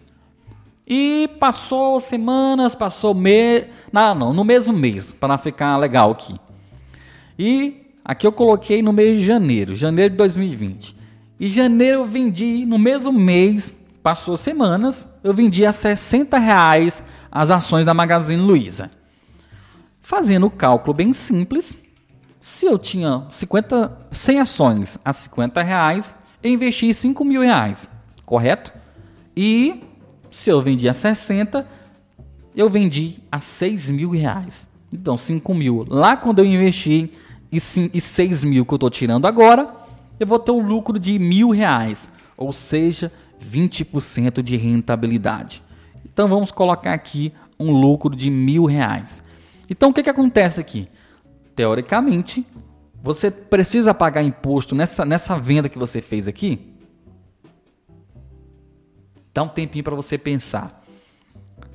E 0.87 1.29
passou 1.39 1.99
semanas, 1.99 2.73
passou 2.73 3.13
mês. 3.13 3.67
Não, 3.93 4.15
não, 4.15 4.33
no 4.33 4.43
mesmo 4.43 4.73
mês, 4.73 5.11
para 5.11 5.37
ficar 5.37 5.77
legal 5.77 6.11
aqui. 6.11 6.35
E 7.37 7.93
aqui 8.03 8.25
eu 8.25 8.31
coloquei 8.31 8.81
no 8.81 8.91
mês 8.91 9.19
de 9.19 9.23
janeiro, 9.23 9.75
janeiro 9.75 10.11
de 10.11 10.17
2020. 10.17 10.95
E 11.39 11.47
janeiro 11.47 11.99
eu 11.99 12.05
vendi 12.05 12.65
no 12.65 12.79
mesmo 12.79 13.13
mês 13.13 13.73
Passou 14.01 14.37
semanas, 14.37 15.07
eu 15.23 15.33
vendi 15.33 15.65
a 15.65 15.73
60 15.73 16.37
reais 16.37 17.03
as 17.31 17.49
ações 17.49 17.85
da 17.85 17.93
Magazine 17.93 18.41
Luiza. 18.41 18.89
Fazendo 20.01 20.45
o 20.47 20.51
cálculo 20.51 20.93
bem 20.93 21.13
simples, 21.13 21.77
se 22.39 22.65
eu 22.65 22.77
tinha 22.79 23.25
50, 23.29 24.07
100 24.11 24.39
ações 24.39 24.99
a 25.03 25.11
50 25.11 25.61
reais, 25.61 26.17
eu 26.41 26.49
investi 26.49 26.93
5 26.93 27.25
mil 27.25 27.41
reais, 27.41 27.89
correto? 28.25 28.73
E 29.35 29.83
se 30.31 30.49
eu 30.49 30.61
vendi 30.61 30.87
a 30.87 30.93
60, 30.93 31.67
eu 32.55 32.69
vendi 32.69 33.17
a 33.31 33.39
6 33.39 33.89
mil 33.89 34.11
reais. 34.11 34.67
Então, 34.91 35.17
5 35.17 35.53
mil. 35.53 35.85
Lá 35.87 36.15
quando 36.15 36.39
eu 36.39 36.45
investi 36.45 37.11
e, 37.51 37.59
6 37.59 38.43
mil 38.43 38.65
que 38.65 38.73
eu 38.73 38.77
estou 38.77 38.89
tirando 38.89 39.27
agora, 39.27 39.73
eu 40.19 40.25
vou 40.25 40.39
ter 40.39 40.51
um 40.51 40.65
lucro 40.65 40.97
de 40.97 41.19
mil 41.19 41.49
reais. 41.51 42.09
Ou 42.37 42.53
seja, 42.53 43.11
20% 43.39 44.41
de 44.41 44.57
rentabilidade. 44.57 45.63
Então 46.05 46.27
vamos 46.27 46.51
colocar 46.51 46.93
aqui 46.93 47.33
um 47.59 47.71
lucro 47.71 48.15
de 48.15 48.29
mil 48.29 48.65
reais. 48.65 49.21
Então 49.69 49.89
o 49.89 49.93
que, 49.93 50.03
que 50.03 50.09
acontece 50.09 50.59
aqui? 50.59 50.87
Teoricamente, 51.55 52.45
você 53.01 53.29
precisa 53.31 53.93
pagar 53.93 54.23
imposto 54.23 54.75
nessa, 54.75 55.05
nessa 55.05 55.37
venda 55.37 55.69
que 55.69 55.77
você 55.77 56.01
fez 56.01 56.27
aqui? 56.27 56.73
Dá 59.33 59.43
um 59.43 59.47
tempinho 59.47 59.83
para 59.83 59.95
você 59.95 60.17
pensar. 60.17 60.83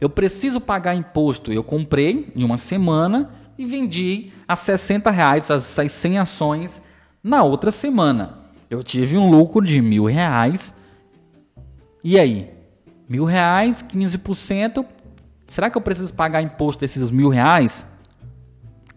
Eu 0.01 0.11
preciso 0.11 0.61
pagar 0.61 0.95
imposto. 0.95 1.53
Eu 1.53 1.63
comprei 1.65 2.31
em 2.35 2.45
uma 2.45 2.59
semana 2.59 3.31
e 3.57 3.65
vendi 3.65 4.33
a 4.47 4.57
60 4.57 5.11
reais 5.11 5.51
as 5.51 5.65
100 5.65 6.19
ações 6.19 6.83
na 7.23 7.43
outra 7.43 7.71
semana. 7.71 8.39
Eu 8.69 8.83
tive 8.83 9.17
um 9.17 9.31
lucro 9.31 9.65
de 9.65 9.81
mil 9.81 10.05
reais 10.05 10.75
e 12.05 12.19
aí? 12.19 12.51
Mil 13.09 13.25
reais, 13.25 13.83
15%. 13.83 14.85
Será 15.47 15.71
que 15.71 15.79
eu 15.79 15.83
preciso 15.83 16.13
pagar 16.13 16.43
imposto 16.43 16.81
desses 16.81 17.11
mil 17.11 17.31
reais? 17.31 17.87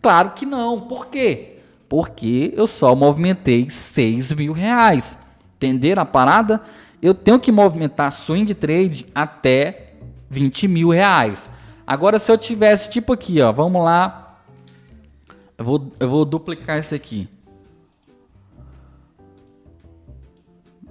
Claro 0.01 0.31
que 0.31 0.45
não. 0.45 0.81
Por 0.81 1.07
quê? 1.07 1.59
Porque 1.87 2.53
eu 2.55 2.67
só 2.67 2.93
movimentei 2.93 3.69
6 3.69 4.33
mil 4.33 4.51
reais. 4.51 5.17
Entenderam 5.55 6.03
a 6.03 6.05
parada? 6.05 6.61
Eu 7.01 7.13
tenho 7.13 7.39
que 7.39 7.51
movimentar 7.51 8.11
swing 8.11 8.53
trade 8.53 9.05
até 9.15 9.93
20 10.29 10.67
mil 10.67 10.89
reais. 10.89 11.49
Agora, 11.85 12.19
se 12.19 12.29
eu 12.29 12.37
tivesse 12.37 12.89
tipo 12.89 13.13
aqui, 13.13 13.41
ó, 13.41 13.51
vamos 13.53 13.81
lá. 13.83 14.41
Eu 15.57 15.63
vou, 15.63 15.91
eu 15.99 16.09
vou 16.09 16.25
duplicar 16.25 16.77
isso 16.77 16.93
aqui. 16.93 17.29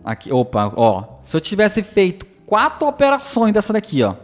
Aqui, 0.06 0.32
opa, 0.32 0.72
ó. 0.76 1.18
Se 1.24 1.36
eu 1.36 1.40
tivesse 1.40 1.82
feito 1.82 2.24
quatro 2.46 2.86
operações 2.86 3.52
dessa 3.52 3.72
daqui, 3.72 4.04
ó. 4.04 4.14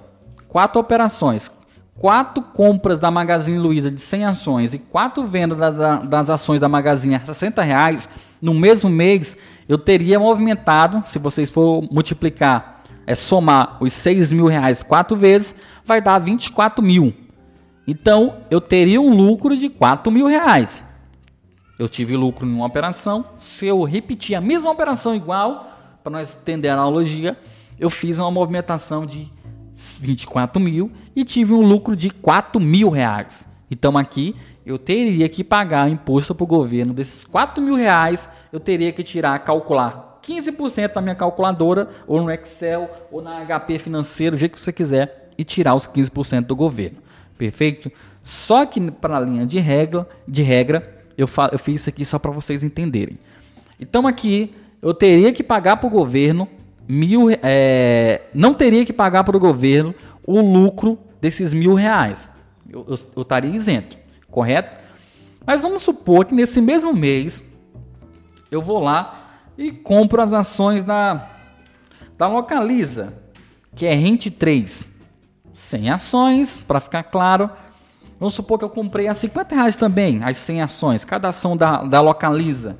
Quatro 0.46 0.80
operações. 0.80 1.50
Quatro 1.98 2.40
compras 2.40 3.00
da 3.00 3.10
Magazine 3.10 3.58
Luiza 3.58 3.90
de 3.90 4.00
100 4.00 4.24
ações 4.26 4.74
e 4.74 4.78
quatro 4.78 5.26
vendas 5.26 5.58
das, 5.58 6.08
das 6.08 6.30
ações 6.30 6.60
da 6.60 6.68
Magazine 6.68 7.16
a 7.16 7.24
60 7.24 7.60
reais 7.62 8.08
no 8.40 8.54
mesmo 8.54 8.88
mês, 8.88 9.36
eu 9.68 9.76
teria 9.76 10.20
movimentado, 10.20 11.02
se 11.04 11.18
vocês 11.18 11.50
for 11.50 11.82
multiplicar, 11.90 12.82
é 13.04 13.14
somar 13.14 13.76
os 13.80 13.92
6 13.92 14.32
mil 14.32 14.46
reais 14.46 14.84
quatro 14.84 15.16
vezes, 15.16 15.52
vai 15.84 16.00
dar 16.00 16.18
24 16.18 16.82
mil. 16.82 17.12
Então, 17.86 18.36
eu 18.50 18.60
teria 18.60 19.00
um 19.00 19.14
lucro 19.14 19.56
de 19.56 19.68
4 19.68 20.12
mil 20.12 20.26
reais. 20.26 20.82
Eu 21.76 21.88
tive 21.88 22.16
lucro 22.16 22.46
em 22.46 22.52
uma 22.52 22.66
operação. 22.66 23.24
Se 23.36 23.66
eu 23.66 23.82
repetir 23.82 24.36
a 24.36 24.40
mesma 24.40 24.70
operação 24.70 25.16
igual, 25.16 25.71
para 26.02 26.12
nós 26.12 26.36
entender 26.36 26.68
a 26.68 26.74
analogia, 26.74 27.36
eu 27.78 27.90
fiz 27.90 28.18
uma 28.18 28.30
movimentação 28.30 29.06
de 29.06 29.30
24 30.00 30.60
mil 30.60 30.90
e 31.14 31.24
tive 31.24 31.52
um 31.52 31.62
lucro 31.62 31.96
de 31.96 32.10
4 32.10 32.60
mil 32.60 32.90
reais. 32.90 33.48
Então 33.70 33.96
aqui 33.96 34.36
eu 34.64 34.78
teria 34.78 35.28
que 35.28 35.42
pagar 35.42 35.88
imposto 35.88 36.34
para 36.34 36.44
o 36.44 36.46
governo 36.46 36.92
desses 36.92 37.24
4 37.24 37.62
mil 37.62 37.74
reais, 37.74 38.28
eu 38.52 38.60
teria 38.60 38.92
que 38.92 39.02
tirar, 39.02 39.38
calcular 39.40 40.20
15% 40.22 40.92
da 40.92 41.00
minha 41.00 41.14
calculadora, 41.14 41.88
ou 42.06 42.22
no 42.22 42.30
Excel, 42.30 42.88
ou 43.10 43.20
na 43.20 43.44
HP 43.44 43.78
financeiro, 43.78 44.36
do 44.36 44.38
jeito 44.38 44.54
que 44.54 44.60
você 44.60 44.72
quiser, 44.72 45.30
e 45.36 45.42
tirar 45.42 45.74
os 45.74 45.86
15% 45.86 46.46
do 46.46 46.54
governo. 46.54 46.98
Perfeito? 47.36 47.90
Só 48.22 48.64
que 48.64 48.90
para 48.90 49.16
a 49.16 49.20
linha 49.20 49.44
de 49.44 49.58
regra, 49.58 50.08
de 50.28 50.42
regra 50.42 51.02
eu, 51.18 51.28
eu 51.50 51.58
fiz 51.58 51.80
isso 51.80 51.88
aqui 51.88 52.04
só 52.04 52.18
para 52.18 52.30
vocês 52.30 52.62
entenderem. 52.62 53.18
Então 53.80 54.06
aqui 54.06 54.54
eu 54.82 54.92
teria 54.92 55.32
que 55.32 55.42
pagar 55.42 55.76
para 55.76 55.86
o 55.86 55.90
governo 55.90 56.48
mil, 56.88 57.28
é, 57.42 58.22
não 58.34 58.52
teria 58.52 58.84
que 58.84 58.92
pagar 58.92 59.24
para 59.24 59.36
o 59.36 59.40
governo 59.40 59.94
o 60.26 60.40
lucro 60.40 60.98
desses 61.20 61.52
mil 61.52 61.74
reais. 61.74 62.28
Eu, 62.68 62.86
estaria 63.16 63.50
isento, 63.50 63.96
correto? 64.30 64.82
Mas 65.46 65.62
vamos 65.62 65.82
supor 65.82 66.24
que 66.24 66.34
nesse 66.34 66.60
mesmo 66.60 66.92
mês 66.92 67.42
eu 68.50 68.60
vou 68.60 68.80
lá 68.80 69.40
e 69.56 69.70
compro 69.70 70.20
as 70.20 70.32
ações 70.32 70.82
da, 70.82 71.30
da 72.18 72.26
Localiza, 72.26 73.14
que 73.74 73.86
é 73.86 73.94
Rente 73.94 74.30
3. 74.30 74.90
100 75.54 75.90
ações, 75.90 76.56
para 76.56 76.80
ficar 76.80 77.04
claro. 77.04 77.50
Vamos 78.18 78.34
supor 78.34 78.58
que 78.58 78.64
eu 78.64 78.70
comprei 78.70 79.08
a 79.08 79.14
50 79.14 79.54
reais 79.54 79.76
também, 79.76 80.22
as 80.22 80.38
100 80.38 80.62
ações, 80.62 81.04
cada 81.04 81.28
ação 81.28 81.56
da, 81.56 81.82
da 81.82 82.00
Localiza. 82.00 82.78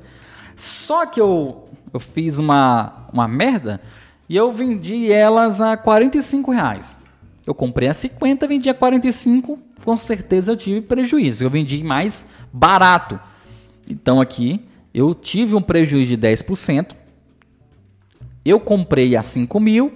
Só 0.55 1.05
que 1.05 1.19
eu, 1.19 1.67
eu 1.93 1.99
fiz 1.99 2.39
uma, 2.39 3.07
uma 3.13 3.27
merda 3.27 3.79
e 4.27 4.35
eu 4.35 4.51
vendi 4.51 5.11
elas 5.11 5.61
a 5.61 5.77
45 5.77 6.51
reais. 6.51 6.95
Eu 7.45 7.53
comprei 7.53 7.87
a 7.87 7.93
50, 7.93 8.47
vendi 8.47 8.69
a 8.69 8.73
45, 8.73 9.59
com 9.83 9.97
certeza 9.97 10.51
eu 10.51 10.57
tive 10.57 10.81
prejuízo. 10.81 11.43
Eu 11.43 11.49
vendi 11.49 11.83
mais 11.83 12.25
barato. 12.51 13.19
Então 13.87 14.19
aqui 14.19 14.61
eu 14.93 15.13
tive 15.13 15.53
um 15.55 15.61
prejuízo 15.61 16.15
de 16.15 16.17
10%. 16.17 16.95
Eu 18.43 18.59
comprei 18.59 19.15
a 19.15 19.21
5 19.21 19.59
mil 19.59 19.93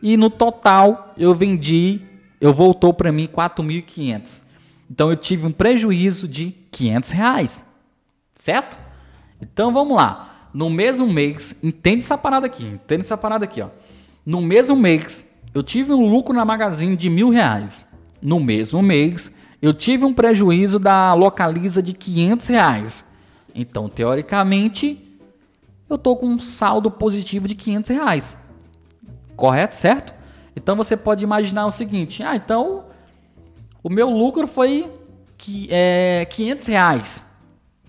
e 0.00 0.16
no 0.16 0.30
total 0.30 1.12
eu 1.16 1.34
vendi, 1.34 2.00
eu 2.40 2.54
voltou 2.54 2.94
para 2.94 3.12
mim 3.12 3.26
4.500. 3.26 4.42
Então 4.90 5.10
eu 5.10 5.16
tive 5.16 5.46
um 5.46 5.52
prejuízo 5.52 6.26
de 6.26 6.54
500 6.70 7.10
reais, 7.10 7.64
certo? 8.34 8.78
Então 9.40 9.72
vamos 9.72 9.96
lá. 9.96 10.37
No 10.52 10.70
mesmo 10.70 11.06
mês, 11.06 11.54
entende 11.62 12.00
essa 12.00 12.16
parada 12.16 12.46
aqui, 12.46 12.64
entende 12.64 13.00
essa 13.00 13.16
parada 13.16 13.44
aqui, 13.44 13.60
ó. 13.60 13.68
No 14.24 14.40
mesmo 14.40 14.76
mês, 14.76 15.26
eu 15.54 15.62
tive 15.62 15.92
um 15.92 16.06
lucro 16.06 16.34
na 16.34 16.44
Magazine 16.44 16.96
de 16.96 17.08
mil 17.08 17.30
reais. 17.30 17.86
No 18.20 18.40
mesmo 18.40 18.82
mês, 18.82 19.30
eu 19.60 19.72
tive 19.72 20.04
um 20.04 20.12
prejuízo 20.12 20.78
da 20.78 21.14
Localiza 21.14 21.82
de 21.82 21.92
500 21.92 22.46
reais. 22.48 23.04
Então, 23.54 23.88
teoricamente, 23.88 24.98
eu 25.88 25.96
tô 25.96 26.16
com 26.16 26.26
um 26.26 26.40
saldo 26.40 26.90
positivo 26.90 27.48
de 27.48 27.54
500 27.54 27.90
reais. 27.90 28.36
Correto? 29.36 29.74
Certo? 29.74 30.14
Então 30.54 30.74
você 30.76 30.96
pode 30.96 31.24
imaginar 31.24 31.66
o 31.66 31.70
seguinte: 31.70 32.22
ah, 32.22 32.36
então 32.36 32.84
o 33.82 33.88
meu 33.88 34.10
lucro 34.10 34.46
foi 34.46 34.90
que, 35.36 35.68
é, 35.70 36.26
500 36.28 36.66
reais. 36.66 37.24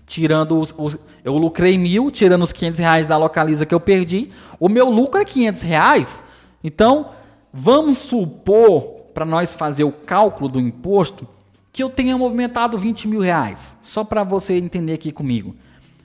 Tirando 0.06 0.58
os, 0.58 0.74
os, 0.76 0.96
Eu 1.24 1.36
lucrei 1.36 1.76
mil, 1.76 2.10
tirando 2.10 2.42
os 2.42 2.52
500 2.52 2.78
reais 2.80 3.06
da 3.06 3.16
localiza 3.16 3.66
que 3.66 3.74
eu 3.74 3.80
perdi. 3.80 4.30
O 4.58 4.68
meu 4.68 4.88
lucro 4.88 5.20
é 5.20 5.24
500 5.24 5.62
reais. 5.62 6.22
Então, 6.62 7.10
vamos 7.52 7.98
supor, 7.98 8.82
para 9.12 9.24
nós 9.24 9.52
fazer 9.52 9.84
o 9.84 9.92
cálculo 9.92 10.48
do 10.48 10.60
imposto, 10.60 11.26
que 11.72 11.82
eu 11.82 11.90
tenha 11.90 12.16
movimentado 12.16 12.78
20 12.78 13.08
mil 13.08 13.20
reais. 13.20 13.76
Só 13.82 14.02
para 14.02 14.24
você 14.24 14.54
entender 14.54 14.94
aqui 14.94 15.12
comigo. 15.12 15.54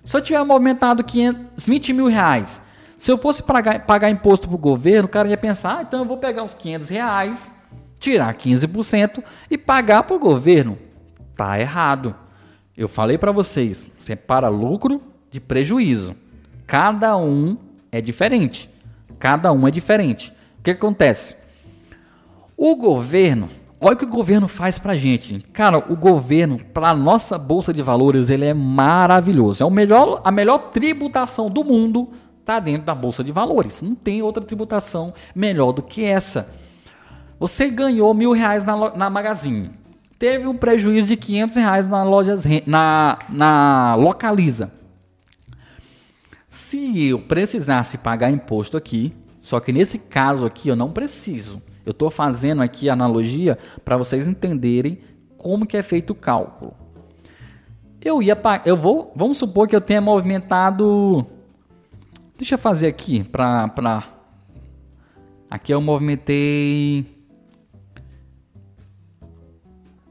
Se 0.04 0.16
eu 0.16 0.22
tiver 0.22 0.44
movimentado 0.44 1.04
500, 1.04 1.66
20 1.66 1.94
mil 1.94 2.08
reais, 2.08 2.62
se 2.98 3.12
eu 3.12 3.18
fosse 3.18 3.42
pagar, 3.42 3.86
pagar 3.86 4.10
imposto 4.10 4.48
para 4.48 4.56
o 4.56 4.60
governo, 4.60 5.08
o 5.08 5.12
cara 5.12 5.28
ia 5.28 5.38
pensar, 5.38 5.80
ah, 5.80 5.82
então 5.82 6.00
eu 6.02 6.06
vou 6.06 6.18
pegar 6.18 6.44
os 6.44 6.54
500 6.54 6.90
reais, 6.90 7.52
tirar 8.00 8.34
15% 8.34 9.24
e 9.50 9.58
pagar 9.58 10.04
para 10.04 10.16
o 10.16 10.20
governo. 10.20 10.78
Tá 11.36 11.60
errado. 11.60 12.16
Eu 12.78 12.90
falei 12.90 13.18
para 13.18 13.32
vocês, 13.32 13.90
separa 13.98 14.50
lucro 14.50 15.02
de 15.32 15.40
prejuízo. 15.40 16.14
Cada 16.68 17.16
um 17.16 17.58
é 17.90 18.02
diferente. 18.02 18.70
Cada 19.18 19.52
um 19.54 19.66
é 19.66 19.72
diferente. 19.72 20.34
O 20.60 20.64
que, 20.64 20.72
acontece? 20.72 21.36
O 22.58 22.76
governo, 22.76 23.50
olha 23.80 23.94
o 23.94 23.98
que 23.98 24.04
o 24.04 24.10
governo 24.10 24.50
faz 24.50 24.78
pra 24.78 24.98
gente. 24.98 25.40
Cara, 25.54 25.78
o 25.78 25.96
governo, 25.96 26.60
para 26.74 26.94
nossa 26.94 27.38
bolsa 27.38 27.72
de 27.72 27.82
valores, 27.82 28.30
ele 28.30 28.46
é 28.46 28.54
maravilhoso. 28.54 29.64
É 29.64 29.66
o 29.66 29.72
melhor, 29.72 30.22
a 30.24 30.32
melhor 30.32 30.72
tributação 30.72 31.50
do 31.50 31.64
mundo 31.64 32.10
está 32.42 32.60
dentro 32.60 32.86
da 32.86 32.94
bolsa 32.94 33.24
de 33.24 33.32
valores. 33.32 33.82
Não 33.82 33.96
tem 33.96 34.22
outra 34.22 34.44
tributação 34.44 35.14
melhor 35.34 35.72
do 35.72 35.82
que 35.82 36.04
essa. 36.04 36.54
Você 37.40 37.70
ganhou 37.70 38.14
mil 38.14 38.34
reais 38.34 38.66
na, 38.66 38.96
na 38.96 39.10
Magazine. 39.10 39.85
Teve 40.18 40.48
um 40.48 40.56
prejuízo 40.56 41.10
de 41.10 41.18
500 41.18 41.56
reais 41.56 41.90
na, 41.90 42.04
lojas, 42.04 42.46
na, 42.66 43.18
na 43.30 43.96
Localiza. 43.96 44.72
Se 46.50 47.08
eu 47.08 47.20
precisasse 47.20 47.98
pagar 47.98 48.32
imposto 48.32 48.78
aqui, 48.78 49.14
só 49.42 49.60
que 49.60 49.72
nesse 49.72 50.00
caso 50.00 50.46
aqui 50.46 50.70
eu 50.70 50.76
não 50.76 50.92
preciso. 50.92 51.62
Eu 51.86 51.92
estou 51.92 52.10
fazendo 52.10 52.62
aqui 52.62 52.90
a 52.90 52.94
analogia 52.94 53.58
para 53.84 53.98
vocês 53.98 54.28
entenderem 54.28 55.00
como 55.38 55.66
que 55.66 55.78
é 55.78 55.84
feito 55.84 56.12
o 56.12 56.16
cálculo. 56.16 56.74
Eu 58.02 58.22
ia 58.24 58.38
eu 58.66 58.78
vou, 58.78 59.12
vamos 59.16 59.38
supor 59.38 59.68
que 59.68 59.76
eu 59.76 59.82
tenha 59.82 60.00
movimentado 60.00 61.28
Deixa 62.38 62.56
eu 62.56 62.60
fazer 62.60 62.88
aqui 62.88 63.24
para 63.24 63.70
pra... 63.70 64.04
Aqui 65.50 65.74
eu 65.74 65.80
movimentei 65.80 67.06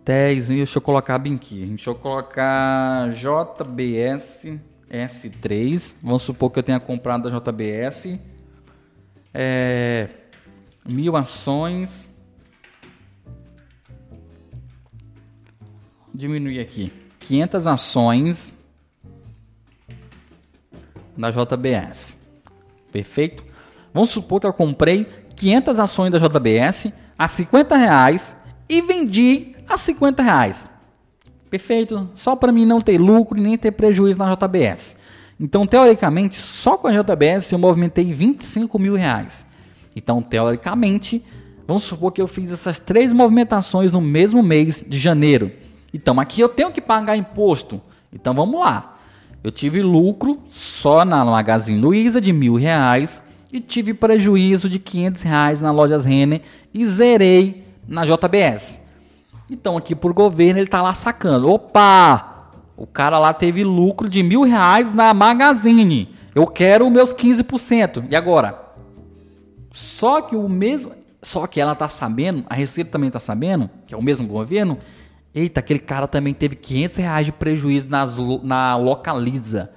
10, 0.05 0.49
deixa 0.49 0.79
eu 0.79 0.83
colocar 0.83 1.19
bem 1.19 1.35
aqui. 1.35 1.65
Deixa 1.65 1.89
eu 1.89 1.95
colocar 1.95 3.11
JBS 3.11 4.61
S3. 4.91 5.95
Vamos 6.03 6.23
supor 6.23 6.51
que 6.51 6.59
eu 6.59 6.63
tenha 6.63 6.79
comprado 6.79 7.29
a 7.29 7.31
JBS. 7.31 8.19
É, 9.33 10.09
mil 10.87 11.17
ações. 11.17 12.15
Diminuir 16.15 16.61
aqui. 16.61 16.93
500 17.21 17.67
ações 17.67 18.55
da 21.17 21.31
JBS. 21.31 22.19
Perfeito? 22.93 23.43
Vamos 23.93 24.11
supor 24.11 24.39
que 24.39 24.47
eu 24.47 24.53
comprei 24.53 25.05
500 25.35 25.81
ações 25.81 26.11
da 26.11 26.19
JBS 26.19 26.93
a 27.19 27.27
50 27.27 27.77
reais 27.77 28.37
e 28.69 28.83
vendi 28.83 29.54
a 29.69 29.77
50 29.77 30.23
reais. 30.23 30.69
Perfeito? 31.51 32.09
Só 32.15 32.35
para 32.35 32.53
mim 32.53 32.67
não 32.67 32.81
ter 32.81 32.99
lucro 32.99 33.39
e 33.39 33.41
nem 33.41 33.57
ter 33.57 33.71
prejuízo 33.73 34.19
na 34.19 34.35
JBS. 34.35 34.97
Então, 35.39 35.67
teoricamente, 35.67 36.41
só 36.41 36.77
com 36.77 36.89
a 36.89 36.93
JBS 36.93 37.53
eu 37.53 37.59
movimentei 37.59 38.13
25 38.13 38.79
mil 38.79 38.95
reais. 38.95 39.45
Então, 39.97 40.23
teoricamente, 40.23 41.25
vamos 41.67 41.85
supor 41.85 42.13
que 42.13 42.21
eu 42.21 42.29
fiz 42.29 42.53
essas 42.53 42.79
três 42.79 43.13
movimentações 43.13 43.93
no 43.93 44.01
mesmo 44.01 44.43
mês 44.43 44.85
de 44.87 44.99
janeiro. 44.99 45.51
Então, 45.93 46.19
aqui 46.21 46.41
eu 46.41 46.49
tenho 46.49 46.73
que 46.73 46.81
pagar 46.81 47.17
imposto. 47.17 47.81
Então, 48.13 48.35
vamos 48.35 48.61
lá. 48.61 48.99
Eu 49.43 49.51
tive 49.51 49.83
lucro 49.83 50.41
só 50.49 51.05
na 51.05 51.25
Magazine 51.25 51.79
Luiza 51.79 52.21
de 52.21 52.33
mil 52.33 52.55
reais 52.55 53.21
e 53.53 53.61
tive 53.61 53.93
prejuízo 53.95 54.69
de 54.69 54.79
500 54.79 55.23
reais 55.23 55.61
na 55.61 55.71
lojas 55.71 56.05
Renner 56.05 56.43
e 56.73 56.85
zerei 56.87 57.65
na 57.87 58.05
JBS. 58.05 58.84
Então 59.55 59.77
aqui 59.77 59.95
por 59.95 60.13
governo 60.13 60.59
ele 60.59 60.67
tá 60.67 60.83
lá 60.83 60.93
sacando. 60.93 61.49
Opa! 61.49 62.51
O 62.77 62.89
cara 62.89 63.21
lá 63.21 63.33
teve 63.33 63.63
lucro 63.63 64.09
de 64.09 64.21
mil 64.21 64.43
reais 64.43 64.93
na 64.93 65.15
Magazine. 65.15 66.13
Eu 66.35 66.45
quero 66.49 66.91
meus 66.91 67.15
15%. 67.15 68.07
E 68.11 68.17
agora? 68.17 68.61
Só 69.71 70.21
que 70.21 70.35
o 70.35 70.49
mesmo, 70.49 70.93
só 71.23 71.47
que 71.47 71.61
ela 71.61 71.77
tá 71.77 71.89
sabendo, 71.89 72.45
a 72.49 72.55
Receita 72.55 72.91
também 72.91 73.13
tá 73.13 73.21
sabendo, 73.21 73.71
que 73.87 73.95
é 73.95 73.97
o 73.97 74.03
mesmo 74.03 74.27
governo. 74.27 74.77
Eita, 75.33 75.61
aquele 75.61 75.79
cara 75.79 76.09
também 76.09 76.35
teve 76.35 76.57
500 76.57 76.97
reais 76.97 77.27
de 77.27 77.33
prejuízo 77.33 77.89
nas, 77.89 78.17
na 78.43 78.77
Localiza. 78.77 79.71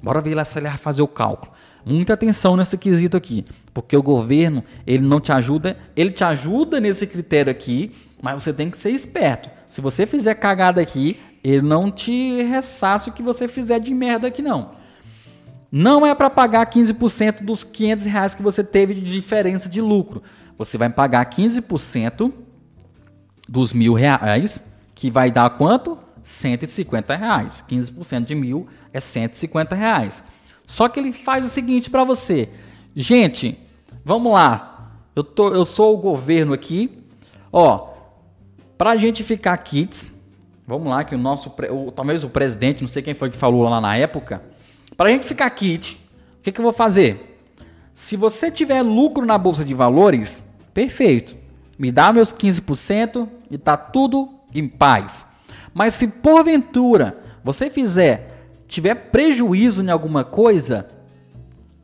Bora 0.00 0.20
ver 0.20 0.36
lá 0.36 0.44
se 0.44 0.56
ele 0.56 0.68
vai 0.68 0.78
fazer 0.78 1.02
o 1.02 1.08
cálculo. 1.08 1.50
Muita 1.84 2.12
atenção 2.12 2.56
nesse 2.56 2.78
quesito 2.78 3.16
aqui, 3.16 3.44
porque 3.74 3.96
o 3.96 4.02
governo, 4.02 4.62
ele 4.86 5.04
não 5.04 5.20
te 5.20 5.32
ajuda, 5.32 5.76
ele 5.96 6.10
te 6.10 6.22
ajuda 6.22 6.80
nesse 6.80 7.08
critério 7.08 7.50
aqui, 7.50 7.92
mas 8.20 8.42
você 8.42 8.52
tem 8.52 8.70
que 8.70 8.78
ser 8.78 8.90
esperto. 8.90 9.50
Se 9.68 9.80
você 9.80 10.06
fizer 10.06 10.34
cagada 10.34 10.80
aqui, 10.80 11.18
ele 11.42 11.62
não 11.62 11.90
te 11.90 12.42
ressaça 12.42 13.10
o 13.10 13.12
que 13.12 13.22
você 13.22 13.46
fizer 13.46 13.78
de 13.78 13.94
merda 13.94 14.28
aqui 14.28 14.42
não. 14.42 14.74
Não 15.70 16.06
é 16.06 16.14
para 16.14 16.30
pagar 16.30 16.66
15% 16.70 17.42
dos 17.42 17.62
500 17.62 18.04
reais 18.04 18.34
que 18.34 18.42
você 18.42 18.64
teve 18.64 18.94
de 18.94 19.02
diferença 19.02 19.68
de 19.68 19.80
lucro. 19.80 20.22
Você 20.56 20.78
vai 20.78 20.88
pagar 20.88 21.28
15% 21.28 22.32
dos 23.48 23.72
mil 23.72 23.94
reais, 23.94 24.62
que 24.94 25.10
vai 25.10 25.30
dar 25.30 25.50
quanto? 25.50 25.98
150 26.22 27.14
reais. 27.14 27.64
15% 27.68 28.24
de 28.24 28.34
mil 28.34 28.66
é 28.92 28.98
150 28.98 29.74
reais. 29.74 30.22
Só 30.64 30.88
que 30.88 30.98
ele 30.98 31.12
faz 31.12 31.44
o 31.44 31.48
seguinte 31.48 31.90
para 31.90 32.02
você. 32.02 32.48
Gente, 32.94 33.58
vamos 34.04 34.32
lá. 34.32 34.90
Eu, 35.14 35.22
tô, 35.22 35.54
eu 35.54 35.64
sou 35.64 35.94
o 35.94 35.98
governo 35.98 36.52
aqui. 36.52 36.98
Ó, 37.52 37.95
pra 38.76 38.96
gente 38.96 39.22
ficar 39.22 39.56
kits, 39.58 40.14
vamos 40.66 40.88
lá, 40.88 41.04
que 41.04 41.14
o 41.14 41.18
nosso, 41.18 41.54
o, 41.70 41.90
talvez 41.90 42.24
o 42.24 42.28
presidente, 42.28 42.80
não 42.80 42.88
sei 42.88 43.02
quem 43.02 43.14
foi 43.14 43.30
que 43.30 43.36
falou 43.36 43.62
lá 43.62 43.80
na 43.80 43.96
época, 43.96 44.42
pra 44.96 45.10
gente 45.10 45.26
ficar 45.26 45.48
kit, 45.50 46.00
o 46.38 46.42
que, 46.42 46.52
que 46.52 46.60
eu 46.60 46.64
vou 46.64 46.72
fazer? 46.72 47.40
Se 47.92 48.16
você 48.16 48.50
tiver 48.50 48.82
lucro 48.82 49.24
na 49.24 49.38
bolsa 49.38 49.64
de 49.64 49.72
valores, 49.72 50.44
perfeito. 50.74 51.34
Me 51.78 51.90
dá 51.90 52.12
meus 52.12 52.32
15% 52.32 53.28
e 53.50 53.58
tá 53.58 53.76
tudo 53.76 54.28
em 54.54 54.68
paz. 54.68 55.26
Mas 55.72 55.94
se 55.94 56.08
porventura 56.08 57.18
você 57.42 57.70
fizer 57.70 58.36
tiver 58.66 58.94
prejuízo 58.94 59.82
em 59.82 59.90
alguma 59.90 60.24
coisa, 60.24 60.88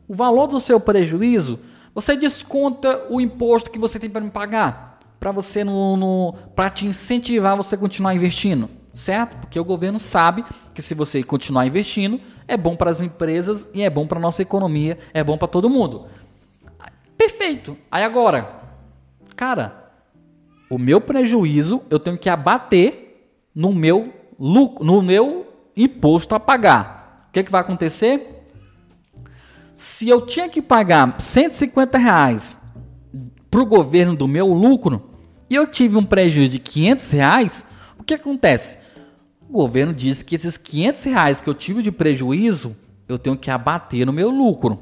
o 0.07 0.13
valor 0.13 0.47
do 0.47 0.59
seu 0.59 0.79
prejuízo, 0.79 1.59
você 1.93 2.15
desconta 2.15 3.05
o 3.09 3.21
imposto 3.21 3.71
que 3.71 3.79
você 3.79 3.99
tem 3.99 4.09
para 4.09 4.21
me 4.21 4.31
pagar, 4.31 4.92
para 5.23 5.31
você 5.31 5.63
no, 5.63 5.95
no 5.95 6.33
para 6.53 6.69
te 6.69 6.85
incentivar 6.85 7.55
você 7.55 7.77
continuar 7.77 8.13
investindo, 8.13 8.69
certo? 8.93 9.37
Porque 9.37 9.57
o 9.57 9.63
governo 9.63 9.97
sabe 9.97 10.43
que 10.73 10.81
se 10.81 10.93
você 10.93 11.23
continuar 11.23 11.65
investindo, 11.65 12.19
é 12.45 12.57
bom 12.57 12.75
para 12.75 12.91
as 12.91 12.99
empresas 12.99 13.65
e 13.73 13.83
é 13.83 13.89
bom 13.89 14.05
para 14.05 14.19
nossa 14.19 14.41
economia, 14.41 14.99
é 15.13 15.23
bom 15.23 15.37
para 15.37 15.47
todo 15.47 15.69
mundo. 15.69 16.07
Perfeito. 17.17 17.77
Aí 17.89 18.03
agora, 18.03 18.53
cara, 19.33 19.93
o 20.69 20.77
meu 20.77 20.99
prejuízo 20.99 21.81
eu 21.89 21.99
tenho 21.99 22.17
que 22.17 22.29
abater 22.29 23.31
no 23.55 23.71
meu 23.71 24.13
lucro, 24.37 24.83
no 24.83 25.01
meu 25.01 25.47
imposto 25.73 26.35
a 26.35 26.39
pagar. 26.39 27.27
O 27.29 27.31
que, 27.31 27.39
é 27.39 27.43
que 27.43 27.51
vai 27.51 27.61
acontecer? 27.61 28.45
Se 29.73 30.09
eu 30.09 30.19
tinha 30.19 30.49
que 30.49 30.61
pagar 30.61 31.15
150 31.17 31.97
reais 31.97 32.57
para 33.49 33.61
o 33.61 33.65
governo 33.65 34.17
do 34.17 34.27
meu 34.27 34.47
lucro 34.47 35.12
e 35.53 35.55
eu 35.55 35.67
tive 35.67 35.97
um 35.97 36.03
prejuízo 36.03 36.53
de 36.53 36.57
500 36.57 37.11
reais, 37.11 37.65
o 37.99 38.03
que 38.03 38.15
acontece? 38.15 38.79
O 39.47 39.53
governo 39.53 39.93
diz 39.93 40.23
que 40.23 40.33
esses 40.33 40.57
500 40.57 41.03
reais 41.03 41.41
que 41.41 41.47
eu 41.47 41.53
tive 41.53 41.83
de 41.83 41.91
prejuízo 41.91 42.75
eu 43.07 43.19
tenho 43.19 43.37
que 43.37 43.51
abater 43.51 44.03
no 44.03 44.11
meu 44.11 44.31
lucro. 44.31 44.79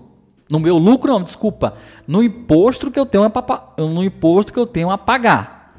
No 0.50 0.62
meu 0.62 0.78
lucro, 0.78 1.12
não, 1.12 1.22
desculpa. 1.22 1.76
No 2.08 2.24
imposto 2.24 2.90
que 2.90 2.98
eu 2.98 3.06
tenho 3.06 3.26
a, 3.26 3.74
no 3.78 4.02
imposto 4.02 4.54
que 4.54 4.60
eu 4.60 4.66
tenho 4.66 4.90
a 4.90 4.98
pagar. 4.98 5.78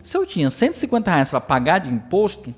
Se 0.00 0.16
eu 0.16 0.24
tinha 0.24 0.48
150 0.48 1.10
reais 1.10 1.28
para 1.28 1.40
pagar 1.40 1.80
de 1.80 1.92
imposto, 1.92 2.54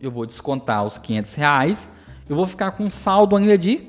eu 0.00 0.10
vou 0.10 0.24
descontar 0.24 0.82
os 0.86 0.96
500 0.96 1.34
reais, 1.34 1.88
eu 2.26 2.34
vou 2.34 2.46
ficar 2.46 2.70
com 2.70 2.84
um 2.84 2.90
saldo 2.90 3.36
ainda 3.36 3.58
de 3.58 3.82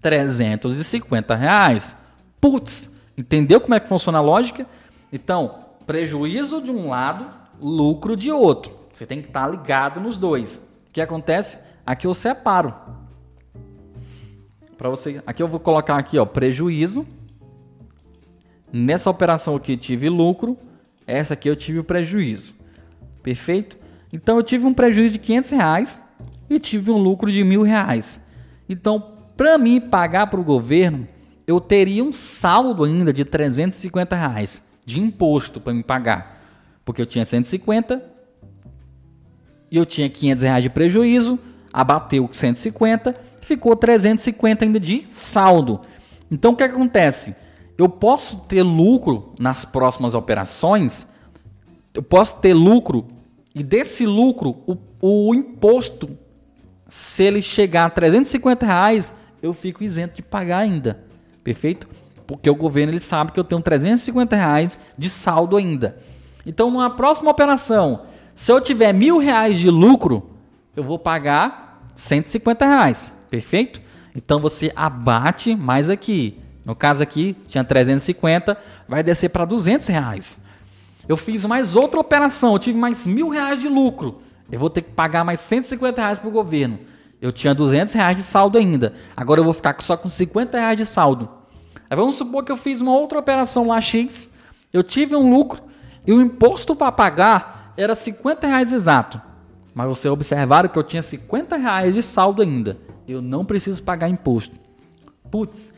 350 0.00 1.34
reais. 1.34 1.96
Putz, 2.40 2.88
entendeu 3.18 3.60
como 3.60 3.74
é 3.74 3.80
que 3.80 3.88
funciona 3.88 4.18
a 4.18 4.22
lógica? 4.22 4.64
Então, 5.12 5.61
prejuízo 5.86 6.60
de 6.60 6.70
um 6.70 6.88
lado, 6.88 7.26
lucro 7.60 8.16
de 8.16 8.30
outro. 8.30 8.72
Você 8.92 9.06
tem 9.06 9.20
que 9.20 9.28
estar 9.28 9.48
ligado 9.48 10.00
nos 10.00 10.16
dois. 10.16 10.56
O 10.56 10.92
que 10.92 11.00
acontece? 11.00 11.58
Aqui 11.84 12.06
eu 12.06 12.14
separo. 12.14 12.74
Para 14.76 14.88
você, 14.90 15.22
aqui 15.26 15.42
eu 15.42 15.48
vou 15.48 15.60
colocar 15.60 15.96
aqui, 15.96 16.18
ó, 16.18 16.24
prejuízo. 16.24 17.06
Nessa 18.72 19.10
operação 19.10 19.54
aqui 19.54 19.76
tive 19.76 20.08
lucro, 20.08 20.56
essa 21.06 21.34
aqui 21.34 21.48
eu 21.48 21.56
tive 21.56 21.78
o 21.78 21.84
prejuízo. 21.84 22.54
Perfeito? 23.22 23.78
Então 24.12 24.36
eu 24.36 24.42
tive 24.42 24.66
um 24.66 24.74
prejuízo 24.74 25.14
de 25.14 25.18
500 25.18 25.50
reais 25.50 26.02
e 26.48 26.58
tive 26.58 26.90
um 26.90 26.98
lucro 26.98 27.30
de 27.30 27.44
mil 27.44 27.62
reais. 27.62 28.20
Então, 28.68 29.12
para 29.36 29.58
mim 29.58 29.80
pagar 29.80 30.28
para 30.28 30.40
o 30.40 30.44
governo, 30.44 31.06
eu 31.46 31.60
teria 31.60 32.02
um 32.02 32.12
saldo 32.12 32.84
ainda 32.84 33.12
de 33.12 33.24
350 33.24 34.16
reais 34.16 34.62
de 34.84 35.00
imposto 35.00 35.60
para 35.60 35.72
me 35.72 35.82
pagar. 35.82 36.42
Porque 36.84 37.00
eu 37.00 37.06
tinha 37.06 37.24
150 37.24 38.02
e 39.70 39.76
eu 39.76 39.86
tinha 39.86 40.08
500 40.08 40.42
reais 40.42 40.62
de 40.62 40.70
prejuízo, 40.70 41.38
abateu 41.72 42.28
150, 42.30 43.14
ficou 43.40 43.74
350 43.74 44.64
ainda 44.64 44.80
de 44.80 45.06
saldo. 45.08 45.80
Então 46.30 46.52
o 46.52 46.56
que 46.56 46.62
acontece? 46.62 47.34
Eu 47.78 47.88
posso 47.88 48.38
ter 48.40 48.62
lucro 48.62 49.32
nas 49.38 49.64
próximas 49.64 50.14
operações, 50.14 51.06
eu 51.94 52.02
posso 52.02 52.36
ter 52.36 52.52
lucro 52.52 53.06
e 53.54 53.62
desse 53.62 54.06
lucro, 54.06 54.56
o, 54.66 54.76
o 55.00 55.34
imposto, 55.34 56.16
se 56.88 57.22
ele 57.22 57.42
chegar 57.42 57.86
a 57.86 57.90
350 57.90 58.64
reais, 58.64 59.14
eu 59.42 59.52
fico 59.52 59.84
isento 59.84 60.16
de 60.16 60.22
pagar 60.22 60.58
ainda. 60.58 61.04
Perfeito? 61.44 61.88
Porque 62.26 62.48
o 62.48 62.54
governo 62.54 62.92
ele 62.92 63.00
sabe 63.00 63.32
que 63.32 63.40
eu 63.40 63.44
tenho 63.44 63.60
350 63.60 64.36
reais 64.36 64.78
de 64.96 65.10
saldo 65.10 65.56
ainda. 65.56 65.96
Então, 66.46 66.70
numa 66.70 66.90
próxima 66.90 67.30
operação, 67.30 68.02
se 68.34 68.50
eu 68.50 68.60
tiver 68.60 68.92
mil 68.92 69.18
reais 69.18 69.58
de 69.58 69.70
lucro, 69.70 70.30
eu 70.74 70.82
vou 70.82 70.98
pagar 70.98 71.90
150 71.94 72.64
reais. 72.64 73.10
Perfeito? 73.30 73.80
Então 74.14 74.40
você 74.40 74.72
abate 74.74 75.54
mais 75.54 75.88
aqui. 75.88 76.38
No 76.64 76.74
caso 76.74 77.02
aqui, 77.02 77.36
tinha 77.48 77.64
350, 77.64 78.56
vai 78.88 79.02
descer 79.02 79.30
para 79.30 79.44
200 79.44 79.86
reais. 79.88 80.38
Eu 81.08 81.16
fiz 81.16 81.44
mais 81.44 81.74
outra 81.74 81.98
operação, 81.98 82.52
eu 82.52 82.58
tive 82.58 82.78
mais 82.78 83.04
mil 83.04 83.28
reais 83.28 83.60
de 83.60 83.68
lucro. 83.68 84.22
Eu 84.50 84.58
vou 84.58 84.70
ter 84.70 84.82
que 84.82 84.90
pagar 84.90 85.24
mais 85.24 85.40
150 85.40 86.00
reais 86.00 86.18
para 86.18 86.28
o 86.28 86.32
governo. 86.32 86.78
Eu 87.20 87.32
tinha 87.32 87.54
200 87.54 87.92
reais 87.94 88.16
de 88.16 88.22
saldo 88.22 88.58
ainda. 88.58 88.94
Agora 89.16 89.40
eu 89.40 89.44
vou 89.44 89.52
ficar 89.52 89.76
só 89.80 89.96
com 89.96 90.08
50 90.08 90.58
reais 90.58 90.76
de 90.76 90.86
saldo. 90.86 91.28
Aí 91.92 91.96
vamos 91.96 92.16
supor 92.16 92.42
que 92.42 92.50
eu 92.50 92.56
fiz 92.56 92.80
uma 92.80 92.94
outra 92.94 93.18
operação 93.18 93.66
lá 93.66 93.78
X. 93.78 94.30
Eu 94.72 94.82
tive 94.82 95.14
um 95.14 95.28
lucro 95.28 95.62
e 96.06 96.12
o 96.14 96.22
imposto 96.22 96.74
para 96.74 96.90
pagar 96.90 97.74
era 97.76 97.94
50 97.94 98.46
reais 98.46 98.72
exato. 98.72 99.20
Mas 99.74 99.88
vocês 99.88 100.10
observaram 100.10 100.70
que 100.70 100.78
eu 100.78 100.82
tinha 100.82 101.02
50 101.02 101.54
reais 101.58 101.94
de 101.94 102.02
saldo 102.02 102.40
ainda. 102.40 102.78
Eu 103.06 103.20
não 103.20 103.44
preciso 103.44 103.82
pagar 103.82 104.08
imposto. 104.08 104.58
Putz, 105.30 105.74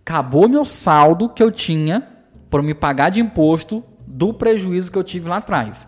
acabou 0.00 0.48
meu 0.48 0.64
saldo 0.64 1.28
que 1.28 1.40
eu 1.40 1.52
tinha 1.52 2.04
para 2.50 2.60
me 2.60 2.74
pagar 2.74 3.10
de 3.10 3.20
imposto 3.20 3.84
do 4.04 4.34
prejuízo 4.34 4.90
que 4.90 4.98
eu 4.98 5.04
tive 5.04 5.28
lá 5.28 5.36
atrás. 5.36 5.86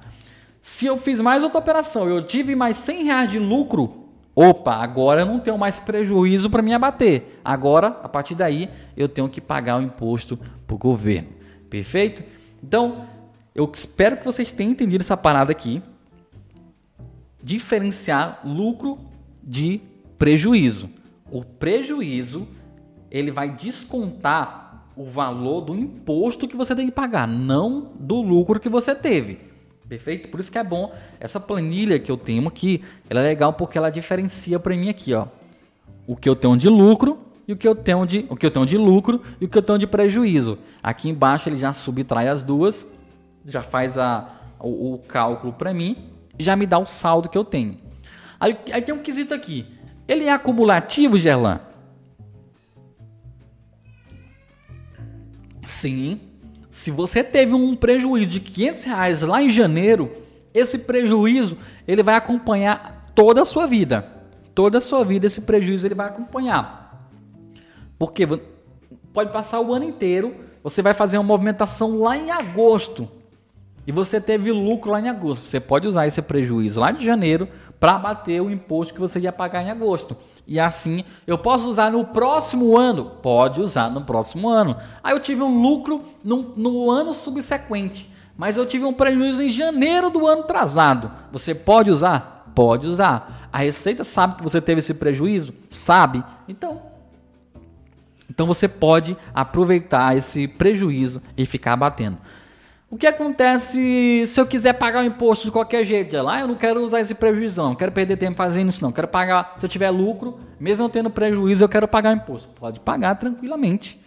Se 0.61 0.87
eu 0.87 0.97
fiz 0.97 1.19
mais 1.19 1.43
outra 1.43 1.59
operação 1.59 2.09
eu 2.09 2.25
tive 2.25 2.55
mais 2.55 2.77
100 2.77 3.03
reais 3.03 3.31
de 3.33 3.41
lucro, 3.41 4.06
opa, 4.37 4.75
agora 4.75 5.23
eu 5.23 5.27
não 5.27 5.41
tenho 5.41 5.57
mais 5.57 5.81
prejuízo 5.81 6.51
para 6.51 6.61
me 6.61 6.75
abater. 6.75 7.41
Agora, 7.43 7.89
a 8.03 8.09
partir 8.09 8.35
daí, 8.35 8.69
eu 8.95 9.09
tenho 9.09 9.31
que 9.31 9.41
pagar 9.41 9.79
o 9.79 9.83
imposto 9.83 10.39
para 10.67 10.75
o 10.75 10.79
governo. 10.79 11.29
Perfeito? 11.71 12.23
Então, 12.63 13.07
eu 13.55 13.71
espero 13.75 14.19
que 14.19 14.25
vocês 14.25 14.53
tenham 14.53 14.73
entendido 14.73 15.01
essa 15.01 15.17
parada 15.17 15.51
aqui. 15.51 15.83
Diferenciar 17.43 18.41
lucro 18.45 18.99
de 19.43 19.81
prejuízo. 20.19 20.91
O 21.31 21.43
prejuízo 21.43 22.47
ele 23.11 23.31
vai 23.31 23.49
descontar 23.49 24.85
o 24.95 25.05
valor 25.05 25.63
do 25.63 25.75
imposto 25.75 26.47
que 26.47 26.57
você 26.57 26.75
tem 26.75 26.87
que 26.87 26.93
pagar, 26.93 27.27
não 27.27 27.93
do 27.99 28.21
lucro 28.21 28.61
que 28.61 28.69
você 28.69 28.95
teve. 28.95 29.39
Perfeito? 29.89 30.29
Por 30.29 30.41
isso 30.41 30.51
que 30.51 30.59
é 30.59 30.65
bom. 30.65 30.95
Essa 31.21 31.39
planilha 31.39 31.99
que 31.99 32.11
eu 32.11 32.17
tenho 32.17 32.47
aqui, 32.49 32.83
ela 33.09 33.21
é 33.21 33.23
legal 33.23 33.53
porque 33.53 33.79
ela 33.79 33.91
diferencia 33.91 34.59
para 34.59 34.77
mim 34.77 34.89
aqui, 34.89 35.15
ó. 35.15 35.27
O 36.07 36.17
que 36.17 36.29
eu 36.29 36.37
tenho 36.37 36.57
de 36.57 36.69
lucro 36.69 37.19
e 37.47 37.53
o 37.53 37.57
que 37.57 37.67
eu 37.67 37.75
tenho 37.75 38.05
de, 38.05 38.27
o 38.29 38.37
que 38.37 38.45
eu 38.47 38.51
tenho 38.51 38.67
de 38.67 38.77
lucro 38.77 39.23
e 39.41 39.45
o 39.45 39.49
que 39.49 39.57
eu 39.57 39.63
tenho 39.63 39.79
de 39.79 39.87
prejuízo. 39.87 40.59
Aqui 40.83 41.09
embaixo 41.09 41.49
ele 41.49 41.59
já 41.59 41.73
subtrai 41.73 42.29
as 42.29 42.43
duas, 42.43 42.87
já 43.45 43.63
faz 43.63 43.97
a, 43.97 44.29
o, 44.59 44.95
o 44.95 44.99
cálculo 44.99 45.53
para 45.53 45.73
mim 45.73 46.11
e 46.39 46.43
já 46.43 46.57
me 46.57 46.67
dá 46.67 46.79
o 46.79 46.87
saldo 46.87 47.29
que 47.29 47.39
eu 47.39 47.45
tenho. 47.45 47.77
Aí, 48.39 48.57
aí 48.73 48.83
tem 48.83 48.95
um 48.95 49.03
quesito 49.03 49.33
aqui. 49.33 49.67
Ele 50.09 50.25
é 50.25 50.33
acumulativo, 50.33 51.19
Gerlan? 51.19 51.61
Sim, 55.65 56.21
se 56.77 56.91
você 56.91 57.25
teve 57.25 57.55
um 57.55 57.75
prejuízo 57.75 58.27
de 58.27 58.39
500 58.39 58.85
reais 58.85 59.23
lá 59.23 59.43
em 59.43 59.49
janeiro, 59.49 60.13
esse 60.53 60.77
prejuízo 60.77 61.57
ele 61.89 62.03
vai 62.03 62.15
acompanhar 62.17 63.11
toda 63.15 63.41
a 63.41 63.47
sua 63.47 63.67
vida. 63.67 64.07
Toda 64.55 64.77
a 64.77 64.81
sua 64.83 65.03
vida 65.03 65.25
esse 65.25 65.41
prejuízo 65.41 65.87
ele 65.87 65.95
vai 65.95 66.07
acompanhar. 66.07 67.11
Porque 67.99 68.29
pode 69.11 69.33
passar 69.33 69.59
o 69.63 69.73
ano 69.73 69.87
inteiro, 69.87 70.37
você 70.63 70.83
vai 70.83 70.93
fazer 70.93 71.17
uma 71.17 71.25
movimentação 71.25 72.03
lá 72.03 72.15
em 72.15 72.31
agosto 72.31 73.09
e 73.87 73.91
você 73.91 74.21
teve 74.21 74.53
lucro 74.53 74.91
lá 74.91 75.01
em 75.01 75.09
agosto. 75.09 75.47
Você 75.47 75.59
pode 75.59 75.89
usar 75.89 76.07
esse 76.07 76.21
prejuízo 76.21 76.81
lá 76.81 76.91
de 76.91 77.07
janeiro 77.07 77.49
para 77.79 77.99
bater 77.99 78.41
o 78.41 78.51
imposto 78.51 78.95
que 78.95 79.01
você 79.01 79.21
ia 79.21 79.33
pagar 79.33 79.63
em 79.63 79.71
agosto. 79.71 80.17
E 80.47 80.59
assim, 80.61 81.05
eu 81.27 81.37
posso 81.37 81.69
usar 81.69 81.91
no 81.91 82.05
próximo 82.05 82.77
ano? 82.77 83.05
Pode 83.05 83.61
usar 83.61 83.91
no 83.91 84.03
próximo 84.05 84.49
ano. 84.49 84.77
Aí 85.03 85.15
eu 85.15 85.21
tive 85.21 85.43
um 85.43 85.61
lucro 85.61 86.03
no, 86.25 86.55
no 86.57 86.91
ano 86.91 87.13
subsequente, 87.13 88.11
mas 88.37 88.57
eu 88.57 88.67
tive 88.67 88.85
um 88.85 88.93
prejuízo 88.93 89.43
em 89.43 89.51
janeiro 89.51 90.11
do 90.11 90.27
ano 90.27 90.43
atrasado. 90.43 91.11
Você 91.33 91.55
pode 91.55 91.91
usar? 91.91 92.53
Pode 92.55 92.87
usar. 92.87 93.49
A 93.53 93.59
Receita 93.59 94.05
sabe 94.05 94.37
que 94.37 94.43
você 94.43 94.61
teve 94.61 94.79
esse 94.79 94.95
prejuízo? 94.95 95.53
Sabe. 95.69 96.23
Então, 96.49 96.81
então 98.31 98.47
você 98.47 98.69
pode 98.69 99.17
aproveitar 99.35 100.17
esse 100.17 100.47
prejuízo 100.47 101.23
e 101.37 101.47
ficar 101.47 101.77
batendo. 101.77 102.19
O 102.89 102.97
que 102.97 103.07
acontece 103.07 104.25
se 104.29 104.41
eu 104.41 104.47
quiser 104.47 104.75
pagar 104.75 105.03
o 105.03 105.05
imposto 105.05 105.47
de 105.47 105.51
qualquer 105.51 105.85
jeito? 105.85 106.17
Lá 106.23 106.37
ah, 106.37 106.41
eu 106.41 106.49
não 106.49 106.55
quero 106.55 106.85
usar 106.85 107.01
esse 107.01 107.17
prejuízo, 107.17 107.61
não. 107.61 107.75
quero 107.75 107.91
perder 107.91 108.17
tempo 108.17 108.37
fazendo 108.37 108.69
isso, 108.69 108.83
não. 108.83 108.93
Quero 108.93 109.09
pagar, 109.09 109.55
se 109.57 109.67
eu 109.67 109.69
tiver 109.69 109.91
lucro, 109.91 110.39
mesmo 110.59 110.85
eu 110.85 110.89
tendo 110.89 111.11
prejuízo, 111.11 111.65
eu 111.65 111.69
quero 111.69 111.89
pagar 111.89 112.15
o 112.15 112.17
imposto. 112.17 112.49
Pode 112.51 112.79
pagar 112.79 113.17
tranquilamente. 113.17 114.01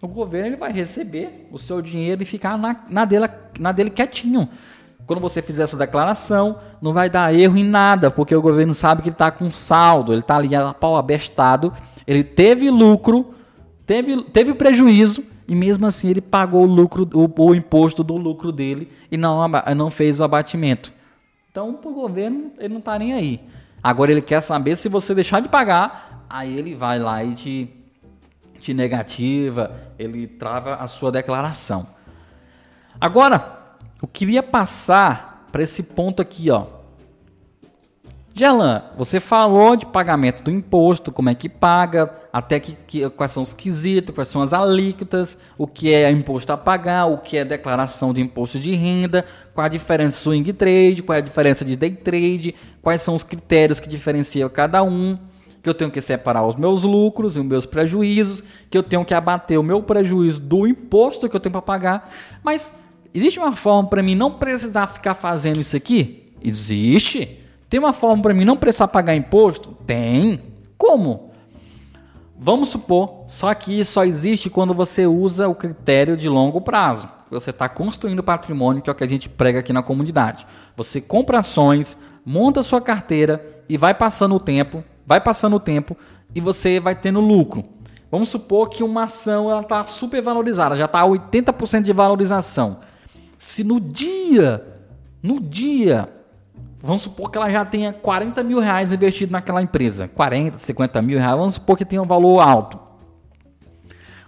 O 0.00 0.08
governo 0.08 0.48
ele 0.48 0.56
vai 0.56 0.72
receber 0.72 1.48
o 1.52 1.58
seu 1.58 1.80
dinheiro 1.80 2.24
e 2.24 2.26
ficar 2.26 2.58
na, 2.58 2.76
na, 2.88 3.04
dele, 3.04 3.28
na 3.60 3.70
dele 3.70 3.88
quietinho. 3.88 4.48
Quando 5.06 5.20
você 5.20 5.40
fizer 5.40 5.62
essa 5.62 5.76
declaração, 5.76 6.58
não 6.80 6.92
vai 6.92 7.08
dar 7.08 7.32
erro 7.32 7.56
em 7.56 7.64
nada, 7.64 8.10
porque 8.10 8.34
o 8.34 8.42
governo 8.42 8.74
sabe 8.74 9.02
que 9.02 9.10
ele 9.10 9.14
está 9.14 9.30
com 9.30 9.50
saldo, 9.52 10.12
ele 10.12 10.20
está 10.20 10.36
ali 10.36 10.54
a 10.56 10.74
pau 10.74 10.96
abestado, 10.96 11.72
ele 12.04 12.24
teve 12.24 12.68
lucro, 12.68 13.32
teve, 13.86 14.24
teve 14.24 14.54
prejuízo, 14.54 15.22
e 15.46 15.54
mesmo 15.54 15.86
assim 15.86 16.08
ele 16.10 16.20
pagou 16.20 16.62
o 16.62 16.66
lucro, 16.66 17.08
o, 17.14 17.48
o 17.48 17.54
imposto 17.54 18.02
do 18.02 18.16
lucro 18.16 18.52
dele 18.52 18.90
e 19.10 19.16
não, 19.16 19.46
não 19.76 19.90
fez 19.90 20.20
o 20.20 20.24
abatimento. 20.24 20.92
Então, 21.50 21.74
para 21.74 21.90
o 21.90 21.94
governo, 21.94 22.52
ele 22.58 22.72
não 22.72 22.78
está 22.78 22.98
nem 22.98 23.12
aí. 23.12 23.40
Agora 23.82 24.10
ele 24.10 24.22
quer 24.22 24.40
saber 24.40 24.76
se 24.76 24.88
você 24.88 25.14
deixar 25.14 25.40
de 25.40 25.48
pagar, 25.48 26.24
aí 26.30 26.56
ele 26.56 26.74
vai 26.74 26.98
lá 26.98 27.22
e 27.22 27.34
te, 27.34 27.70
te 28.60 28.72
negativa, 28.72 29.70
ele 29.98 30.26
trava 30.26 30.76
a 30.76 30.86
sua 30.86 31.10
declaração. 31.12 31.86
Agora, 33.00 33.76
eu 34.00 34.08
queria 34.08 34.42
passar 34.42 35.48
para 35.50 35.62
esse 35.62 35.82
ponto 35.82 36.22
aqui, 36.22 36.50
ó. 36.50 36.81
Gelan, 38.34 38.82
você 38.96 39.20
falou 39.20 39.76
de 39.76 39.84
pagamento 39.84 40.42
do 40.42 40.50
imposto, 40.50 41.12
como 41.12 41.28
é 41.28 41.34
que 41.34 41.50
paga, 41.50 42.10
até 42.32 42.58
que, 42.58 42.74
que, 42.86 43.10
quais 43.10 43.30
são 43.30 43.42
os 43.42 43.52
quesitos, 43.52 44.14
quais 44.14 44.28
são 44.28 44.40
as 44.40 44.54
alíquotas, 44.54 45.36
o 45.58 45.66
que 45.66 45.92
é 45.92 46.10
imposto 46.10 46.50
a 46.50 46.56
pagar, 46.56 47.04
o 47.06 47.18
que 47.18 47.36
é 47.36 47.44
declaração 47.44 48.14
de 48.14 48.22
imposto 48.22 48.58
de 48.58 48.74
renda, 48.74 49.26
qual 49.54 49.66
a 49.66 49.68
diferença 49.68 50.18
swing 50.18 50.50
trade, 50.54 51.02
qual 51.02 51.16
é 51.16 51.18
a 51.18 51.22
diferença 51.22 51.62
de 51.62 51.76
day 51.76 51.90
trade, 51.90 52.54
quais 52.80 53.02
são 53.02 53.14
os 53.14 53.22
critérios 53.22 53.78
que 53.78 53.88
diferenciam 53.88 54.48
cada 54.48 54.82
um, 54.82 55.18
que 55.62 55.68
eu 55.68 55.74
tenho 55.74 55.90
que 55.90 56.00
separar 56.00 56.46
os 56.46 56.56
meus 56.56 56.84
lucros 56.84 57.36
e 57.36 57.40
os 57.40 57.44
meus 57.44 57.66
prejuízos, 57.66 58.42
que 58.70 58.78
eu 58.78 58.82
tenho 58.82 59.04
que 59.04 59.12
abater 59.12 59.58
o 59.58 59.62
meu 59.62 59.82
prejuízo 59.82 60.40
do 60.40 60.66
imposto 60.66 61.28
que 61.28 61.36
eu 61.36 61.40
tenho 61.40 61.52
para 61.52 61.62
pagar. 61.62 62.10
Mas 62.42 62.72
existe 63.12 63.38
uma 63.38 63.54
forma 63.54 63.90
para 63.90 64.02
mim 64.02 64.14
não 64.14 64.30
precisar 64.32 64.86
ficar 64.86 65.14
fazendo 65.14 65.60
isso 65.60 65.76
aqui? 65.76 66.32
Existe. 66.42 67.41
Tem 67.72 67.80
uma 67.80 67.94
forma 67.94 68.22
para 68.22 68.34
mim 68.34 68.44
não 68.44 68.54
precisar 68.54 68.86
pagar 68.86 69.16
imposto? 69.16 69.70
Tem. 69.86 70.42
Como? 70.76 71.30
Vamos 72.38 72.68
supor, 72.68 73.24
só 73.26 73.54
que 73.54 73.80
isso 73.80 73.92
só 73.92 74.04
existe 74.04 74.50
quando 74.50 74.74
você 74.74 75.06
usa 75.06 75.48
o 75.48 75.54
critério 75.54 76.14
de 76.14 76.28
longo 76.28 76.60
prazo. 76.60 77.08
Você 77.30 77.48
está 77.48 77.70
construindo 77.70 78.22
patrimônio, 78.22 78.82
que 78.82 78.90
é 78.90 78.92
o 78.92 78.94
que 78.94 79.04
a 79.04 79.08
gente 79.08 79.26
prega 79.26 79.60
aqui 79.60 79.72
na 79.72 79.82
comunidade. 79.82 80.46
Você 80.76 81.00
compra 81.00 81.38
ações, 81.38 81.96
monta 82.26 82.62
sua 82.62 82.78
carteira 82.78 83.64
e 83.66 83.78
vai 83.78 83.94
passando 83.94 84.34
o 84.34 84.40
tempo, 84.40 84.84
vai 85.06 85.22
passando 85.22 85.56
o 85.56 85.60
tempo 85.60 85.96
e 86.34 86.42
você 86.42 86.78
vai 86.78 86.94
tendo 86.94 87.20
lucro. 87.20 87.64
Vamos 88.10 88.28
supor 88.28 88.68
que 88.68 88.84
uma 88.84 89.04
ação 89.04 89.58
está 89.62 89.82
super 89.84 90.20
valorizada, 90.20 90.76
já 90.76 90.84
está 90.84 91.00
a 91.00 91.08
80% 91.08 91.80
de 91.80 91.92
valorização. 91.94 92.80
Se 93.38 93.64
no 93.64 93.80
dia, 93.80 94.62
no 95.22 95.40
dia 95.40 96.20
Vamos 96.82 97.02
supor 97.02 97.30
que 97.30 97.38
ela 97.38 97.48
já 97.48 97.64
tenha 97.64 97.92
40 97.92 98.42
mil 98.42 98.58
reais 98.58 98.92
investido 98.92 99.30
naquela 99.30 99.62
empresa. 99.62 100.08
40, 100.08 100.58
50 100.58 101.00
mil 101.00 101.16
reais. 101.16 101.36
Vamos 101.36 101.54
supor 101.54 101.78
que 101.78 101.84
tenha 101.84 102.02
um 102.02 102.06
valor 102.06 102.40
alto. 102.40 102.78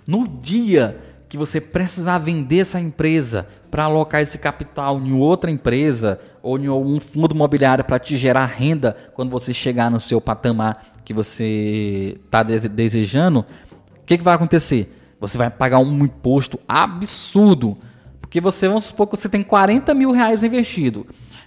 No 0.06 0.28
dia 0.28 1.00
que 1.28 1.36
você 1.36 1.60
precisar 1.60 2.18
vender 2.18 2.60
essa 2.60 2.78
empresa 2.78 3.48
para 3.72 3.84
alocar 3.84 4.20
esse 4.20 4.38
capital 4.38 5.00
em 5.00 5.12
outra 5.12 5.50
empresa 5.50 6.20
ou 6.40 6.56
em 6.56 6.68
um 6.68 7.00
fundo 7.00 7.34
imobiliário 7.34 7.84
para 7.84 7.98
te 7.98 8.16
gerar 8.16 8.46
renda 8.46 8.96
quando 9.14 9.30
você 9.30 9.52
chegar 9.52 9.90
no 9.90 9.98
seu 9.98 10.20
patamar 10.20 10.94
que 11.04 11.12
você 11.12 12.20
está 12.24 12.44
desejando, 12.44 13.40
o 13.40 14.04
que, 14.06 14.16
que 14.16 14.22
vai 14.22 14.34
acontecer? 14.34 14.96
Você 15.18 15.36
vai 15.36 15.50
pagar 15.50 15.80
um 15.80 16.04
imposto 16.04 16.60
absurdo. 16.68 17.76
Porque 18.20 18.40
você, 18.40 18.68
vamos 18.68 18.84
supor 18.84 19.08
que 19.08 19.16
você 19.16 19.28
tem 19.28 19.42
40 19.42 19.92
mil 19.92 20.12
reais 20.12 20.44
investido 20.44 21.04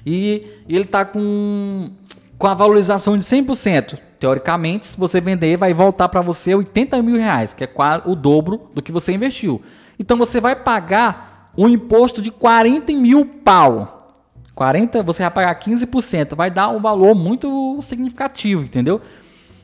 e, 0.09 0.63
ele 0.69 0.85
está 0.85 1.03
com, 1.03 1.91
com 2.37 2.47
a 2.47 2.53
valorização 2.53 3.17
de 3.17 3.25
100%. 3.25 3.99
Teoricamente, 4.17 4.87
se 4.87 4.97
você 4.97 5.19
vender, 5.19 5.57
vai 5.57 5.73
voltar 5.73 6.07
para 6.07 6.21
você 6.21 6.55
80 6.55 7.01
mil 7.03 7.17
reais, 7.17 7.53
que 7.53 7.65
é 7.65 7.69
o 8.05 8.15
dobro 8.15 8.71
do 8.73 8.81
que 8.81 8.89
você 8.89 9.11
investiu. 9.11 9.61
Então 9.99 10.15
você 10.15 10.39
vai 10.39 10.55
pagar 10.55 11.51
um 11.57 11.67
imposto 11.67 12.21
de 12.21 12.31
40 12.31 12.93
mil 12.93 13.25
pau. 13.25 14.13
40, 14.55 15.03
você 15.03 15.23
vai 15.23 15.31
pagar 15.31 15.59
15%, 15.59 16.35
vai 16.35 16.49
dar 16.49 16.69
um 16.69 16.79
valor 16.79 17.13
muito 17.13 17.77
significativo, 17.81 18.63
entendeu? 18.63 19.01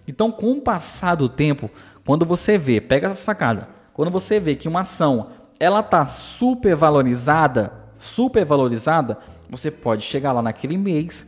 Então, 0.08 0.30
com 0.30 0.52
o 0.52 0.62
passar 0.62 1.16
do 1.16 1.30
tempo, 1.30 1.72
quando 2.06 2.26
você 2.26 2.58
vê, 2.58 2.82
pega 2.82 3.08
essa 3.08 3.24
sacada, 3.24 3.70
quando 3.94 4.12
você 4.12 4.40
vê 4.42 4.56
que 4.56 4.68
uma 4.68 4.82
ação 4.82 5.30
ela 5.60 5.82
tá 5.82 6.06
super 6.06 6.76
valorizada, 6.76 7.72
super 7.98 8.46
valorizada, 8.46 9.18
você 9.54 9.70
pode 9.70 10.04
chegar 10.04 10.32
lá 10.32 10.42
naquele 10.42 10.76
mês, 10.76 11.28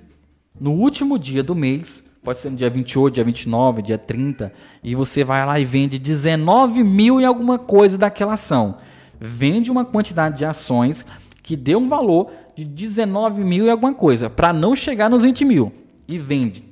no 0.60 0.72
último 0.72 1.20
dia 1.20 1.44
do 1.44 1.54
mês, 1.54 2.04
pode 2.24 2.40
ser 2.40 2.50
no 2.50 2.56
dia 2.56 2.72
28, 2.72 3.14
dia 3.14 3.24
29, 3.24 3.84
dia 3.84 3.98
30, 4.00 4.52
e 4.84 4.96
você 4.96 5.24
vai 5.24 5.46
lá 5.46 5.60
e 5.60 5.64
vende 5.64 6.00
19 6.00 6.84
mil 6.84 7.22
em 7.22 7.26
alguma 7.26 7.60
coisa 7.60 8.00
daquela 8.00 8.34
ação. 8.34 8.78
Vende 9.20 9.70
uma 9.70 9.86
quantidade 9.86 10.40
de 10.40 10.46
ações 10.46 11.06
que 11.44 11.56
dê 11.56 11.76
um 11.76 11.88
valor 11.88 12.32
de 12.56 12.66
19 12.66 13.44
mil 13.44 13.68
e 13.68 13.70
alguma 13.70 13.94
coisa, 13.94 14.28
para 14.28 14.52
não 14.52 14.76
chegar 14.76 15.08
nos 15.08 15.22
20 15.22 15.46
mil. 15.46 15.72
E 16.08 16.18
vende. 16.18 16.66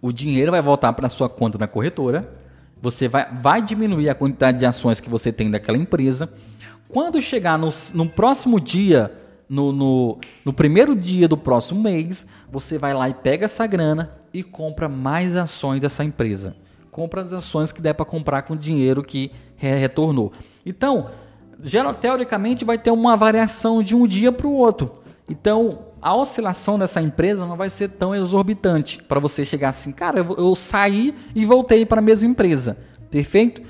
O 0.00 0.10
dinheiro 0.10 0.52
vai 0.52 0.62
voltar 0.62 0.94
para 0.94 1.08
sua 1.10 1.28
conta 1.28 1.58
da 1.58 1.68
corretora. 1.68 2.32
Você 2.80 3.08
vai, 3.08 3.30
vai 3.42 3.60
diminuir 3.60 4.08
a 4.08 4.14
quantidade 4.14 4.58
de 4.58 4.64
ações 4.64 5.00
que 5.00 5.10
você 5.10 5.30
tem 5.30 5.50
daquela 5.50 5.76
empresa. 5.76 6.32
Quando 6.88 7.20
chegar 7.20 7.58
no, 7.58 7.70
no 7.94 8.08
próximo 8.08 8.58
dia 8.58 9.21
no, 9.52 9.70
no, 9.70 10.18
no 10.46 10.52
primeiro 10.54 10.96
dia 10.96 11.28
do 11.28 11.36
próximo 11.36 11.82
mês, 11.82 12.26
você 12.50 12.78
vai 12.78 12.94
lá 12.94 13.10
e 13.10 13.12
pega 13.12 13.44
essa 13.44 13.66
grana 13.66 14.10
e 14.32 14.42
compra 14.42 14.88
mais 14.88 15.36
ações 15.36 15.78
dessa 15.78 16.02
empresa. 16.02 16.56
Compra 16.90 17.20
as 17.20 17.34
ações 17.34 17.70
que 17.70 17.82
der 17.82 17.92
para 17.92 18.06
comprar 18.06 18.42
com 18.42 18.54
o 18.54 18.56
dinheiro 18.56 19.04
que 19.04 19.30
retornou. 19.54 20.32
Então, 20.64 21.10
geral, 21.62 21.92
teoricamente 21.92 22.64
vai 22.64 22.78
ter 22.78 22.90
uma 22.90 23.14
variação 23.14 23.82
de 23.82 23.94
um 23.94 24.06
dia 24.06 24.32
para 24.32 24.46
o 24.46 24.54
outro. 24.54 25.02
Então, 25.28 25.80
a 26.00 26.16
oscilação 26.16 26.78
dessa 26.78 27.02
empresa 27.02 27.44
não 27.44 27.56
vai 27.56 27.68
ser 27.68 27.90
tão 27.90 28.14
exorbitante 28.14 29.02
para 29.02 29.20
você 29.20 29.44
chegar 29.44 29.68
assim, 29.68 29.92
cara, 29.92 30.20
eu, 30.20 30.34
eu 30.38 30.54
saí 30.54 31.14
e 31.34 31.44
voltei 31.44 31.84
para 31.84 31.98
a 31.98 32.02
mesma 32.02 32.26
empresa. 32.26 32.78
Perfeito? 33.10 33.60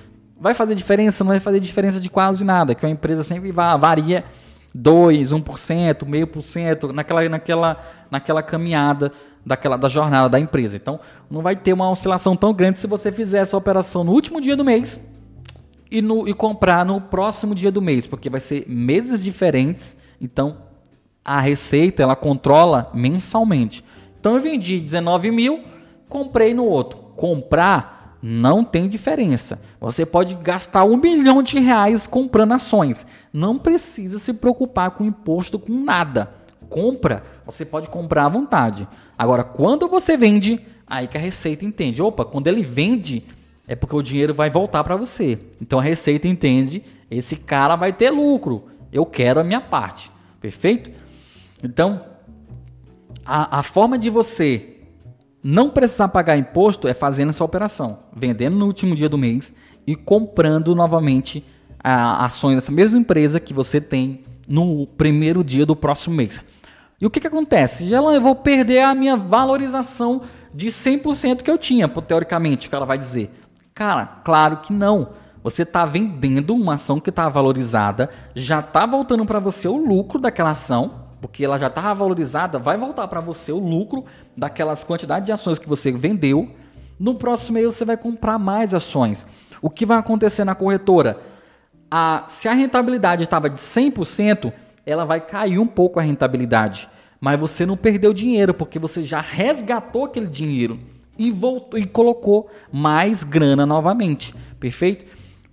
Vai 0.41 0.55
fazer 0.55 0.77
diferença? 0.77 1.25
Não 1.25 1.31
vai 1.31 1.41
fazer 1.41 1.59
diferença 1.59 1.99
de 1.99 2.09
quase 2.09 2.45
nada, 2.45 2.73
que 2.73 2.87
a 2.87 2.89
empresa 2.89 3.25
sempre 3.25 3.51
varia 3.51 4.25
2, 4.75 5.33
1%, 5.33 6.07
meio 6.07 6.27
por 6.27 6.43
cento 6.43 6.93
naquela, 6.93 7.29
naquela, 7.29 8.07
naquela 8.11 8.43
caminhada 8.43 9.13
daquela, 9.45 9.77
da 9.77 9.89
jornada 9.89 10.29
da 10.29 10.41
empresa. 10.41 10.77
Então, 10.77 11.01
não 11.31 11.43
vai 11.43 11.57
ter 11.57 11.73
uma 11.73 11.91
oscilação 11.91 12.37
tão 12.37 12.53
grande 12.53 12.79
se 12.79 12.87
você 12.87 13.11
fizer 13.11 13.39
essa 13.39 13.57
operação 13.57 14.05
no 14.05 14.13
último 14.13 14.41
dia 14.41 14.57
do 14.57 14.65
mês 14.65 15.01
e, 15.91 16.01
no, 16.01 16.29
e 16.29 16.33
comprar 16.33 16.87
no 16.87 17.01
próximo 17.01 17.55
dia 17.55 17.71
do 17.71 17.83
mês, 17.83 18.07
porque 18.07 18.31
vai 18.31 18.41
ser 18.41 18.65
meses 18.69 19.23
diferentes. 19.23 19.97
Então, 20.21 20.57
a 21.25 21.41
receita 21.41 22.03
ela 22.03 22.17
controla 22.17 22.91
mensalmente. 22.95 23.85
Então, 24.19 24.37
eu 24.37 24.41
vendi 24.41 24.81
19 24.81 25.31
mil, 25.31 25.65
comprei 26.09 26.55
no 26.55 26.65
outro. 26.65 26.99
Comprar 27.17 27.92
Não 28.23 28.63
tem 28.63 28.89
diferença. 28.89 29.61
Você 29.81 30.07
pode 30.07 30.37
gastar 30.37 30.85
um 30.85 30.97
milhão 30.97 31.43
de 31.43 31.59
reais 31.59 32.07
comprando 32.07 32.53
ações. 32.53 33.05
Não 33.33 33.59
precisa 33.59 34.21
se 34.21 34.33
preocupar 34.33 34.93
com 34.93 35.05
imposto, 35.05 35.59
com 35.59 35.73
nada. 35.73 36.33
Compra, 36.69 37.25
você 37.45 37.65
pode 37.65 37.89
comprar 37.89 38.27
à 38.27 38.29
vontade. 38.29 38.87
Agora, 39.19 39.43
quando 39.43 39.89
você 39.89 40.17
vende, 40.17 40.61
aí 40.87 41.09
que 41.09 41.19
a 41.19 41.21
Receita 41.21 41.65
entende. 41.65 42.01
Opa, 42.01 42.25
quando 42.25 42.47
ele 42.47 42.63
vende, 42.63 43.25
é 43.67 43.75
porque 43.75 43.97
o 43.97 44.03
dinheiro 44.03 44.33
vai 44.33 44.49
voltar 44.49 44.85
para 44.85 44.97
você. 44.97 45.39
Então 45.61 45.81
a 45.81 45.83
Receita 45.83 46.29
entende, 46.29 46.85
esse 47.11 47.35
cara 47.35 47.75
vai 47.75 47.93
ter 47.93 48.11
lucro. 48.11 48.69
Eu 48.93 49.05
quero 49.05 49.41
a 49.41 49.45
minha 49.45 49.61
parte. 49.61 50.13
Perfeito? 50.41 50.91
Então, 51.63 52.05
a, 53.25 53.59
a 53.59 53.63
forma 53.63 53.99
de 53.99 54.11
você 54.11 54.72
não 55.43 55.71
precisar 55.71 56.09
pagar 56.09 56.37
imposto 56.37 56.87
é 56.87 56.95
fazendo 56.95 57.31
essa 57.31 57.45
operação, 57.45 57.99
vendendo 58.15 58.57
no 58.57 58.67
último 58.67 58.95
dia 58.95 59.09
do 59.09 59.19
mês 59.19 59.53
e 59.87 59.97
comprando 59.97 60.75
novamente 60.75 61.45
a, 61.83 62.25
ações 62.25 62.55
dessa 62.55 62.71
mesma 62.71 62.99
empresa 62.99 63.41
que 63.41 63.53
você 63.53 63.81
tem 63.81 64.21
no 64.47 64.87
primeiro 64.87 65.43
dia 65.43 65.67
do 65.67 65.75
próximo 65.75 66.15
mês. 66.15 66.41
E 67.01 67.07
o 67.07 67.11
que, 67.11 67.19
que 67.19 67.27
acontece? 67.27 67.89
Já 67.89 67.97
eu 67.97 68.21
vou 68.21 68.37
perder 68.37 68.83
a 68.83 68.95
minha 68.95 69.17
valorização 69.17 70.23
de 70.55 70.69
100% 70.69 71.43
que 71.43 71.51
eu 71.51 71.59
tinha, 71.59 71.89
teoricamente, 71.89 72.69
que 72.69 72.75
ela 72.75 72.87
vai 72.87 72.99
dizer. 72.99 73.31
Cara, 73.75 74.07
claro 74.23 74.59
que 74.59 74.73
não. 74.73 75.09
Você 75.43 75.65
está 75.65 75.85
vendendo 75.85 76.55
uma 76.55 76.75
ação 76.75 77.01
que 77.01 77.11
está 77.11 77.29
valorizada, 77.29 78.09
já 78.35 78.61
está 78.61 78.87
voltando 78.87 79.25
para 79.25 79.41
você 79.41 79.67
o 79.67 79.77
lucro 79.77 80.21
daquela 80.21 80.51
ação, 80.51 81.02
porque 81.23 81.45
ela 81.45 81.57
já 81.57 81.69
estava 81.69 81.95
valorizada, 81.95 82.59
vai 82.59 82.77
voltar 82.77 83.07
para 83.07 83.21
você 83.21 83.53
o 83.53 83.59
lucro 83.61 84.05
daquelas 84.37 84.83
quantidades 84.83 85.25
de 85.25 85.31
ações 85.31 85.57
que 85.57 85.69
você 85.69 85.93
vendeu. 85.93 86.51
No 86.99 87.15
próximo 87.15 87.55
mês 87.55 87.67
você 87.67 87.85
vai 87.85 87.97
comprar 87.97 88.41
mais 88.41 88.75
ações. 88.75 89.25
O 89.63 89.71
que 89.71 89.87
vai 89.87 89.99
acontecer 89.99 90.45
na 90.45 90.57
corretora? 90.57 91.21
A, 91.89 92.25
se 92.27 92.49
a 92.49 92.53
rentabilidade 92.53 93.23
estava 93.23 93.49
de 93.49 93.61
100%, 93.61 94.53
ela 94.85 95.05
vai 95.05 95.21
cair 95.21 95.61
um 95.61 95.67
pouco 95.67 96.01
a 96.01 96.03
rentabilidade. 96.03 96.89
Mas 97.21 97.39
você 97.39 97.65
não 97.65 97.77
perdeu 97.77 98.13
dinheiro, 98.13 98.53
porque 98.53 98.81
você 98.81 99.05
já 99.05 99.21
resgatou 99.21 100.07
aquele 100.07 100.27
dinheiro 100.27 100.81
e 101.17 101.31
voltou 101.31 101.79
e 101.79 101.87
colocou 101.87 102.51
mais 102.73 103.23
grana 103.23 103.65
novamente. 103.65 104.35
Perfeito? 104.59 105.05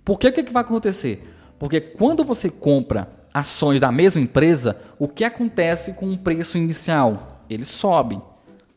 Por 0.04 0.18
que 0.18 0.26
o 0.26 0.32
que, 0.32 0.42
que 0.42 0.52
vai 0.52 0.64
acontecer? 0.64 1.32
Porque 1.60 1.80
quando 1.80 2.24
você 2.24 2.50
compra 2.50 3.19
ações 3.32 3.80
da 3.80 3.92
mesma 3.92 4.20
empresa, 4.20 4.76
o 4.98 5.08
que 5.08 5.24
acontece 5.24 5.92
com 5.92 6.10
o 6.10 6.18
preço 6.18 6.58
inicial? 6.58 7.44
Ele 7.48 7.64
sobe. 7.64 8.20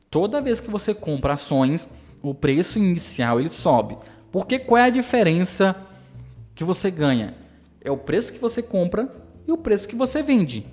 Toda 0.10 0.41
vez 0.41 0.60
que 0.60 0.70
você 0.70 0.93
compra 0.93 1.34
ações, 1.34 1.88
o 2.22 2.34
preço 2.34 2.78
inicial 2.78 3.39
ele 3.39 3.49
sobe. 3.49 3.97
Porque 4.32 4.60
qual 4.60 4.80
é 4.80 4.86
a 4.86 4.89
diferença 4.89 5.76
que 6.56 6.64
você 6.64 6.89
ganha? 6.89 7.36
É 7.82 7.91
o 7.91 7.97
preço 7.97 8.32
que 8.32 8.39
você 8.39 8.62
compra 8.62 9.10
e 9.47 9.51
o 9.51 9.58
preço 9.58 9.88
que 9.88 9.95
você 9.95 10.24
vende. 10.24 10.66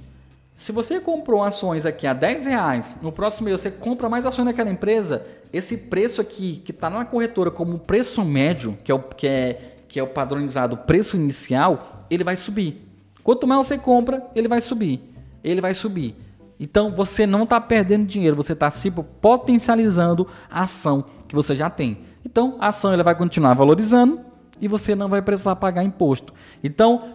Se 0.54 0.72
você 0.72 1.00
comprou 1.00 1.42
ações 1.42 1.86
aqui 1.86 2.06
a 2.06 2.12
10 2.12 2.44
reais, 2.44 2.94
no 3.00 3.10
próximo 3.10 3.46
mês 3.46 3.60
você 3.60 3.70
compra 3.70 4.10
mais 4.10 4.26
ações 4.26 4.44
daquela 4.44 4.70
empresa, 4.70 5.26
esse 5.52 5.76
preço 5.76 6.20
aqui 6.20 6.62
que 6.64 6.70
está 6.70 6.90
na 6.90 7.04
corretora 7.04 7.50
como 7.50 7.78
preço 7.78 8.22
médio, 8.24 8.78
que 8.84 8.92
é, 8.92 8.94
o, 8.94 8.98
que, 8.98 9.26
é, 9.26 9.74
que 9.88 9.98
é 9.98 10.02
o 10.02 10.06
padronizado 10.06 10.76
preço 10.76 11.16
inicial, 11.16 12.06
ele 12.10 12.22
vai 12.22 12.36
subir. 12.36 12.89
Quanto 13.30 13.46
mais 13.46 13.64
você 13.64 13.78
compra, 13.78 14.26
ele 14.34 14.48
vai 14.48 14.60
subir. 14.60 15.00
Ele 15.44 15.60
vai 15.60 15.72
subir. 15.72 16.16
Então 16.58 16.96
você 16.96 17.28
não 17.28 17.44
está 17.44 17.60
perdendo 17.60 18.04
dinheiro, 18.04 18.34
você 18.34 18.54
está 18.54 18.68
se 18.68 18.90
potencializando 18.90 20.26
a 20.50 20.62
ação 20.62 21.04
que 21.28 21.34
você 21.36 21.54
já 21.54 21.70
tem. 21.70 21.98
Então 22.24 22.56
a 22.58 22.66
ação 22.66 22.92
ele 22.92 23.04
vai 23.04 23.14
continuar 23.14 23.54
valorizando 23.54 24.18
e 24.60 24.66
você 24.66 24.96
não 24.96 25.08
vai 25.08 25.22
precisar 25.22 25.54
pagar 25.54 25.84
imposto. 25.84 26.34
Então 26.60 27.14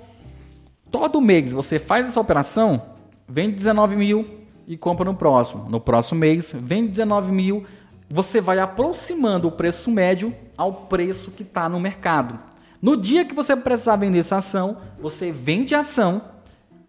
todo 0.90 1.20
mês 1.20 1.52
você 1.52 1.80
faz 1.80 2.08
essa 2.08 2.22
operação, 2.22 2.82
vende 3.28 3.58
19 3.58 3.98
mil 3.98 4.26
e 4.66 4.78
compra 4.78 5.04
no 5.04 5.16
próximo. 5.16 5.68
No 5.70 5.82
próximo 5.82 6.22
mês 6.22 6.56
vende 6.58 6.92
19 6.92 7.30
mil, 7.34 7.66
você 8.10 8.40
vai 8.40 8.60
aproximando 8.60 9.50
o 9.50 9.52
preço 9.52 9.92
médio 9.92 10.34
ao 10.58 10.72
preço 10.72 11.30
que 11.32 11.44
está 11.44 11.68
no 11.68 11.78
mercado. 11.78 12.55
No 12.82 12.98
dia 12.98 13.26
que 13.26 13.34
você 13.34 13.56
precisar 13.56 13.96
vender 13.96 14.20
essa 14.20 14.38
ação, 14.38 14.78
você 15.00 15.32
vende 15.32 15.74
a 15.74 15.80
ação 15.80 16.22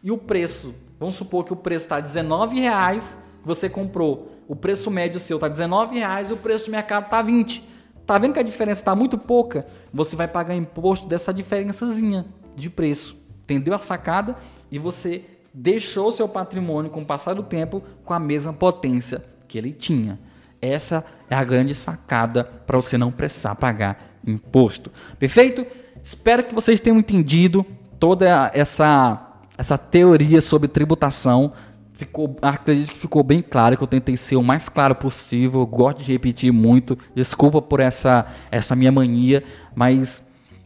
e 0.02 0.10
o 0.10 0.18
preço, 0.18 0.74
vamos 0.98 1.14
supor 1.14 1.44
que 1.44 1.52
o 1.52 1.56
preço 1.56 1.84
está 1.84 1.96
R$19,00, 1.96 3.16
você 3.44 3.68
comprou, 3.68 4.32
o 4.48 4.54
preço 4.54 4.90
médio 4.90 5.20
seu 5.20 5.36
está 5.36 5.46
R$19,00 5.46 6.30
e 6.30 6.32
o 6.32 6.36
preço 6.36 6.66
do 6.66 6.72
mercado 6.72 7.04
está 7.04 7.22
20. 7.22 7.62
Tá 8.06 8.18
vendo 8.18 8.34
que 8.34 8.38
a 8.38 8.44
diferença 8.44 8.80
está 8.80 8.94
muito 8.94 9.18
pouca? 9.18 9.66
Você 9.92 10.14
vai 10.14 10.28
pagar 10.28 10.54
imposto 10.54 11.06
dessa 11.06 11.34
diferençazinha 11.34 12.24
de 12.54 12.70
preço. 12.70 13.16
Entendeu 13.42 13.74
a 13.74 13.78
sacada? 13.78 14.36
E 14.70 14.78
você 14.78 15.24
deixou 15.52 16.12
seu 16.12 16.28
patrimônio 16.28 16.90
com 16.90 17.02
o 17.02 17.06
passar 17.06 17.34
do 17.34 17.42
tempo 17.42 17.82
com 18.04 18.12
a 18.12 18.20
mesma 18.20 18.52
potência 18.52 19.24
que 19.48 19.58
ele 19.58 19.72
tinha. 19.72 20.20
Essa 20.60 21.04
é 21.28 21.34
a 21.34 21.42
grande 21.42 21.74
sacada 21.74 22.44
para 22.44 22.76
você 22.76 22.96
não 22.96 23.10
precisar 23.10 23.54
pagar 23.56 24.15
imposto. 24.26 24.90
Perfeito? 25.18 25.66
Espero 26.02 26.44
que 26.44 26.54
vocês 26.54 26.80
tenham 26.80 26.98
entendido 26.98 27.64
toda 27.98 28.50
essa, 28.54 29.40
essa 29.56 29.78
teoria 29.78 30.40
sobre 30.40 30.68
tributação. 30.68 31.52
Ficou, 31.94 32.36
acredito 32.42 32.92
que 32.92 32.98
ficou 32.98 33.22
bem 33.22 33.40
claro, 33.40 33.76
que 33.76 33.82
eu 33.82 33.86
tentei 33.86 34.16
ser 34.16 34.36
o 34.36 34.42
mais 34.42 34.68
claro 34.68 34.94
possível. 34.94 35.60
Eu 35.60 35.66
gosto 35.66 36.02
de 36.02 36.12
repetir 36.12 36.52
muito. 36.52 36.98
Desculpa 37.14 37.62
por 37.62 37.80
essa, 37.80 38.26
essa 38.50 38.76
minha 38.76 38.92
mania, 38.92 39.42
mas 39.74 40.22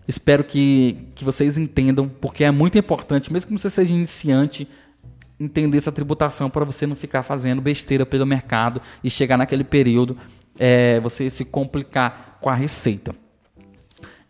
espero 0.08 0.42
que, 0.42 1.06
que 1.14 1.24
vocês 1.24 1.56
entendam, 1.56 2.08
porque 2.08 2.44
é 2.44 2.50
muito 2.50 2.76
importante, 2.76 3.32
mesmo 3.32 3.46
que 3.46 3.52
você 3.52 3.70
seja 3.70 3.94
iniciante, 3.94 4.66
entender 5.38 5.78
essa 5.78 5.92
tributação 5.92 6.50
para 6.50 6.64
você 6.64 6.86
não 6.86 6.96
ficar 6.96 7.22
fazendo 7.22 7.62
besteira 7.62 8.04
pelo 8.04 8.26
mercado 8.26 8.82
e 9.02 9.08
chegar 9.08 9.36
naquele 9.36 9.64
período 9.64 10.16
é, 10.58 11.00
você 11.00 11.30
se 11.30 11.44
complicar 11.44 12.36
com 12.40 12.50
a 12.50 12.54
receita. 12.54 13.14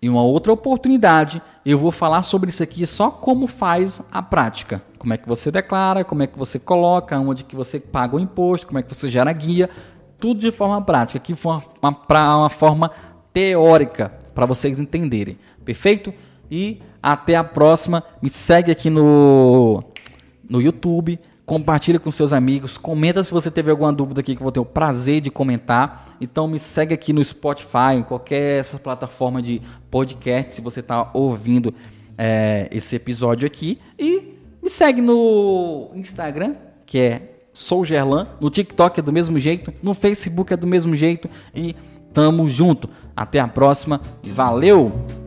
Em 0.03 0.09
uma 0.09 0.23
outra 0.23 0.53
oportunidade, 0.53 1.43
eu 1.65 1.79
vou 1.79 1.91
falar 1.93 2.23
sobre 2.23 2.49
isso 2.49 2.63
aqui 2.63 2.87
só 2.87 3.11
como 3.11 3.47
faz 3.47 4.03
a 4.11 4.23
prática. 4.23 4.83
Como 4.99 5.13
é 5.13 5.17
que 5.17 5.29
você 5.29 5.51
declara, 5.51 6.05
como 6.05 6.23
é 6.23 6.27
que 6.27 6.39
você 6.39 6.59
coloca, 6.59 7.19
onde 7.19 7.45
que 7.45 7.55
você 7.55 7.79
paga 7.79 8.17
o 8.17 8.21
imposto, 8.21 8.67
como 8.67 8.79
é 8.79 8.83
que 8.83 8.95
você 8.95 9.11
gera 9.11 9.33
guia, 9.33 9.69
tudo 10.19 10.41
de 10.41 10.51
forma 10.51 10.81
prática, 10.81 11.19
aqui 11.19 11.35
uma, 11.45 11.63
uma, 11.83 12.37
uma 12.37 12.51
forma 12.51 12.91
teórica 13.33 14.13
para 14.35 14.47
vocês 14.47 14.79
entenderem. 14.79 15.39
Perfeito? 15.65 16.15
E 16.51 16.81
até 17.03 17.37
a 17.37 17.45
próxima. 17.45 18.03
Me 18.23 18.29
segue 18.29 18.71
aqui 18.71 18.89
no, 18.89 19.83
no 20.49 20.61
YouTube 20.61 21.19
compartilha 21.51 21.99
com 21.99 22.13
seus 22.13 22.33
amigos, 22.33 22.79
comenta 22.79 23.25
se 23.25 23.33
você 23.33 23.51
teve 23.51 23.73
alguma 23.73 23.93
dúvida 23.93 24.21
aqui 24.21 24.37
que 24.37 24.41
eu 24.41 24.45
vou 24.45 24.53
ter 24.53 24.61
o 24.61 24.65
prazer 24.65 25.21
de 25.21 25.33
comentar. 25.33 26.17
Então 26.21 26.47
me 26.47 26.61
segue 26.61 26.95
aqui 26.95 27.13
no 27.13 27.25
Spotify, 27.25 27.97
em 27.97 28.05
qualquer 28.05 28.61
essa 28.61 28.79
plataforma 28.79 29.43
de 29.43 29.61
podcast, 29.91 30.55
se 30.55 30.61
você 30.61 30.79
está 30.79 31.11
ouvindo 31.13 31.75
é, 32.17 32.69
esse 32.71 32.95
episódio 32.95 33.49
aqui. 33.49 33.81
E 33.99 34.39
me 34.63 34.71
segue 34.71 35.01
no 35.01 35.91
Instagram, 35.93 36.55
que 36.87 37.01
é 37.01 37.23
Sou 37.53 37.85
Gerlan, 37.85 38.29
no 38.41 38.49
TikTok 38.49 39.01
é 39.01 39.03
do 39.03 39.13
mesmo 39.13 39.37
jeito, 39.37 39.75
no 39.83 39.93
Facebook 39.93 40.53
é 40.53 40.57
do 40.57 40.69
mesmo 40.69 40.95
jeito 40.95 41.29
e 41.53 41.75
tamo 42.15 42.49
junto. 42.49 42.89
Até 43.17 43.41
a 43.41 43.49
próxima, 43.49 44.01
valeu! 44.23 45.20